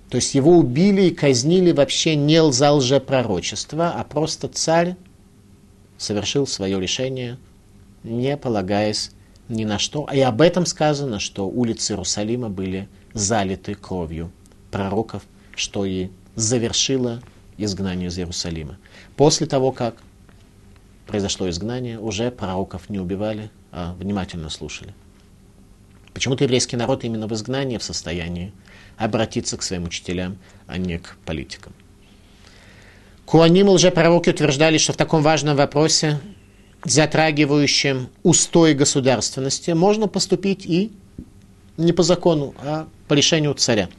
То 0.09 0.17
есть 0.17 0.35
его 0.35 0.57
убили 0.57 1.03
и 1.03 1.11
казнили 1.11 1.71
вообще 1.71 2.15
не 2.15 2.51
за 2.51 2.71
лжепророчество, 2.71 3.91
а 3.91 4.03
просто 4.03 4.47
царь 4.49 4.95
совершил 5.97 6.45
свое 6.45 6.79
решение, 6.79 7.37
не 8.03 8.35
полагаясь 8.35 9.11
ни 9.47 9.63
на 9.63 9.79
что. 9.79 10.07
И 10.13 10.19
об 10.19 10.41
этом 10.41 10.65
сказано, 10.65 11.19
что 11.19 11.47
улицы 11.47 11.93
Иерусалима 11.93 12.49
были 12.49 12.89
залиты 13.13 13.75
кровью 13.75 14.31
пророков, 14.69 15.23
что 15.55 15.85
и 15.85 16.09
завершило 16.35 17.21
изгнание 17.57 18.09
из 18.09 18.17
Иерусалима. 18.17 18.77
После 19.15 19.47
того, 19.47 19.71
как 19.71 19.95
произошло 21.07 21.49
изгнание, 21.49 21.99
уже 21.99 22.31
пророков 22.31 22.89
не 22.89 22.99
убивали, 22.99 23.51
а 23.71 23.93
внимательно 23.93 24.49
слушали. 24.49 24.93
Почему-то 26.13 26.43
еврейский 26.43 26.75
народ 26.75 27.03
именно 27.03 27.27
в 27.27 27.33
изгнании 27.33 27.77
в 27.77 27.83
состоянии 27.83 28.53
обратиться 28.97 29.57
к 29.57 29.63
своим 29.63 29.85
учителям, 29.85 30.37
а 30.67 30.77
не 30.77 30.99
к 30.99 31.17
политикам. 31.25 31.73
Куаним 33.25 33.69
лжепророки 33.69 34.29
утверждали, 34.29 34.77
что 34.77 34.93
в 34.93 34.97
таком 34.97 35.23
важном 35.23 35.55
вопросе, 35.55 36.19
затрагивающем 36.83 38.09
устой 38.23 38.73
государственности, 38.73 39.71
можно 39.71 40.07
поступить 40.07 40.65
и 40.65 40.91
не 41.77 41.93
по 41.93 42.03
закону, 42.03 42.53
а 42.59 42.87
по 43.07 43.13
решению 43.13 43.53
царя. 43.53 43.89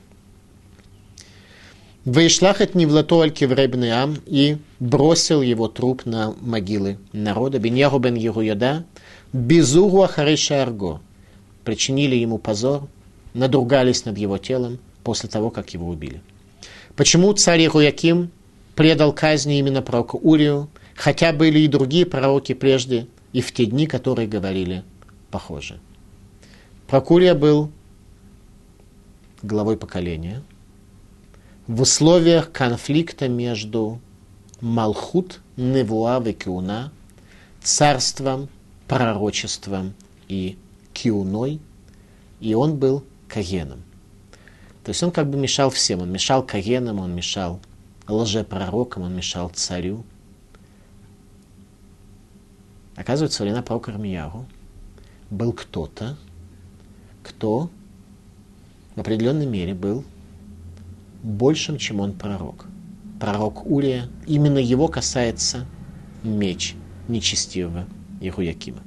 Вейшлахет 2.05 2.75
Невлато 2.75 3.21
Аль-Кевребнеам 3.21 4.19
и 4.27 4.59
бросил 4.81 5.41
его 5.41 5.69
труп 5.69 6.05
на 6.05 6.35
могилы 6.41 6.99
народа. 7.13 7.61
Беньяху 7.61 7.99
бен 8.01 8.17
Еруяда, 8.17 8.85
Безугу 9.33 10.03
Ахариша 10.03 10.63
Арго. 10.63 11.01
Причинили 11.65 12.17
ему 12.17 12.39
позор, 12.39 12.89
надругались 13.35 14.05
над 14.05 14.19
его 14.19 14.39
телом 14.39 14.79
после 15.05 15.29
того, 15.29 15.51
как 15.51 15.71
его 15.75 15.89
убили. 15.89 16.21
Почему 16.97 17.33
царь 17.33 17.63
Ируяким 17.63 18.31
предал 18.75 19.13
казни 19.13 19.59
именно 19.59 19.83
пророку 19.83 20.19
Урию, 20.23 20.69
хотя 20.95 21.33
были 21.33 21.61
и 21.61 21.69
другие 21.69 22.07
пророки 22.07 22.55
прежде 22.55 23.07
и 23.33 23.41
в 23.41 23.53
те 23.53 23.67
дни, 23.67 23.87
которые 23.87 24.29
говорили 24.29 24.85
похоже. 25.31 25.81
Пророк 26.87 27.11
Урия 27.11 27.35
был 27.35 27.71
главой 29.43 29.77
поколения– 29.77 30.43
в 31.67 31.81
условиях 31.81 32.51
конфликта 32.51 33.29
между 33.29 34.01
Малхут, 34.61 35.41
Невуа 35.57 36.21
и 36.27 36.37
царством, 37.63 38.49
пророчеством 38.89 39.95
и 40.29 40.59
Киуной, 40.93 41.61
и 42.41 42.55
он 42.55 42.77
был 42.77 43.05
Кагеном. 43.29 43.83
То 44.85 44.91
есть 44.91 45.03
он 45.03 45.11
как 45.13 45.31
бы 45.31 45.39
мешал 45.39 45.71
всем. 45.71 46.01
Он 46.01 46.11
мешал 46.11 46.43
Кагенам, 46.43 46.99
он 46.99 47.15
мешал 47.15 47.61
лжепророкам, 48.09 49.05
он 49.05 49.15
мешал 49.15 49.49
царю. 49.49 50.05
Оказывается, 52.97 53.43
во 53.43 53.45
времена 53.45 53.63
пророка 53.63 53.93
Армияру 53.93 54.47
был 55.31 55.53
кто-то, 55.53 56.17
кто 57.23 57.71
в 58.95 59.01
определенной 59.01 59.47
мере 59.47 59.75
был 59.75 60.05
большим, 61.23 61.79
чем 61.79 62.01
он 62.01 62.13
пророк. 62.13 62.67
Пророк 63.21 63.65
Урия, 63.71 64.09
именно 64.27 64.59
его 64.59 64.89
касается 64.89 65.67
меч 66.23 66.75
нечестивого 67.09 67.87
Ируякима. 68.21 68.83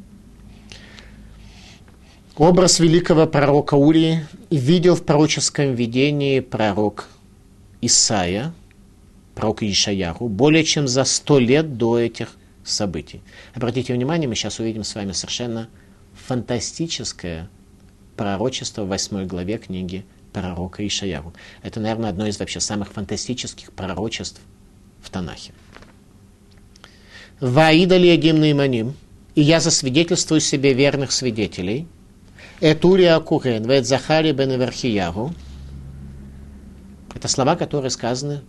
Образ 2.37 2.79
великого 2.79 3.27
пророка 3.27 3.75
Урии 3.75 4.27
видел 4.49 4.95
в 4.95 5.05
пророческом 5.05 5.73
видении 5.73 6.41
пророк 6.41 7.07
Исаия, 7.79 8.53
пророк 9.35 9.63
Ишаяху, 9.63 10.27
более 10.27 10.65
чем 10.65 10.85
за 10.85 11.05
сто 11.05 11.39
лет 11.39 11.77
до 11.77 11.97
этих 11.97 12.35
событий. 12.65 13.21
Обратите 13.53 13.93
внимание, 13.93 14.27
мы 14.27 14.35
сейчас 14.35 14.59
увидим 14.59 14.83
с 14.83 14.95
вами 14.95 15.13
совершенно 15.13 15.69
фантастическое 16.27 17.49
пророчество 18.17 18.83
в 18.83 18.89
восьмой 18.89 19.25
главе 19.25 19.57
книги 19.57 20.03
пророка 20.33 20.85
Ишаяру. 20.85 21.33
Это, 21.63 21.79
наверное, 21.79 22.09
одно 22.09 22.27
из 22.27 22.37
вообще 22.37 22.59
самых 22.59 22.91
фантастических 22.91 23.71
пророчеств 23.71 24.41
в 25.01 25.09
Танахе. 25.09 25.53
Ваида 27.39 27.95
ли 27.95 28.13
гимн 28.17 28.93
и 29.35 29.41
я 29.41 29.61
засвидетельствую 29.61 30.41
себе 30.41 30.73
верных 30.73 31.13
свидетелей, 31.13 31.87
Этурия 32.61 33.19
Курен, 33.19 33.69
Вет 33.69 33.85
Захари 33.85 34.31
бен 34.31 34.51
Верхияру, 34.59 35.33
это 37.13 37.27
слова, 37.27 37.55
которые 37.55 37.91
сказаны 37.91 38.41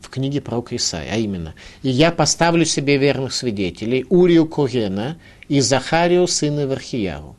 в 0.00 0.08
книге 0.08 0.40
пророка 0.40 0.74
Исаия, 0.74 1.12
а 1.12 1.16
именно, 1.16 1.54
«И 1.82 1.88
я 1.88 2.10
поставлю 2.10 2.64
себе 2.64 2.96
верных 2.96 3.32
свидетелей, 3.32 4.04
Урию 4.08 4.46
Курена 4.46 5.18
и 5.48 5.60
Захарию, 5.60 6.26
сына 6.26 6.66
Верхияру». 6.66 7.36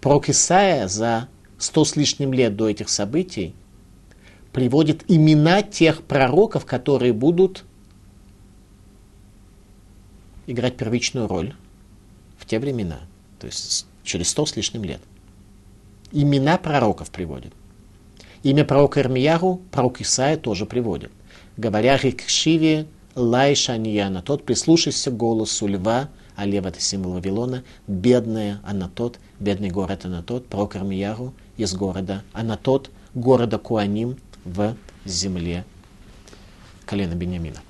Пророк 0.00 0.28
Исаия 0.28 0.86
за 0.88 1.28
сто 1.58 1.84
с 1.84 1.96
лишним 1.96 2.32
лет 2.32 2.56
до 2.56 2.68
этих 2.68 2.88
событий, 2.88 3.54
приводит 4.52 5.04
имена 5.08 5.62
тех 5.62 6.02
пророков, 6.02 6.66
которые 6.66 7.12
будут 7.12 7.64
играть 10.46 10.76
первичную 10.76 11.26
роль 11.26 11.54
в 12.36 12.44
те 12.44 12.58
времена, 12.58 13.00
то 13.38 13.46
есть 13.46 13.86
через 14.04 14.28
сто 14.28 14.44
с 14.44 14.56
лишним 14.56 14.84
лет. 14.84 15.00
Имена 16.12 16.58
пророков 16.58 17.10
приводит. 17.10 17.52
Имя 18.42 18.64
пророка 18.64 19.00
Ирмияру 19.00 19.62
пророк 19.70 20.00
Исаия 20.00 20.36
тоже 20.36 20.66
приводит. 20.66 21.10
Говоря 21.56 21.96
Рикшиве 21.96 22.86
Лайша 23.14 23.74
Анияна, 23.74 24.22
тот 24.22 24.44
прислушайся 24.44 25.10
к 25.10 25.16
голосу 25.16 25.66
льва, 25.66 26.08
а 26.34 26.44
лев 26.44 26.66
это 26.66 26.80
символ 26.80 27.12
Вавилона, 27.12 27.62
бедная 27.86 28.60
Анатот, 28.64 29.18
бедный 29.38 29.70
город 29.70 30.04
Анатот, 30.04 30.48
пророк 30.48 30.76
Ирмияру, 30.76 31.34
из 31.56 31.74
города, 31.74 32.22
а 32.32 32.42
на 32.42 32.56
тот 32.56 32.90
города 33.14 33.58
Куаним 33.58 34.16
в 34.44 34.74
земле 35.04 35.64
колена 36.84 37.14
Бениамина. 37.14 37.60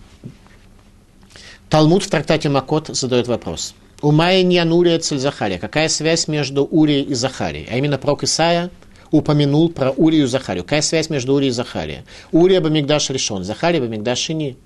Талмуд 1.68 2.02
в 2.02 2.10
трактате 2.10 2.48
Макот 2.48 2.88
задает 2.88 3.28
вопрос. 3.28 3.74
У 4.02 4.10
Майя 4.10 4.42
Ньянурия 4.42 4.98
цель 4.98 5.20
Захария. 5.20 5.60
Какая 5.60 5.88
связь 5.88 6.26
между 6.26 6.64
Урией 6.64 7.04
и 7.04 7.14
Захарией? 7.14 7.68
А 7.70 7.76
именно 7.76 7.98
пророк 7.98 8.24
Исаия 8.24 8.68
упомянул 9.12 9.70
про 9.70 9.92
Урию 9.92 10.24
и 10.24 10.26
Захарию. 10.26 10.64
Какая 10.64 10.82
связь 10.82 11.08
между 11.08 11.34
Урией 11.34 11.50
и 11.50 11.52
Захарией? 11.52 12.02
Урия 12.32 12.60
Бамигдаш 12.60 13.10
решен, 13.10 13.44
Захария 13.44 13.80
Бамигдаш 13.80 14.18
Шини. 14.18 14.56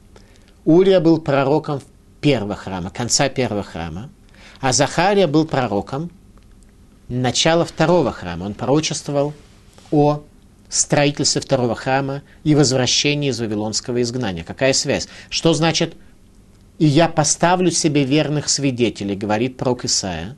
Урия 0.65 1.01
был 1.01 1.19
пророком 1.21 1.83
первого 2.23 2.55
храма, 2.55 2.89
конца 2.89 3.29
первого 3.29 3.63
храма, 3.63 4.09
а 4.61 4.73
Захария 4.73 5.27
был 5.27 5.45
пророком 5.45 6.11
начало 7.09 7.67
второго 7.67 8.13
храма. 8.13 8.45
Он 8.45 8.55
пророчествовал 8.55 9.35
о 9.91 10.23
строительстве 10.71 11.43
второго 11.43 11.75
храма 11.75 12.23
и 12.43 12.55
возвращении 12.55 13.29
из 13.29 13.39
Вавилонского 13.39 14.01
изгнания. 14.01 14.45
Какая 14.45 14.73
связь? 14.73 15.09
Что 15.29 15.53
значит 15.53 15.95
«и 16.79 16.87
я 16.87 17.09
поставлю 17.09 17.71
себе 17.71 18.05
верных 18.05 18.49
свидетелей», 18.49 19.17
говорит 19.17 19.57
пророк 19.57 19.85
Исаия, 19.85 20.37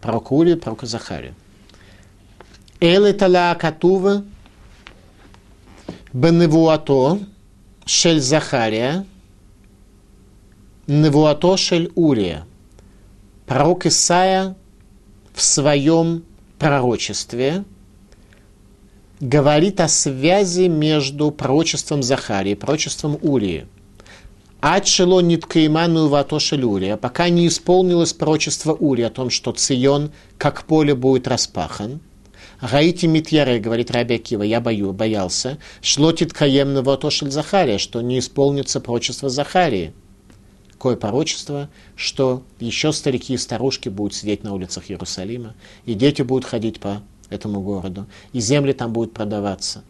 пророк 0.00 0.32
Ури, 0.32 0.54
пророк 0.54 0.82
Захария. 0.84 1.34
Эле 2.80 3.12
тала 3.12 3.54
катува 3.54 4.24
беневуато 6.12 7.20
шель 7.86 8.20
Захария 8.20 9.06
невуато 10.86 11.56
шель 11.56 11.90
Урия. 11.94 12.46
Пророк 13.46 13.86
Исаия 13.86 14.56
в 15.34 15.42
своем 15.42 16.24
пророчестве 16.58 17.64
говорит 19.20 19.80
о 19.80 19.88
связи 19.88 20.68
между 20.68 21.30
пророчеством 21.30 22.02
Захарии 22.02 22.52
и 22.52 22.54
пророчеством 22.54 23.18
Урии. 23.22 23.66
Адшело 24.66 25.20
ниткаиману 25.20 26.08
ватошель 26.08 26.64
Урия, 26.64 26.96
пока 26.96 27.28
не 27.28 27.48
исполнилось 27.48 28.14
пророчество 28.14 28.72
Урия 28.72 29.08
о 29.08 29.10
том, 29.10 29.28
что 29.28 29.52
Цион, 29.52 30.10
как 30.38 30.64
поле, 30.64 30.94
будет 30.94 31.28
распахан. 31.28 32.00
Гаити 32.62 33.04
Митьяре, 33.04 33.58
говорит 33.58 33.90
Раби 33.90 34.14
Акива, 34.14 34.42
я 34.42 34.62
бою, 34.62 34.94
боялся, 34.94 35.58
шлотит 35.82 36.32
каемну 36.32 36.82
ватошель 36.82 37.30
Захария, 37.30 37.76
что 37.76 38.00
не 38.00 38.18
исполнится 38.18 38.80
пророчество 38.80 39.28
Захарии 39.28 39.92
такое 40.72 40.96
пророчество, 40.96 41.68
что 41.94 42.42
еще 42.58 42.94
старики 42.94 43.34
и 43.34 43.36
старушки 43.36 43.90
будут 43.90 44.14
сидеть 44.14 44.44
на 44.44 44.54
улицах 44.54 44.90
Иерусалима, 44.90 45.54
и 45.84 45.92
дети 45.92 46.22
будут 46.22 46.46
ходить 46.46 46.80
по 46.80 47.02
этому 47.28 47.60
городу, 47.60 48.06
и 48.32 48.40
земли 48.40 48.72
там 48.72 48.94
будут 48.94 49.12
продаваться. 49.12 49.84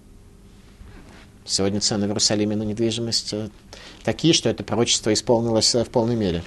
Сегодня 1.46 1.80
цены 1.80 2.06
в 2.06 2.08
Иерусалиме 2.08 2.56
на 2.56 2.62
недвижимость 2.62 3.34
э, 3.34 3.50
такие, 4.04 4.34
что 4.34 4.48
это 4.48 4.62
пророчество 4.62 5.12
исполнилось 5.12 5.74
э, 5.74 5.84
в 5.84 5.88
полной 5.88 6.14
мере. 6.14 6.44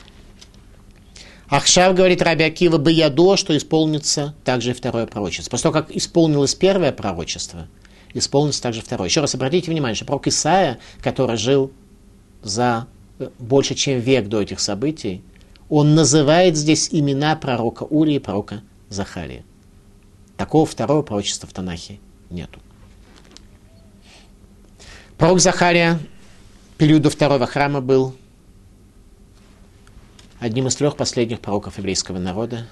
Ахшав, 1.49 1.95
говорит 1.95 2.21
Раби 2.21 2.43
Акива, 2.43 2.77
бы 2.77 2.91
ядо, 2.91 3.37
что 3.37 3.55
исполнится 3.55 4.35
также 4.43 4.73
второе 4.73 5.07
пророчество. 5.07 5.51
После 5.51 5.63
того, 5.63 5.73
как 5.73 5.95
исполнилось 5.95 6.55
первое 6.55 6.91
пророчество, 6.91 7.67
исполнится 8.13 8.61
также 8.61 8.81
второе. 8.81 9.07
Еще 9.07 9.21
раз 9.21 9.33
обратите 9.33 9.71
внимание, 9.71 9.95
что 9.95 10.05
пророк 10.05 10.27
Исаия, 10.27 10.79
который 11.01 11.37
жил 11.37 11.71
за 12.43 12.87
больше, 13.39 13.75
чем 13.75 13.99
век 13.99 14.27
до 14.27 14.41
этих 14.41 14.59
событий, 14.59 15.23
он 15.69 15.95
называет 15.95 16.55
здесь 16.55 16.89
имена 16.91 17.35
пророка 17.35 17.83
Ури 17.83 18.15
и 18.15 18.19
пророка 18.19 18.61
Захария. 18.89 19.43
Такого 20.35 20.65
второго 20.65 21.01
пророчества 21.01 21.47
в 21.47 21.53
Танахе 21.53 21.99
нету. 22.29 22.59
Пророк 25.17 25.39
Захария 25.39 25.99
периоду 26.77 27.09
второго 27.09 27.45
храма 27.47 27.81
был 27.81 28.15
одним 30.39 30.67
из 30.67 30.75
трех 30.75 30.95
последних 30.95 31.39
пророков 31.39 31.77
еврейского 31.77 32.19
народа. 32.19 32.67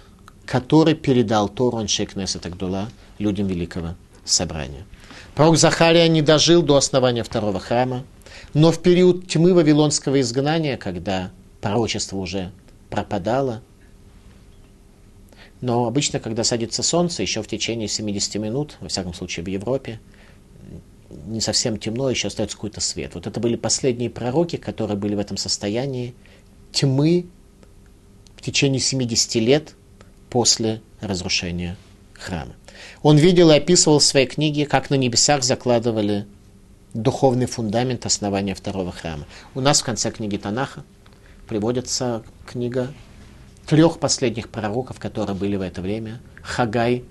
который 0.45 0.93
передал 0.93 1.49
Тору 1.49 1.78
Аншейкнесет 1.78 2.45
Агдула 2.45 2.89
людям 3.18 3.47
Великого 3.47 3.95
Собрания. 4.24 4.86
Пророк 5.34 5.58
Захария 5.58 6.08
не 6.08 6.22
дожил 6.22 6.62
до 6.62 6.78
основания 6.78 7.24
второго 7.24 7.60
храма, 7.60 8.03
но 8.53 8.72
в 8.72 8.82
период 8.82 9.28
тьмы 9.28 9.53
Вавилонского 9.53 10.22
изгнания, 10.22 10.78
когда 10.78 11.32
пророчество 11.62 12.18
уже 12.18 12.51
пропадало, 12.89 13.62
но 15.62 15.88
обычно, 15.88 16.20
когда 16.20 16.43
садится 16.43 16.84
солнце, 16.84 17.24
еще 17.24 17.41
в 17.41 17.47
течение 17.47 17.88
70 17.88 18.36
минут, 18.36 18.78
во 18.82 18.88
всяком 18.88 19.14
случае 19.14 19.43
в 19.43 19.49
Европе, 19.49 19.99
не 21.26 21.41
совсем 21.41 21.78
темно, 21.78 22.09
еще 22.09 22.28
остается 22.28 22.55
какой-то 22.55 22.82
свет. 22.82 23.15
Вот 23.15 23.28
это 23.28 23.39
были 23.39 23.55
последние 23.55 24.09
пророки, 24.09 24.55
которые 24.57 24.97
были 24.97 25.15
в 25.15 25.19
этом 25.19 25.38
состоянии 25.38 26.13
тьмы 26.71 27.26
в 28.36 28.41
течение 28.41 28.80
70 28.80 29.36
лет 29.36 29.76
после 30.30 30.82
разрушения 31.01 31.78
храма. 32.13 32.53
Он 33.01 33.17
видел 33.17 33.51
и 33.51 33.55
описывал 33.55 33.99
в 33.99 34.03
своей 34.03 34.28
книге, 34.28 34.65
как 34.65 34.89
на 34.89 34.95
небесах 34.95 35.43
закладывали 35.43 36.26
духовный 36.93 37.45
фундамент 37.45 38.05
основания 38.05 38.55
второго 38.55 38.91
храма. 38.91 39.26
У 39.53 39.61
нас 39.61 39.82
в 39.82 39.86
конце 39.86 40.11
книги 40.11 40.38
Танаха 40.38 40.84
приводится 41.47 42.23
книга 42.45 42.93
трех 43.65 43.99
последних 43.99 44.49
пророков, 44.49 44.99
которые 44.99 45.36
были 45.36 45.55
в 45.55 45.61
это 45.61 45.82
время. 45.82 46.21
Хагай, 46.41 47.03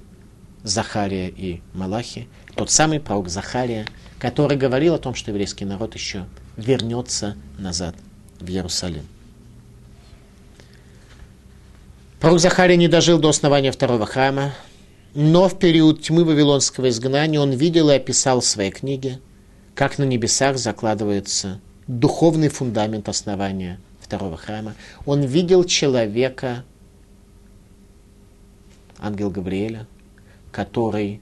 Захария 0.62 1.28
и 1.28 1.60
Малахи. 1.74 2.28
Тот 2.54 2.70
самый 2.70 3.00
пророк 3.00 3.28
Захария, 3.28 3.86
который 4.24 4.56
говорил 4.56 4.94
о 4.94 4.98
том, 4.98 5.14
что 5.14 5.32
еврейский 5.32 5.66
народ 5.66 5.94
еще 5.94 6.24
вернется 6.56 7.36
назад 7.58 7.94
в 8.40 8.48
Иерусалим. 8.48 9.06
Пророк 12.20 12.40
Захария 12.40 12.78
не 12.78 12.88
дожил 12.88 13.18
до 13.18 13.28
основания 13.28 13.70
второго 13.70 14.06
храма, 14.06 14.54
но 15.14 15.46
в 15.46 15.58
период 15.58 16.00
тьмы 16.00 16.24
Вавилонского 16.24 16.88
изгнания 16.88 17.38
он 17.38 17.50
видел 17.50 17.90
и 17.90 17.96
описал 17.96 18.40
в 18.40 18.46
своей 18.46 18.70
книге, 18.70 19.20
как 19.74 19.98
на 19.98 20.04
небесах 20.04 20.56
закладывается 20.56 21.60
духовный 21.86 22.48
фундамент 22.48 23.10
основания 23.10 23.78
второго 24.00 24.38
храма. 24.38 24.74
Он 25.04 25.20
видел 25.20 25.64
человека, 25.64 26.64
ангел 28.98 29.28
Гавриэля, 29.28 29.86
который 30.50 31.20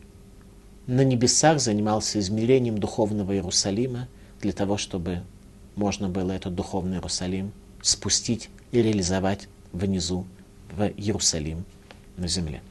на 0.87 1.03
небесах 1.03 1.61
занимался 1.61 2.19
измерением 2.19 2.79
духовного 2.79 3.33
Иерусалима 3.33 4.09
для 4.41 4.53
того, 4.53 4.77
чтобы 4.77 5.23
можно 5.77 6.09
было 6.09 6.33
этот 6.33 6.55
духовный 6.55 6.97
Иерусалим 6.97 7.53
спустить 7.81 8.51
и 8.73 8.83
реализовать 8.83 9.49
внизу, 9.73 10.27
в 10.71 10.83
Иерусалим, 10.83 11.65
на 12.17 12.29
земле. 12.29 12.63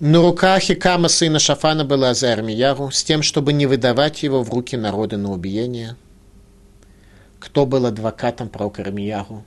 На 0.00 0.20
руках 0.20 0.60
Хикама, 0.60 1.08
сына 1.08 1.38
Шафана, 1.38 1.84
была 1.84 2.14
за 2.14 2.32
Армияру, 2.32 2.90
с 2.90 3.04
тем, 3.04 3.22
чтобы 3.22 3.52
не 3.52 3.66
выдавать 3.66 4.22
его 4.22 4.42
в 4.42 4.50
руки 4.50 4.76
народа 4.76 5.16
на 5.16 5.30
убиение. 5.30 5.96
Кто 7.38 7.64
был 7.64 7.86
адвокатом 7.86 8.48
пророка 8.48 8.82
Армияру 8.82 9.44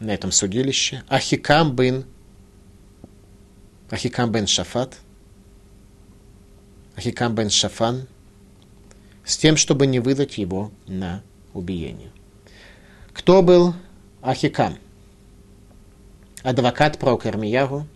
на 0.00 0.10
этом 0.10 0.32
судилище? 0.32 1.04
Ахикам 1.08 1.76
бен 1.76 2.04
Ахикам 3.90 4.30
бен 4.30 4.46
Шафат, 4.46 4.98
Ахикам 6.96 7.34
бен 7.34 7.50
Шафан, 7.50 8.06
с 9.24 9.36
тем, 9.36 9.56
чтобы 9.56 9.86
не 9.86 10.00
выдать 10.00 10.38
его 10.38 10.70
на 10.86 11.22
убиение. 11.54 12.10
Кто 13.12 13.42
был 13.42 13.74
Ахикам? 14.22 14.78
Адвокат 16.42 16.98
пророка 16.98 17.28
Армияру, 17.28 17.86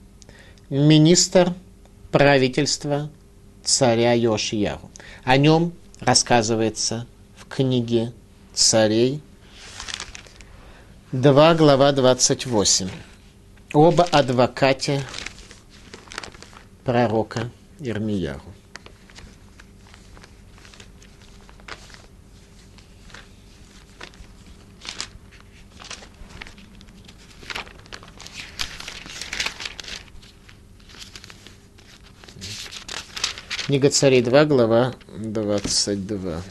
министр 0.68 1.54
правительства 2.10 3.10
царя 3.62 4.12
Йошияру. 4.12 4.90
О 5.24 5.36
нем 5.36 5.72
рассказывается 6.00 7.06
в 7.36 7.46
книге 7.46 8.12
царей 8.52 9.22
2 11.12 11.54
глава 11.54 11.92
28. 11.92 12.88
Об 13.72 14.00
адвокате 14.12 15.02
пророка 16.84 17.50
Ирмияру. 17.80 18.42
Книга 33.66 33.88
царей 33.88 34.20
2, 34.20 34.44
глава 34.44 34.94
22. 35.16 36.42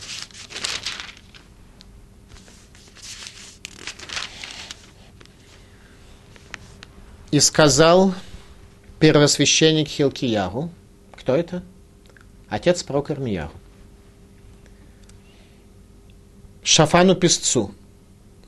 И 7.30 7.40
сказал 7.40 8.14
первосвященник 9.04 9.90
Хилкияру. 9.90 10.70
Кто 11.12 11.36
это? 11.36 11.62
Отец 12.48 12.84
пророка 12.84 13.12
Ирмияру. 13.12 13.52
Шафану 16.64 17.14
писцу. 17.14 17.76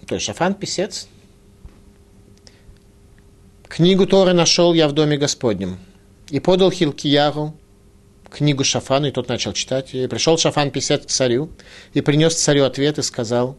То 0.07 0.15
есть 0.15 0.25
Шафан 0.25 0.53
писец. 0.53 1.09
Книгу 3.67 4.07
Торы 4.07 4.31
нашел 4.31 4.73
я 4.73 4.87
в 4.87 4.93
доме 4.93 5.17
Господнем. 5.17 5.77
И 6.29 6.39
подал 6.39 6.71
Хилкияру 6.71 7.53
книгу 8.29 8.63
Шафану, 8.63 9.07
и 9.07 9.11
тот 9.11 9.27
начал 9.27 9.51
читать. 9.51 9.93
И 9.93 10.07
пришел 10.07 10.37
Шафан 10.37 10.71
писец 10.71 11.03
к 11.03 11.07
царю, 11.07 11.49
и 11.93 11.99
принес 11.99 12.33
царю 12.33 12.63
ответ 12.63 12.97
и 12.97 13.01
сказал, 13.01 13.57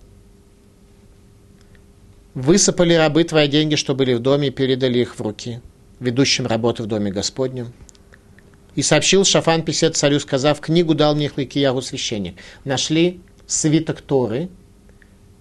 «Высыпали 2.33 2.95
рабы 2.95 3.25
твои 3.25 3.49
деньги, 3.49 3.75
что 3.75 3.95
были 3.95 4.15
в 4.15 4.21
доме, 4.21 4.49
и 4.49 4.51
передали 4.51 5.01
их 5.01 5.17
в 5.17 5.21
руки 5.21 5.61
ведущим 6.01 6.47
работы 6.47 6.83
в 6.83 6.87
Доме 6.87 7.11
Господнем. 7.11 7.73
И 8.75 8.83
сообщил 8.83 9.25
Шафан 9.25 9.63
Писет 9.63 9.97
царю, 9.97 10.21
сказав, 10.21 10.61
книгу 10.61 10.95
дал 10.95 11.15
мне 11.15 11.29
Хликиягу 11.29 11.81
священник. 11.81 12.37
Нашли 12.65 13.21
свиток 13.47 14.03
Торы, 14.03 14.51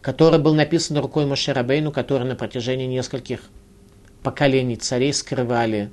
который 0.01 0.39
был 0.39 0.53
написан 0.53 0.97
рукой 0.97 1.26
Мошерабейну, 1.26 1.91
который 1.91 2.28
на 2.28 2.36
протяжении 2.36 2.86
нескольких 2.86 3.41
поколений 4.24 4.78
царей 4.78 5.14
скрывали 5.14 5.91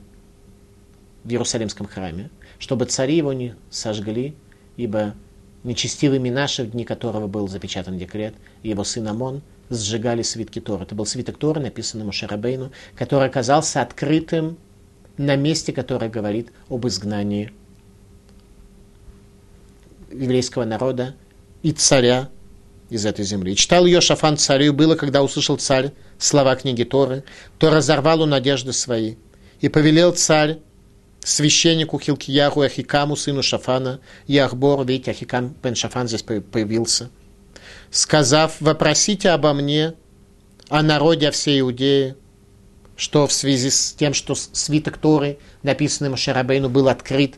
в 1.25 1.31
Иерусалимском 1.31 1.87
храме, 1.87 2.31
чтобы 2.59 2.85
цари 2.85 3.17
его 3.17 3.33
не 3.33 3.55
сожгли, 3.71 4.35
ибо 4.77 5.15
нечестивыми 5.65 6.31
наши, 6.31 6.63
в 6.65 6.71
дни 6.71 6.85
которого 6.85 7.27
был 7.27 7.49
запечатан 7.49 7.99
декрет, 7.99 8.35
его 8.63 8.85
сын 8.85 9.09
Амон– 9.09 9.43
сжигали 9.77 10.23
свитки 10.23 10.61
Торы. 10.61 10.85
Это 10.85 10.95
был 10.95 11.07
свиток 11.07 11.39
Торы, 11.39 11.61
написанный 11.61 12.05
Мушарабейну, 12.05 12.73
который 12.95 13.27
оказался 13.27 13.83
открытым 13.83 14.59
на 15.17 15.37
месте, 15.37 15.73
которое 15.73 16.11
говорит 16.11 16.53
об 16.69 16.87
изгнании 16.87 17.53
еврейского 20.11 20.65
народа 20.65 21.15
и 21.63 21.73
царя 21.73 22.29
из 22.91 23.07
этой 23.07 23.25
земли. 23.25 23.57
Читал 23.57 23.87
ее 23.87 24.01
Шафан 24.01 24.37
царю, 24.37 24.73
было, 24.73 24.95
когда 24.95 25.23
услышал 25.23 25.57
царь 25.57 25.93
слова 26.19 26.55
книги 26.57 26.85
Торы, 26.85 27.25
то 27.59 27.71
разорвал 27.71 28.23
он 28.23 28.31
надежды 28.31 28.73
свои. 28.73 29.17
И 29.61 29.69
повелел 29.69 30.13
царь 30.13 30.59
священнику 31.21 31.99
Хилкияху 31.99 32.63
Ахикаму, 32.63 33.17
сыну 33.17 33.43
Шафана, 33.43 34.01
Ахбору, 34.29 34.85
видите, 34.85 35.13
Ахикам 35.13 35.55
бен 35.63 35.75
Шафан 35.75 36.09
здесь 36.09 36.23
появился– 36.23 37.11
сказав, 37.93 38.61
вопросите 38.61 39.31
обо 39.31 39.53
мне, 39.53 39.95
о 40.69 40.83
народе, 40.83 41.29
о 41.29 41.31
всей 41.31 41.61
Иудее, 41.61 42.17
что 42.97 43.27
в 43.27 43.33
связи 43.33 43.71
с 43.71 43.93
тем, 43.93 44.15
что 44.15 44.35
свиток 44.35 44.97
Торы, 44.97 45.39
написанный 45.63 46.11
Машарабейну, 46.11 46.69
был 46.69 46.89
открыт 46.89 47.37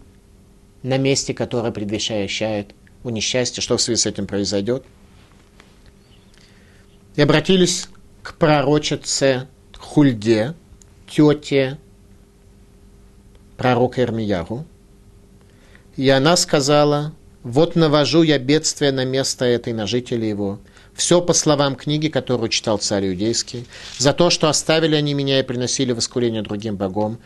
на 0.83 0.97
месте, 0.97 1.35
которое 1.35 1.73
предвещает 1.73 2.75
у 3.03 3.11
несчастья, 3.11 3.61
что 3.61 3.77
в 3.77 3.83
связи 3.83 4.01
с 4.01 4.07
этим 4.07 4.27
произойдет. 4.27 4.85
И 7.17 7.23
обратились 7.23 7.89
к 8.23 8.35
пророчице 8.35 9.49
Хульде, 9.77 10.55
тете 11.09 11.79
пророка 13.57 14.03
Ирмияру. 14.03 14.67
И 15.97 16.09
она 16.09 16.37
сказала, 16.37 17.13
вот 17.45 17.77
навожу 17.77 18.23
я 18.23 18.39
бедствие 18.39 18.91
на 18.91 19.05
место 19.05 19.45
этой, 19.45 19.75
на 19.75 19.87
жителей 19.87 20.31
его. 20.31 20.61
Все 20.95 21.21
по 21.21 21.35
словам 21.35 21.77
книги, 21.77 22.09
которую 22.09 22.49
читал 22.49 22.79
царь 22.79 23.09
иудейский, 23.09 23.67
за 23.99 24.15
то, 24.15 24.31
что 24.31 24.49
оставили 24.49 24.95
они 24.95 25.13
меня 25.13 25.41
и 25.41 25.43
приносили 25.43 25.93
воскурение 25.93 26.41
другим 26.41 26.77
богам, 26.77 27.19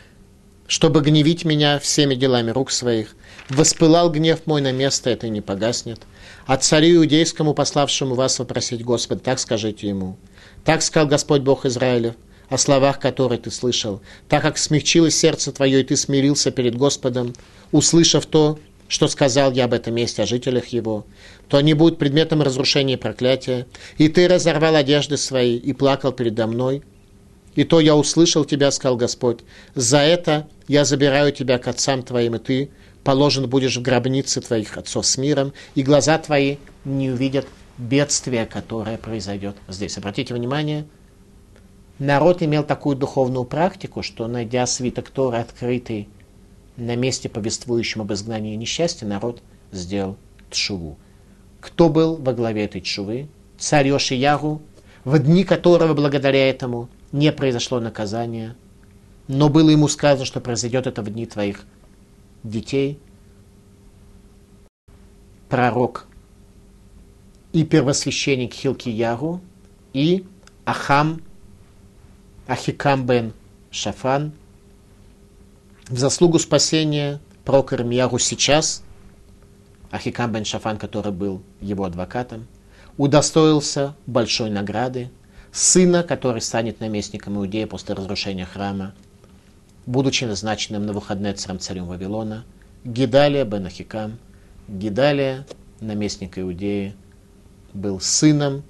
чтобы 0.67 0.99
гневить 0.99 1.45
меня 1.45 1.79
всеми 1.79 2.15
делами 2.15 2.51
рук 2.51 2.69
своих. 2.69 3.15
Воспылал 3.47 4.11
гнев 4.11 4.41
мой 4.45 4.61
на 4.61 4.73
место 4.73 5.09
это 5.09 5.27
и 5.27 5.29
не 5.29 5.39
погаснет. 5.39 6.01
А 6.45 6.57
царю 6.57 6.97
иудейскому, 6.97 7.53
пославшему 7.53 8.13
вас 8.13 8.39
вопросить 8.39 8.83
Господа, 8.83 9.21
так 9.21 9.39
скажите 9.39 9.87
ему. 9.87 10.17
Так 10.65 10.81
сказал 10.81 11.07
Господь 11.07 11.43
Бог 11.43 11.65
Израилев, 11.65 12.15
о 12.49 12.57
словах, 12.57 12.99
которые 12.99 13.39
ты 13.39 13.51
слышал, 13.51 14.01
так 14.27 14.41
как 14.41 14.57
смягчилось 14.57 15.15
сердце 15.15 15.53
твое, 15.53 15.79
и 15.79 15.83
ты 15.83 15.95
смирился 15.95 16.51
перед 16.51 16.75
Господом, 16.75 17.33
услышав 17.71 18.25
то, 18.25 18.59
что 18.89 19.07
сказал 19.07 19.53
я 19.53 19.65
об 19.65 19.73
этом 19.73 19.93
месте, 19.93 20.23
о 20.23 20.25
жителях 20.25 20.67
его, 20.67 21.05
то 21.47 21.57
они 21.57 21.73
будут 21.73 21.99
предметом 21.99 22.41
разрушения 22.41 22.95
и 22.95 22.97
проклятия. 22.97 23.67
И 23.97 24.09
ты 24.09 24.27
разорвал 24.27 24.75
одежды 24.75 25.15
свои 25.15 25.55
и 25.55 25.71
плакал 25.73 26.11
передо 26.11 26.47
мной. 26.47 26.81
И 27.55 27.63
то 27.63 27.79
я 27.79 27.95
услышал 27.95 28.45
тебя, 28.45 28.71
сказал 28.71 28.97
Господь. 28.97 29.39
За 29.75 29.99
это 29.99 30.47
я 30.67 30.85
забираю 30.85 31.31
тебя 31.31 31.59
к 31.59 31.67
отцам 31.67 32.01
твоим, 32.01 32.35
и 32.35 32.39
ты 32.39 32.71
положен 33.03 33.47
будешь 33.47 33.77
в 33.77 33.81
гробнице 33.81 34.41
твоих 34.41 34.75
отцов 34.75 35.05
с 35.05 35.17
миром, 35.17 35.53
и 35.75 35.83
глаза 35.83 36.17
твои 36.17 36.57
не 36.83 37.11
увидят 37.11 37.45
бедствия, 37.77 38.45
которое 38.45 38.97
произойдет 38.97 39.55
здесь. 39.67 39.97
Обратите 39.97 40.33
внимание, 40.33 40.85
народ 41.99 42.41
имел 42.41 42.63
такую 42.63 42.95
духовную 42.95 43.45
практику, 43.45 44.01
что, 44.01 44.27
найдя 44.27 44.65
свиток 44.65 45.09
Торы 45.11 45.37
открытый 45.37 46.09
на 46.79 46.95
месте, 46.95 47.29
повествующем 47.29 48.01
об 48.01 48.13
изгнании 48.13 48.53
и 48.53 48.57
несчастье, 48.57 49.07
народ 49.07 49.41
сделал 49.71 50.17
тшуву. 50.49 50.97
Кто 51.59 51.89
был 51.89 52.15
во 52.15 52.33
главе 52.33 52.65
этой 52.65 52.81
тшувы? 52.81 53.27
Царь 53.57 53.87
Йошиягу, 53.89 54.61
в 55.03 55.19
дни 55.19 55.43
которого 55.43 55.93
благодаря 55.93 56.49
этому 56.49 56.89
не 57.11 57.31
произошло 57.31 57.79
наказание, 57.79 58.55
но 59.27 59.49
было 59.49 59.69
ему 59.69 59.87
сказано, 59.87 60.25
что 60.25 60.39
произойдет 60.39 60.87
это 60.87 61.01
в 61.01 61.09
дни 61.09 61.25
твоих 61.25 61.65
детей. 62.43 62.99
Пророк 65.49 66.07
и 67.53 67.63
первосвященник 67.63 68.53
Хилкиягу 68.53 69.41
и 69.93 70.25
Ахам, 70.65 71.21
Ахикам 72.47 73.05
бен 73.05 73.33
Шафан. 73.71 74.33
В 75.89 75.97
заслугу 75.97 76.37
спасения 76.37 77.19
пророк 77.43 77.73
Ирмиягу 77.73 78.19
сейчас, 78.19 78.83
Ахикам 79.89 80.31
бен 80.31 80.45
Шафан, 80.45 80.77
который 80.77 81.11
был 81.11 81.41
его 81.61 81.83
адвокатом, 81.83 82.45
удостоился 82.97 83.95
большой 84.05 84.51
награды, 84.51 85.09
сына, 85.51 86.03
который 86.03 86.41
станет 86.41 86.79
наместником 86.79 87.37
Иудеи 87.37 87.65
после 87.65 87.95
разрушения 87.95 88.45
храма, 88.45 88.93
будучи 89.87 90.25
назначенным 90.25 90.85
на 90.85 90.93
выходные 90.93 91.33
царем 91.33 91.59
царем 91.59 91.87
Вавилона, 91.87 92.45
Гидалия 92.83 93.43
бен 93.43 93.65
Ахикам, 93.65 94.19
Гидалия, 94.67 95.47
наместник 95.79 96.37
Иудеи, 96.37 96.93
был 97.73 97.99
сыном 97.99 98.61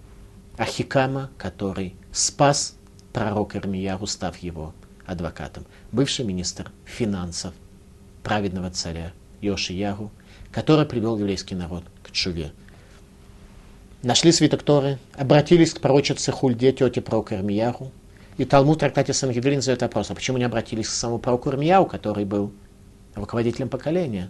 Ахикама, 0.58 1.32
который 1.38 1.96
спас 2.14 2.78
пророка 3.12 3.58
Ирмияру, 3.58 4.08
став 4.08 4.38
его 4.38 4.74
адвокатом. 5.10 5.66
Бывший 5.91 6.26
министр 6.26 6.72
финансов 6.86 7.53
праведного 8.24 8.70
царя 8.70 9.12
Йошияру, 9.41 10.12
который 10.51 10.86
привел 10.86 11.18
еврейский 11.18 11.55
народ 11.55 11.84
к 12.03 12.12
Чуве. 12.12 12.51
Нашли 14.03 14.32
свиток 14.32 14.64
Торы, 14.64 14.97
обратились 15.16 15.74
к 15.74 15.82
пророчице 15.82 16.32
Хульде, 16.32 16.72
тете 16.72 17.01
пророка 17.01 17.36
Ирмияру, 17.36 17.91
и 18.38 18.45
Талмуд 18.45 18.80
трактате 18.80 19.14
Сангедрин 19.14 19.62
задает 19.62 19.82
вопрос, 19.82 20.12
а 20.12 20.16
почему 20.16 20.38
не 20.38 20.45
обратились 20.45 20.88
к 20.88 20.91
самому 20.91 21.20
пророку 21.20 21.49
Ирмияу, 21.49 21.86
который 21.86 22.24
был 22.24 22.53
руководителем 23.16 23.68
поколения? 23.68 24.30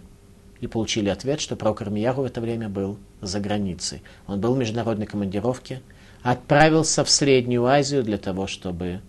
и 0.60 0.66
получили 0.66 1.08
ответ, 1.08 1.40
что 1.40 1.56
пророк 1.56 1.82
Ирмияру 1.82 2.22
в 2.22 2.26
это 2.26 2.40
время 2.40 2.68
был 2.68 2.98
за 3.20 3.40
границей. 3.40 4.02
Он 4.26 4.40
был 4.40 4.54
в 4.54 4.58
международной 4.58 5.06
командировке, 5.06 5.80
отправился 6.22 7.04
в 7.04 7.10
Среднюю 7.10 7.64
Азию 7.64 8.02
для 8.02 8.18
того, 8.18 8.46
чтобы 8.46 9.00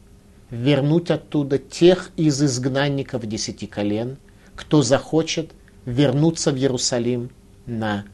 вернуть 0.52 1.10
оттуда 1.10 1.58
тех 1.58 2.12
из 2.18 2.42
изгнанников 2.42 3.26
десяти 3.26 3.66
колен, 3.66 4.18
кто 4.56 4.84
захочет 4.84 5.52
вернуться 5.86 6.52
в 6.52 6.58
Иерусалим 6.58 7.32
на 7.66 8.06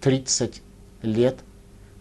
30 0.00 0.62
лет 1.02 1.38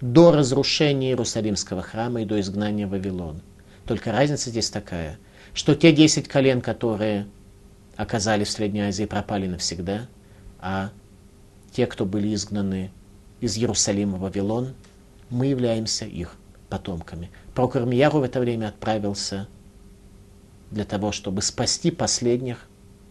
до 0.01 0.31
разрушения 0.31 1.09
Иерусалимского 1.09 1.81
храма 1.81 2.21
и 2.21 2.25
до 2.25 2.39
изгнания 2.39 2.85
в 2.85 2.91
Вавилон. 2.91 3.41
Только 3.87 4.11
разница 4.11 4.51
здесь 4.51 4.69
такая, 4.69 5.17
что 5.53 5.73
те 5.73 5.91
десять 5.91 6.27
колен, 6.27 6.61
которые 6.61 7.25
оказались 7.95 8.49
в 8.49 8.51
Средней 8.51 8.81
Азии, 8.81 9.05
пропали 9.05 9.47
навсегда– 9.47 10.07
а 10.67 10.89
те, 11.71 11.85
кто 11.85 12.05
были 12.05 12.33
изгнаны 12.33 12.89
из 13.39 13.55
Иерусалима 13.55 14.17
в 14.17 14.21
Вавилон, 14.21 14.73
мы 15.29 15.45
являемся 15.45 16.05
их 16.05 16.37
потомками. 16.69 17.29
Ирмияру 17.55 18.19
в 18.19 18.23
это 18.23 18.39
время 18.39 18.69
отправился 18.69 19.47
для 20.71 20.85
того, 20.85 21.11
чтобы 21.11 21.41
спасти 21.41 21.91
последних, 21.91 22.67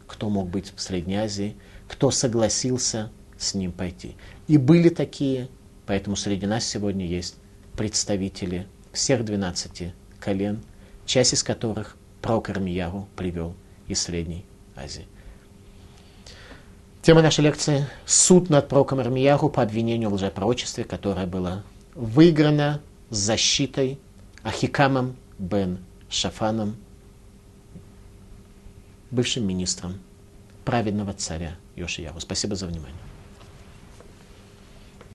кто 0.06 0.28
мог 0.28 0.48
быть 0.48 0.72
в 0.74 0.80
Средней 0.80 1.16
Азии, 1.16 1.56
кто 1.88 2.10
согласился 2.10 3.10
с 3.38 3.54
ним 3.54 3.72
пойти. 3.72 4.16
И 4.48 4.58
были 4.58 4.88
такие, 4.88 5.48
поэтому 5.86 6.16
среди 6.16 6.46
нас 6.46 6.64
сегодня 6.64 7.06
есть 7.06 7.36
представители 7.76 8.66
всех 8.92 9.24
12 9.24 9.92
колен, 10.20 10.62
часть 11.06 11.34
из 11.34 11.42
которых 11.42 11.96
пророк 12.22 12.50
Ирмияру 12.50 13.08
привел 13.16 13.54
из 13.88 14.00
Средней 14.02 14.44
Азии. 14.76 15.06
Тема 17.02 17.20
нашей 17.20 17.44
лекции– 17.44 17.86
суд 18.06 18.48
над 18.48 18.68
пророком 18.68 18.98
Армияху 18.98 19.50
по 19.50 19.62
обвинению 19.62 20.08
в 20.08 20.14
лжепророчестве, 20.14 20.84
которое 20.84 21.26
было 21.26 21.62
выиграно 21.94 22.80
защитой 23.10 23.98
Ахикамом 24.42 25.16
бен 25.38 25.84
Шафаном, 26.08 26.76
бывшим 29.14 29.46
министром 29.46 30.00
праведного 30.64 31.12
царя 31.12 31.56
Йошияру. 31.76 32.20
Спасибо 32.20 32.56
за 32.56 32.66
внимание. 32.66 33.03